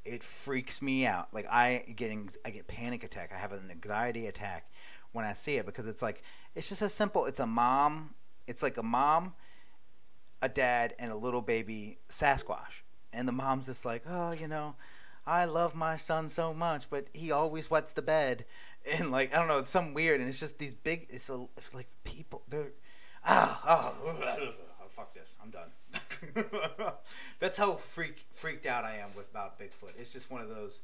It 0.05 0.23
freaks 0.25 0.83
me 0.83 1.07
out. 1.07 1.29
Like 1.33 1.47
I 1.51 1.95
getting 1.97 2.29
I 2.45 2.51
get 2.51 2.67
panic 2.67 3.05
attack. 3.05 3.31
I 3.35 3.39
have 3.39 3.53
an 3.53 3.71
anxiety 3.71 4.27
attack 4.27 4.71
when 5.13 5.25
I 5.25 5.33
see 5.35 5.57
it 5.57 5.67
because 5.67 5.87
it's 5.87 6.03
like 6.03 6.23
it's 6.55 6.69
just 6.69 6.83
as 6.83 6.93
simple. 6.93 7.27
It's 7.27 7.41
a 7.41 7.47
mom. 7.47 8.15
It's 8.47 8.63
like 8.63 8.77
a 8.79 8.83
mom, 8.83 9.35
a 10.43 10.49
dad, 10.49 10.95
and 10.99 11.13
a 11.13 11.17
little 11.17 11.43
baby 11.43 11.99
Sasquatch. 12.09 12.83
And 13.13 13.29
the 13.29 13.33
mom's 13.33 13.67
just 13.67 13.85
like, 13.85 14.03
oh, 14.09 14.33
you 14.33 14.49
know, 14.49 14.75
I 15.25 15.45
love 15.45 15.75
my 15.75 15.97
son 15.97 16.27
so 16.27 16.53
much, 16.53 16.91
but 16.91 17.07
he 17.13 17.31
always 17.31 17.71
wets 17.71 17.93
the 17.93 18.03
bed, 18.03 18.45
and 18.99 19.13
like 19.13 19.33
I 19.33 19.39
don't 19.39 19.47
know, 19.47 19.59
it's 19.59 19.71
some 19.71 19.95
weird, 19.95 20.21
and 20.21 20.29
it's 20.29 20.41
just 20.41 20.59
these 20.59 20.75
big. 20.75 21.07
It's, 21.11 21.31
a, 21.31 21.47
it's 21.57 21.75
like 21.75 21.87
people. 22.03 22.43
They're 22.49 22.73
ah 23.25 23.61
oh, 23.67 24.17
oh 24.83 24.87
fuck 24.91 25.15
this. 25.15 25.37
I'm 25.43 25.51
done. 25.51 25.71
That's 27.39 27.57
how 27.57 27.75
freak 27.75 28.27
freaked 28.33 28.67
out 28.67 28.85
I 28.85 28.97
am 28.97 29.11
with 29.17 29.31
about 29.31 29.59
Bigfoot. 29.59 29.93
It's 29.99 30.13
just 30.13 30.31
one 30.31 30.43
of 30.43 30.49
those. 30.49 30.81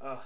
Uh, 0.00 0.16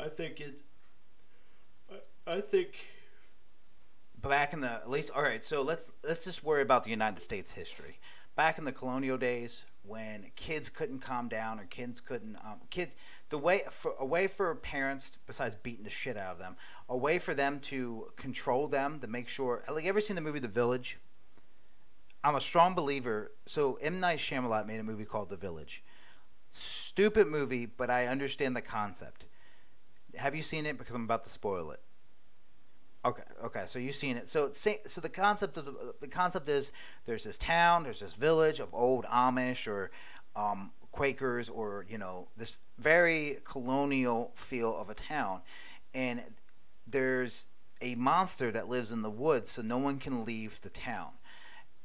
I 0.00 0.08
think 0.08 0.40
it. 0.40 0.60
I, 2.26 2.32
I 2.36 2.40
think. 2.40 2.86
Back 4.22 4.52
in 4.52 4.60
the 4.60 4.70
at 4.70 4.90
least, 4.90 5.10
all 5.14 5.22
right. 5.22 5.44
So 5.44 5.62
let's 5.62 5.90
let's 6.04 6.24
just 6.24 6.44
worry 6.44 6.62
about 6.62 6.84
the 6.84 6.90
United 6.90 7.20
States 7.20 7.52
history. 7.52 7.98
Back 8.36 8.58
in 8.58 8.64
the 8.64 8.72
colonial 8.72 9.18
days, 9.18 9.64
when 9.82 10.30
kids 10.36 10.68
couldn't 10.68 11.00
calm 11.00 11.28
down 11.28 11.58
or 11.58 11.64
kids 11.64 12.00
couldn't 12.00 12.36
um, 12.36 12.60
kids 12.70 12.96
the 13.30 13.38
way 13.38 13.62
for 13.70 13.94
a 13.98 14.04
way 14.04 14.26
for 14.26 14.54
parents 14.54 15.18
besides 15.26 15.56
beating 15.56 15.84
the 15.84 15.90
shit 15.90 16.16
out 16.16 16.32
of 16.32 16.38
them 16.38 16.56
a 16.88 16.96
way 16.96 17.18
for 17.18 17.34
them 17.34 17.58
to 17.60 18.06
control 18.16 18.66
them 18.66 19.00
to 19.00 19.06
make 19.06 19.26
sure 19.28 19.62
like 19.72 19.86
ever 19.86 20.00
seen 20.00 20.16
the 20.16 20.20
movie 20.20 20.38
the 20.38 20.48
village 20.48 20.98
i'm 22.22 22.34
a 22.34 22.40
strong 22.40 22.74
believer 22.74 23.32
so 23.46 23.78
m 23.80 24.00
night 24.00 24.18
Shyamalan 24.18 24.66
made 24.66 24.80
a 24.80 24.84
movie 24.84 25.06
called 25.06 25.30
the 25.30 25.36
village 25.36 25.82
stupid 26.50 27.26
movie 27.26 27.64
but 27.64 27.88
i 27.88 28.06
understand 28.06 28.54
the 28.54 28.62
concept 28.62 29.24
have 30.16 30.34
you 30.34 30.42
seen 30.42 30.66
it? 30.66 30.78
Because 30.78 30.94
I'm 30.94 31.04
about 31.04 31.24
to 31.24 31.30
spoil 31.30 31.70
it. 31.70 31.80
Okay, 33.04 33.22
okay. 33.44 33.64
So 33.66 33.78
you've 33.78 33.94
seen 33.94 34.16
it. 34.16 34.28
So 34.28 34.50
so 34.52 35.00
the 35.00 35.08
concept 35.08 35.56
of 35.56 35.64
the, 35.64 35.94
the 36.00 36.08
concept 36.08 36.48
is 36.48 36.70
there's 37.06 37.24
this 37.24 37.38
town, 37.38 37.84
there's 37.84 38.00
this 38.00 38.16
village 38.16 38.60
of 38.60 38.68
old 38.74 39.06
Amish 39.06 39.66
or 39.66 39.90
um, 40.36 40.72
Quakers 40.92 41.48
or 41.48 41.86
you 41.88 41.96
know 41.96 42.28
this 42.36 42.58
very 42.78 43.38
colonial 43.44 44.32
feel 44.34 44.76
of 44.76 44.90
a 44.90 44.94
town, 44.94 45.40
and 45.94 46.22
there's 46.86 47.46
a 47.80 47.94
monster 47.94 48.50
that 48.50 48.68
lives 48.68 48.92
in 48.92 49.00
the 49.00 49.10
woods, 49.10 49.50
so 49.52 49.62
no 49.62 49.78
one 49.78 49.98
can 49.98 50.26
leave 50.26 50.60
the 50.60 50.68
town. 50.68 51.12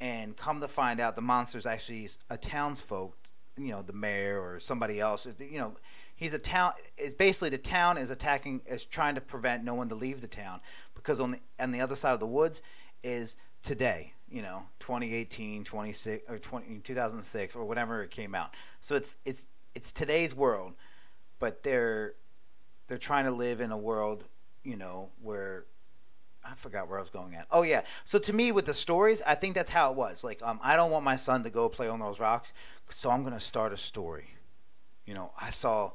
And 0.02 0.36
come 0.36 0.60
to 0.60 0.68
find 0.68 1.00
out, 1.00 1.16
the 1.16 1.22
monster 1.22 1.58
is 1.58 1.66
actually 1.66 2.10
a 2.30 2.38
townsfolk, 2.38 3.16
you 3.58 3.70
know, 3.70 3.82
the 3.82 3.94
mayor 3.94 4.42
or 4.42 4.60
somebody 4.60 5.00
else. 5.00 5.26
You 5.40 5.58
know, 5.58 5.76
he's 6.16 6.34
a 6.34 6.40
town 6.40 6.74
is 6.98 7.14
basically 7.14 7.50
the 7.50 7.58
town 7.58 7.98
is 7.98 8.10
attacking 8.10 8.62
is 8.66 8.86
trying 8.86 9.16
to 9.16 9.22
prevent 9.22 9.64
no 9.64 9.76
one 9.76 9.90
to 9.90 9.96
leave 9.96 10.22
the 10.22 10.28
town 10.28 10.62
because 11.06 11.20
on 11.20 11.32
the 11.32 11.40
on 11.60 11.72
the 11.72 11.82
other 11.82 11.96
side 11.96 12.14
of 12.14 12.20
the 12.20 12.26
woods 12.26 12.62
is 13.04 13.36
today 13.62 14.14
you 14.30 14.42
know 14.42 14.64
2018 14.80 15.64
26 15.64 16.24
or 16.30 16.40
20 16.40 16.80
2006 16.80 17.56
or 17.56 17.66
whatever 17.66 18.02
it 18.02 18.10
came 18.10 18.34
out 18.34 18.50
so 18.82 18.96
it's 18.96 19.16
it's 19.24 19.48
it's 19.76 19.92
today's 19.92 20.34
world 20.34 20.74
but 21.40 21.62
they're 21.64 22.14
they're 22.88 22.98
trying 22.98 23.26
to 23.26 23.32
live 23.32 23.62
in 23.62 23.72
a 23.72 23.78
world 23.78 24.26
you 24.64 24.76
know 24.76 25.10
where 25.22 25.66
I 26.44 26.54
forgot 26.54 26.88
where 26.88 27.00
I 27.00 27.02
was 27.02 27.10
going 27.10 27.34
at. 27.34 27.48
Oh 27.50 27.64
yeah. 27.64 27.82
So 28.04 28.20
to 28.20 28.32
me, 28.32 28.52
with 28.52 28.66
the 28.66 28.74
stories, 28.76 29.20
I 29.26 29.34
think 29.34 29.56
that's 29.56 29.72
how 29.72 29.90
it 29.90 29.98
was. 29.98 30.24
Like, 30.24 30.44
um, 30.44 30.60
I 30.62 30.76
don't 30.76 30.92
want 30.92 31.04
my 31.04 31.16
son 31.16 31.44
to 31.44 31.50
go 31.50 31.70
play 31.70 31.88
on 31.88 32.00
those 32.00 32.20
rocks, 32.20 32.54
so 32.92 33.10
I'm 33.10 33.24
gonna 33.24 33.40
start 33.40 33.74
a 33.74 33.78
story. 33.78 34.30
You 35.08 35.16
know, 35.16 35.32
I 35.42 35.50
saw 35.50 35.94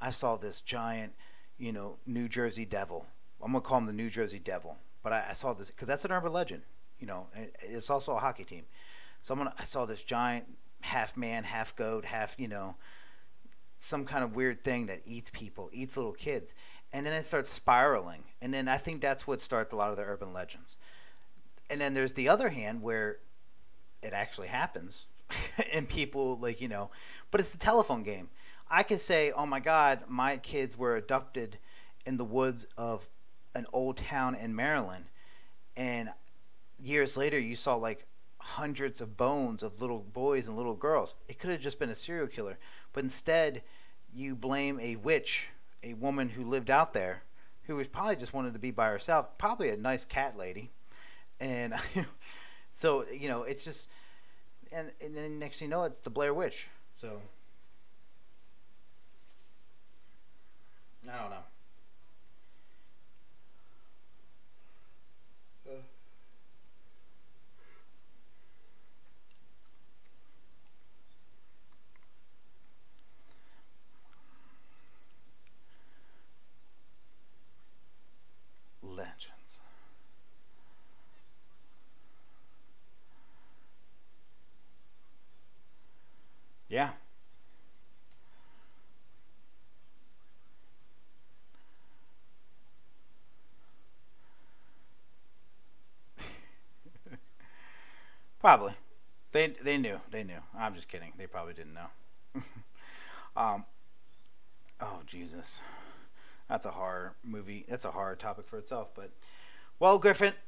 I 0.00 0.10
saw 0.10 0.34
this 0.34 0.62
giant, 0.62 1.12
you 1.58 1.72
know, 1.72 1.98
New 2.06 2.28
Jersey 2.28 2.64
Devil. 2.64 3.06
I'm 3.42 3.52
gonna 3.52 3.60
call 3.60 3.78
him 3.78 3.86
the 3.86 3.92
New 3.92 4.08
Jersey 4.08 4.38
Devil, 4.38 4.76
but 5.02 5.12
I, 5.12 5.26
I 5.30 5.32
saw 5.32 5.52
this 5.52 5.68
because 5.68 5.88
that's 5.88 6.04
an 6.04 6.12
urban 6.12 6.32
legend. 6.32 6.62
You 6.98 7.06
know, 7.06 7.26
it's 7.60 7.90
also 7.90 8.16
a 8.16 8.18
hockey 8.18 8.44
team. 8.44 8.64
Someone 9.22 9.50
I 9.58 9.64
saw 9.64 9.84
this 9.84 10.02
giant 10.02 10.58
half 10.80 11.16
man, 11.16 11.44
half 11.44 11.74
goat, 11.76 12.04
half 12.04 12.38
you 12.38 12.48
know, 12.48 12.76
some 13.76 14.04
kind 14.04 14.24
of 14.24 14.34
weird 14.34 14.62
thing 14.62 14.86
that 14.86 15.02
eats 15.04 15.30
people, 15.32 15.70
eats 15.72 15.96
little 15.96 16.12
kids, 16.12 16.54
and 16.92 17.04
then 17.04 17.12
it 17.12 17.26
starts 17.26 17.50
spiraling. 17.50 18.24
And 18.40 18.52
then 18.52 18.68
I 18.68 18.76
think 18.76 19.00
that's 19.00 19.26
what 19.26 19.40
starts 19.40 19.72
a 19.72 19.76
lot 19.76 19.90
of 19.90 19.96
the 19.96 20.04
urban 20.04 20.32
legends. 20.32 20.76
And 21.68 21.80
then 21.80 21.94
there's 21.94 22.12
the 22.12 22.28
other 22.28 22.50
hand 22.50 22.82
where 22.82 23.18
it 24.02 24.12
actually 24.12 24.48
happens, 24.48 25.06
and 25.74 25.88
people 25.88 26.38
like 26.38 26.60
you 26.60 26.68
know, 26.68 26.90
but 27.30 27.40
it's 27.40 27.52
the 27.52 27.58
telephone 27.58 28.02
game 28.02 28.28
I 28.70 28.82
could 28.82 29.00
say, 29.00 29.30
oh 29.30 29.46
my 29.46 29.60
God, 29.60 30.00
my 30.08 30.36
kids 30.38 30.76
were 30.76 30.96
abducted 30.96 31.58
in 32.06 32.16
the 32.16 32.24
woods 32.24 32.66
of 32.76 33.08
an 33.54 33.66
old 33.72 33.96
town 33.96 34.34
in 34.34 34.54
Maryland. 34.54 35.06
And 35.76 36.10
years 36.82 37.16
later, 37.16 37.38
you 37.38 37.56
saw 37.56 37.76
like 37.76 38.06
hundreds 38.38 39.00
of 39.00 39.16
bones 39.16 39.62
of 39.62 39.80
little 39.80 40.00
boys 40.00 40.48
and 40.48 40.56
little 40.56 40.76
girls. 40.76 41.14
It 41.28 41.38
could 41.38 41.50
have 41.50 41.60
just 41.60 41.78
been 41.78 41.90
a 41.90 41.96
serial 41.96 42.26
killer. 42.26 42.58
But 42.92 43.04
instead, 43.04 43.62
you 44.14 44.34
blame 44.34 44.78
a 44.80 44.96
witch, 44.96 45.50
a 45.82 45.94
woman 45.94 46.28
who 46.28 46.44
lived 46.44 46.70
out 46.70 46.92
there, 46.92 47.22
who 47.64 47.76
was 47.76 47.88
probably 47.88 48.16
just 48.16 48.34
wanted 48.34 48.52
to 48.52 48.58
be 48.58 48.70
by 48.70 48.88
herself, 48.88 49.38
probably 49.38 49.70
a 49.70 49.76
nice 49.76 50.04
cat 50.04 50.36
lady. 50.36 50.70
And 51.40 51.74
so, 52.72 53.06
you 53.10 53.28
know, 53.28 53.42
it's 53.42 53.64
just, 53.64 53.88
and, 54.70 54.90
and 55.00 55.16
then 55.16 55.38
next 55.38 55.58
thing 55.58 55.66
you 55.66 55.70
know, 55.70 55.84
it's 55.84 56.00
the 56.00 56.10
Blair 56.10 56.34
Witch. 56.34 56.68
So. 56.94 57.20
I 61.06 61.18
don't 61.18 61.30
know. 61.30 61.36
Legends. 78.96 79.58
Yeah. 86.68 86.90
Probably. 98.40 98.74
They 99.32 99.48
they 99.48 99.78
knew. 99.78 100.00
They 100.10 100.22
knew. 100.24 100.40
I'm 100.56 100.74
just 100.74 100.88
kidding. 100.88 101.12
They 101.18 101.26
probably 101.26 101.54
didn't 101.54 101.74
know. 101.74 101.88
um, 103.36 103.64
oh 104.80 105.02
Jesus, 105.06 105.60
that's 106.54 106.66
a 106.66 106.70
horror 106.70 107.14
movie. 107.24 107.64
That's 107.68 107.84
a 107.84 107.90
horror 107.90 108.14
topic 108.14 108.46
for 108.46 108.58
itself. 108.58 108.94
But 108.94 109.10
well, 109.80 109.98
Griffin. 109.98 110.32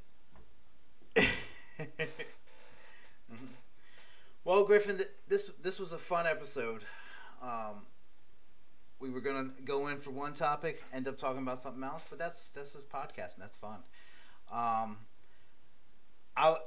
Well, 4.45 4.63
Griffin, 4.63 4.97
this 5.27 5.51
this 5.61 5.81
was 5.81 5.93
a 5.93 5.99
fun 5.99 6.25
episode. 6.25 6.85
Um, 7.43 7.83
we 9.01 9.11
were 9.11 9.21
gonna 9.21 9.51
go 9.65 9.89
in 9.89 9.99
for 9.99 10.13
one 10.13 10.35
topic, 10.35 10.85
end 10.93 11.09
up 11.09 11.19
talking 11.19 11.43
about 11.43 11.59
something 11.59 11.83
else, 11.83 12.05
but 12.09 12.21
that's 12.21 12.51
that's 12.51 12.73
this 12.73 12.85
podcast, 12.85 13.35
and 13.35 13.43
that's 13.43 13.57
fun. 13.57 13.81
Um, 14.53 14.99
I 16.37 16.59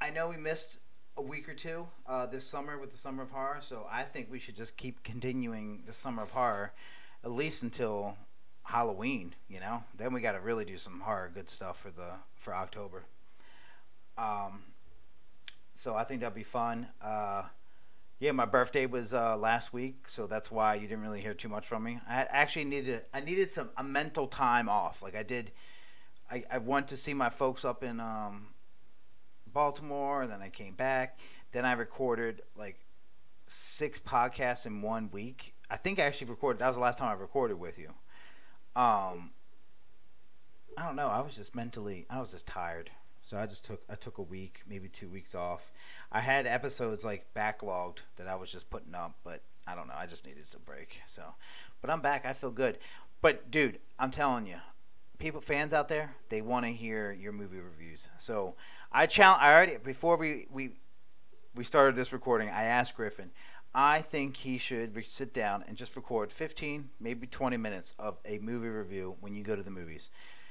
I 0.00 0.10
know 0.10 0.30
we 0.30 0.36
missed 0.36 0.80
a 1.16 1.22
week 1.22 1.48
or 1.48 1.54
two 1.54 1.86
uh, 2.08 2.26
this 2.26 2.44
summer 2.44 2.76
with 2.76 2.90
the 2.90 2.96
summer 2.96 3.22
of 3.22 3.30
horror, 3.30 3.58
so 3.60 3.86
I 3.88 4.02
think 4.02 4.32
we 4.32 4.40
should 4.40 4.56
just 4.56 4.76
keep 4.76 5.04
continuing 5.04 5.84
the 5.86 5.92
summer 5.92 6.24
of 6.24 6.32
horror, 6.32 6.72
at 7.24 7.30
least 7.30 7.62
until 7.62 8.16
Halloween. 8.64 9.34
You 9.48 9.60
know, 9.60 9.84
then 9.96 10.12
we 10.12 10.20
got 10.20 10.32
to 10.32 10.40
really 10.40 10.64
do 10.64 10.78
some 10.78 11.00
horror 11.00 11.30
good 11.32 11.48
stuff 11.48 11.78
for 11.80 11.90
the 11.90 12.16
for 12.36 12.54
October. 12.54 13.04
Um, 14.16 14.62
so 15.74 15.94
I 15.94 16.04
think 16.04 16.20
that'll 16.20 16.34
be 16.34 16.42
fun. 16.42 16.88
Uh, 17.00 17.44
yeah, 18.18 18.32
my 18.32 18.44
birthday 18.44 18.84
was 18.84 19.14
uh, 19.14 19.36
last 19.38 19.72
week, 19.72 20.06
so 20.06 20.26
that's 20.26 20.50
why 20.50 20.74
you 20.74 20.86
didn't 20.86 21.02
really 21.02 21.22
hear 21.22 21.32
too 21.32 21.48
much 21.48 21.66
from 21.66 21.84
me. 21.84 22.00
I 22.06 22.26
actually 22.28 22.66
needed 22.66 23.02
I 23.14 23.20
needed 23.20 23.50
some 23.50 23.70
a 23.78 23.82
mental 23.82 24.26
time 24.26 24.68
off. 24.68 25.02
Like 25.02 25.16
I 25.16 25.22
did, 25.22 25.52
I, 26.30 26.44
I 26.50 26.58
went 26.58 26.88
to 26.88 26.98
see 26.98 27.14
my 27.14 27.30
folks 27.30 27.64
up 27.64 27.82
in 27.82 27.98
um, 27.98 28.48
Baltimore, 29.50 30.22
and 30.22 30.30
then 30.30 30.42
I 30.42 30.50
came 30.50 30.74
back. 30.74 31.18
Then 31.52 31.64
I 31.64 31.72
recorded 31.72 32.42
like 32.54 32.78
six 33.46 33.98
podcasts 33.98 34.66
in 34.66 34.82
one 34.82 35.10
week. 35.10 35.54
I 35.70 35.76
think 35.76 35.98
I 35.98 36.02
actually 36.02 36.30
recorded. 36.30 36.60
That 36.60 36.68
was 36.68 36.76
the 36.76 36.82
last 36.82 36.98
time 36.98 37.08
I 37.08 37.20
recorded 37.20 37.58
with 37.58 37.78
you. 37.78 37.88
Um, 38.76 39.30
I 40.76 40.84
don't 40.84 40.96
know. 40.96 41.08
I 41.08 41.20
was 41.20 41.36
just 41.36 41.54
mentally. 41.54 42.06
I 42.10 42.18
was 42.20 42.32
just 42.32 42.46
tired. 42.46 42.90
So 43.20 43.38
I 43.38 43.46
just 43.46 43.64
took 43.64 43.82
I 43.88 43.94
took 43.94 44.18
a 44.18 44.22
week, 44.22 44.62
maybe 44.68 44.88
two 44.88 45.08
weeks 45.08 45.34
off. 45.34 45.70
I 46.10 46.20
had 46.20 46.46
episodes 46.46 47.04
like 47.04 47.32
backlogged 47.34 47.98
that 48.16 48.26
I 48.26 48.34
was 48.34 48.50
just 48.50 48.70
putting 48.70 48.94
up, 48.94 49.14
but 49.22 49.42
I 49.66 49.74
don't 49.74 49.86
know. 49.86 49.94
I 49.96 50.06
just 50.06 50.26
needed 50.26 50.48
some 50.48 50.62
break. 50.64 51.00
So, 51.06 51.22
but 51.80 51.90
I'm 51.90 52.00
back. 52.00 52.26
I 52.26 52.32
feel 52.32 52.50
good. 52.50 52.78
But 53.22 53.50
dude, 53.50 53.78
I'm 53.98 54.10
telling 54.10 54.46
you, 54.46 54.56
people 55.18 55.40
fans 55.40 55.72
out 55.72 55.88
there, 55.88 56.16
they 56.28 56.42
want 56.42 56.66
to 56.66 56.72
hear 56.72 57.12
your 57.12 57.32
movie 57.32 57.60
reviews. 57.60 58.08
So 58.18 58.56
I 58.90 59.06
challenge. 59.06 59.42
I 59.42 59.52
already 59.54 59.76
before 59.76 60.16
we 60.16 60.46
we 60.50 60.70
we 61.54 61.64
started 61.64 61.94
this 61.94 62.12
recording, 62.12 62.48
I 62.48 62.64
asked 62.64 62.96
Griffin. 62.96 63.30
I 63.74 64.00
think 64.00 64.38
he 64.38 64.58
should 64.58 64.92
sit 65.06 65.32
down 65.32 65.64
and 65.68 65.76
just 65.76 65.94
record 65.94 66.32
15, 66.32 66.90
maybe 66.98 67.26
20 67.26 67.56
minutes 67.56 67.94
of 67.98 68.18
a 68.24 68.38
movie 68.38 68.68
review 68.68 69.16
when 69.20 69.34
you 69.34 69.44
go 69.44 69.54
to 69.54 69.62
the 69.62 69.70
movies. 69.70 70.10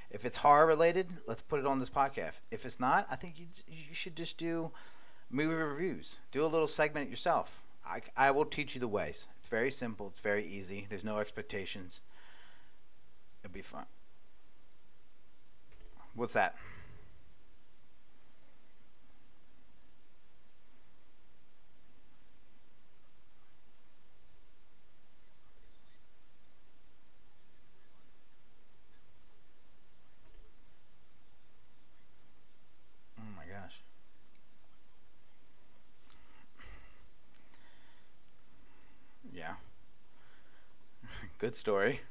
If 0.09 0.25
it's 0.25 0.37
horror 0.37 0.65
related, 0.65 1.07
let's 1.27 1.41
put 1.41 1.59
it 1.59 1.65
on 1.65 1.79
this 1.79 1.89
podcast. 1.89 2.39
If 2.49 2.65
it's 2.65 2.79
not, 2.79 3.07
I 3.11 3.15
think 3.15 3.37
you 3.37 3.45
you 3.67 3.93
should 3.93 4.15
just 4.15 4.37
do 4.37 4.71
movie 5.29 5.53
reviews. 5.53 6.19
Do 6.31 6.43
a 6.43 6.47
little 6.47 6.67
segment 6.67 7.09
yourself. 7.09 7.61
I, 7.85 8.01
I 8.15 8.31
will 8.31 8.45
teach 8.45 8.75
you 8.75 8.81
the 8.81 8.87
ways. 8.87 9.27
It's 9.37 9.47
very 9.47 9.71
simple. 9.71 10.07
It's 10.07 10.19
very 10.19 10.45
easy. 10.45 10.87
There's 10.89 11.03
no 11.03 11.19
expectations. 11.19 12.01
It'll 13.43 13.53
be 13.53 13.61
fun. 13.61 13.85
What's 16.13 16.33
that? 16.33 16.55
Good 41.39 41.55
story. 41.55 42.01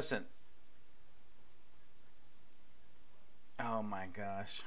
Listen. 0.00 0.24
Oh 3.58 3.82
my 3.82 4.06
gosh. 4.16 4.62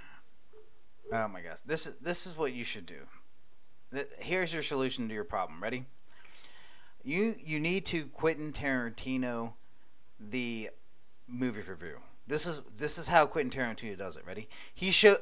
Oh 1.12 1.28
my 1.28 1.42
gosh. 1.42 1.62
This 1.66 1.88
is 1.88 1.96
this 2.00 2.28
is 2.28 2.38
what 2.38 2.54
you 2.54 2.64
should 2.64 2.86
do. 2.86 3.08
Here's 4.20 4.54
your 4.54 4.62
solution 4.62 5.08
to 5.08 5.14
your 5.16 5.24
problem. 5.24 5.64
Ready? 5.64 5.86
You 7.04 7.34
you 7.44 7.60
need 7.60 7.84
to 7.88 8.06
Quentin 8.06 8.52
Tarantino 8.52 9.54
the 10.20 10.70
movie 11.28 11.62
review. 11.62 11.98
This 12.28 12.46
is 12.46 12.62
this 12.78 13.00
is 13.00 13.08
how 13.08 13.26
Quentin 13.26 13.60
Tarantino 13.60 13.98
does 13.98 14.16
it. 14.16 14.28
Ready? 14.28 14.48
He 14.72 14.92
should. 14.92 15.18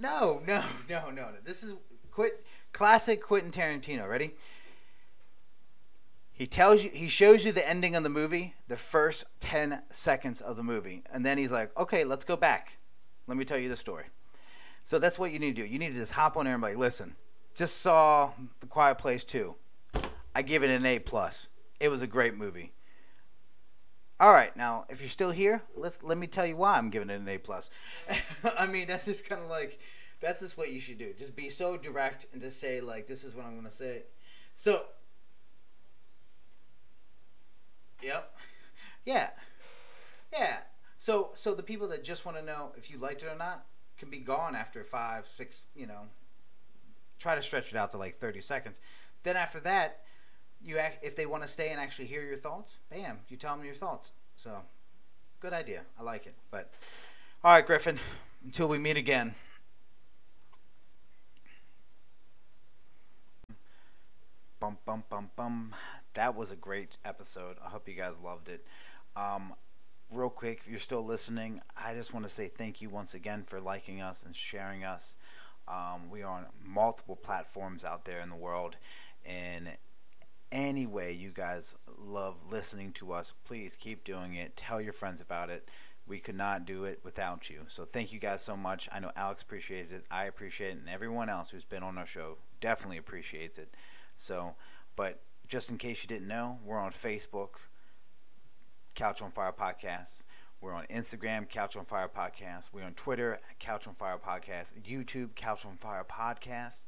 No, 0.00 0.40
no, 0.46 0.64
no, 0.88 1.10
no, 1.10 1.28
no. 1.32 1.34
This 1.44 1.62
is 1.62 1.74
quit 2.10 2.46
classic 2.72 3.22
Quentin 3.22 3.50
Tarantino. 3.50 4.08
Ready? 4.08 4.32
He 6.36 6.46
tells 6.46 6.84
you, 6.84 6.90
he 6.92 7.08
shows 7.08 7.46
you 7.46 7.52
the 7.52 7.66
ending 7.66 7.96
of 7.96 8.02
the 8.02 8.10
movie, 8.10 8.54
the 8.68 8.76
first 8.76 9.24
10 9.40 9.82
seconds 9.88 10.42
of 10.42 10.56
the 10.56 10.62
movie. 10.62 11.02
And 11.10 11.24
then 11.24 11.38
he's 11.38 11.50
like, 11.50 11.74
okay, 11.78 12.04
let's 12.04 12.24
go 12.24 12.36
back. 12.36 12.76
Let 13.26 13.38
me 13.38 13.46
tell 13.46 13.58
you 13.58 13.70
the 13.70 13.76
story. 13.76 14.04
So 14.84 14.98
that's 14.98 15.18
what 15.18 15.32
you 15.32 15.38
need 15.38 15.56
to 15.56 15.62
do. 15.62 15.66
You 15.66 15.78
need 15.78 15.94
to 15.94 15.98
just 15.98 16.12
hop 16.12 16.36
on 16.36 16.44
there 16.44 16.52
and 16.52 16.62
be 16.62 16.68
like, 16.68 16.76
listen, 16.76 17.16
just 17.54 17.80
saw 17.80 18.32
The 18.60 18.66
Quiet 18.66 18.98
Place 18.98 19.24
2. 19.24 19.54
I 20.34 20.42
give 20.42 20.62
it 20.62 20.68
an 20.68 20.84
A. 20.84 20.98
plus. 20.98 21.48
It 21.80 21.88
was 21.88 22.02
a 22.02 22.06
great 22.06 22.34
movie. 22.34 22.74
All 24.20 24.32
right, 24.32 24.54
now 24.56 24.84
if 24.90 25.00
you're 25.00 25.08
still 25.08 25.30
here, 25.30 25.62
let's 25.74 26.02
let 26.02 26.16
me 26.16 26.26
tell 26.26 26.46
you 26.46 26.56
why 26.56 26.76
I'm 26.78 26.88
giving 26.88 27.10
it 27.10 27.20
an 27.20 27.28
A 27.28 27.36
plus. 27.36 27.68
I 28.58 28.66
mean, 28.66 28.86
that's 28.86 29.04
just 29.04 29.28
kind 29.28 29.42
of 29.42 29.50
like 29.50 29.78
that's 30.20 30.40
just 30.40 30.56
what 30.56 30.72
you 30.72 30.80
should 30.80 30.98
do. 30.98 31.12
Just 31.18 31.36
be 31.36 31.50
so 31.50 31.76
direct 31.76 32.26
and 32.32 32.40
just 32.40 32.58
say 32.58 32.80
like, 32.80 33.06
this 33.06 33.24
is 33.24 33.34
what 33.34 33.44
I'm 33.44 33.56
gonna 33.56 33.70
say. 33.70 34.04
So 34.54 34.84
Yep. 38.02 38.36
Yeah. 39.04 39.30
Yeah. 40.32 40.58
So 40.98 41.30
so 41.34 41.54
the 41.54 41.62
people 41.62 41.88
that 41.88 42.04
just 42.04 42.24
want 42.24 42.36
to 42.38 42.44
know 42.44 42.72
if 42.76 42.90
you 42.90 42.98
liked 42.98 43.22
it 43.22 43.26
or 43.26 43.36
not 43.36 43.66
can 43.98 44.10
be 44.10 44.18
gone 44.18 44.54
after 44.54 44.84
five, 44.84 45.26
six, 45.26 45.66
you 45.74 45.86
know. 45.86 46.02
Try 47.18 47.34
to 47.34 47.42
stretch 47.42 47.70
it 47.72 47.76
out 47.76 47.90
to 47.92 47.98
like 47.98 48.14
thirty 48.14 48.40
seconds. 48.40 48.80
Then 49.22 49.36
after 49.36 49.60
that, 49.60 50.02
you 50.62 50.78
act, 50.78 51.04
if 51.04 51.16
they 51.16 51.26
want 51.26 51.42
to 51.42 51.48
stay 51.48 51.70
and 51.70 51.80
actually 51.80 52.06
hear 52.06 52.22
your 52.22 52.36
thoughts, 52.36 52.78
bam, 52.90 53.20
you 53.28 53.36
tell 53.36 53.56
them 53.56 53.64
your 53.64 53.74
thoughts. 53.74 54.12
So, 54.36 54.62
good 55.40 55.52
idea. 55.52 55.82
I 55.98 56.02
like 56.02 56.26
it. 56.26 56.34
But 56.50 56.72
all 57.42 57.52
right, 57.52 57.66
Griffin. 57.66 57.98
Until 58.44 58.68
we 58.68 58.78
meet 58.78 58.96
again. 58.96 59.34
Bum 64.60 64.78
bum 64.84 65.04
bum 65.08 65.30
bum 65.36 65.74
that 66.16 66.34
was 66.34 66.50
a 66.50 66.56
great 66.56 66.96
episode. 67.04 67.56
I 67.64 67.68
hope 67.68 67.88
you 67.88 67.94
guys 67.94 68.18
loved 68.18 68.48
it. 68.48 68.66
Um, 69.14 69.54
real 70.10 70.30
quick, 70.30 70.60
if 70.60 70.68
you're 70.68 70.80
still 70.80 71.04
listening, 71.04 71.60
I 71.82 71.94
just 71.94 72.12
want 72.12 72.24
to 72.26 72.30
say 72.30 72.48
thank 72.48 72.80
you 72.80 72.90
once 72.90 73.14
again 73.14 73.44
for 73.46 73.60
liking 73.60 74.00
us 74.00 74.22
and 74.24 74.34
sharing 74.34 74.82
us. 74.82 75.16
Um, 75.68 76.10
we 76.10 76.22
are 76.22 76.30
on 76.30 76.46
multiple 76.64 77.16
platforms 77.16 77.84
out 77.84 78.04
there 78.04 78.20
in 78.20 78.30
the 78.30 78.36
world, 78.36 78.76
and 79.24 79.76
any 80.50 80.86
way 80.86 81.12
you 81.12 81.30
guys 81.30 81.76
love 81.98 82.36
listening 82.50 82.92
to 82.92 83.12
us, 83.12 83.34
please 83.44 83.76
keep 83.76 84.04
doing 84.04 84.34
it. 84.34 84.56
Tell 84.56 84.80
your 84.80 84.92
friends 84.92 85.20
about 85.20 85.50
it. 85.50 85.68
We 86.06 86.20
could 86.20 86.36
not 86.36 86.64
do 86.64 86.84
it 86.84 87.00
without 87.02 87.50
you. 87.50 87.62
So 87.68 87.84
thank 87.84 88.12
you 88.12 88.20
guys 88.20 88.42
so 88.42 88.56
much. 88.56 88.88
I 88.92 89.00
know 89.00 89.10
Alex 89.16 89.42
appreciates 89.42 89.92
it. 89.92 90.04
I 90.10 90.24
appreciate 90.24 90.68
it, 90.68 90.78
and 90.78 90.88
everyone 90.88 91.28
else 91.28 91.50
who's 91.50 91.64
been 91.64 91.82
on 91.82 91.98
our 91.98 92.06
show 92.06 92.38
definitely 92.60 92.96
appreciates 92.96 93.58
it. 93.58 93.74
So, 94.14 94.54
but 94.94 95.20
just 95.48 95.70
in 95.70 95.78
case 95.78 96.02
you 96.02 96.08
didn't 96.08 96.28
know, 96.28 96.58
we're 96.64 96.78
on 96.78 96.90
Facebook, 96.90 97.50
Couch 98.94 99.22
on 99.22 99.30
Fire 99.30 99.52
Podcast. 99.52 100.22
We're 100.60 100.72
on 100.72 100.86
Instagram, 100.86 101.48
Couch 101.48 101.76
on 101.76 101.84
Fire 101.84 102.08
Podcast. 102.08 102.70
We're 102.72 102.84
on 102.84 102.94
Twitter, 102.94 103.38
Couch 103.58 103.86
on 103.86 103.94
Fire 103.94 104.18
Podcast. 104.18 104.72
YouTube, 104.82 105.34
Couch 105.34 105.64
on 105.66 105.76
Fire 105.76 106.04
Podcast. 106.08 106.84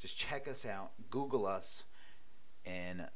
Just 0.00 0.16
check 0.16 0.48
us 0.48 0.64
out, 0.64 0.92
Google 1.10 1.46
us, 1.46 1.84
and 2.64 3.08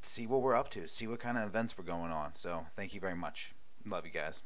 see 0.00 0.26
what 0.26 0.42
we're 0.42 0.54
up 0.54 0.70
to. 0.70 0.86
See 0.86 1.06
what 1.06 1.18
kind 1.18 1.38
of 1.38 1.48
events 1.48 1.76
we're 1.76 1.84
going 1.84 2.12
on. 2.12 2.36
So, 2.36 2.66
thank 2.76 2.94
you 2.94 3.00
very 3.00 3.16
much. 3.16 3.54
Love 3.84 4.04
you 4.04 4.12
guys. 4.12 4.42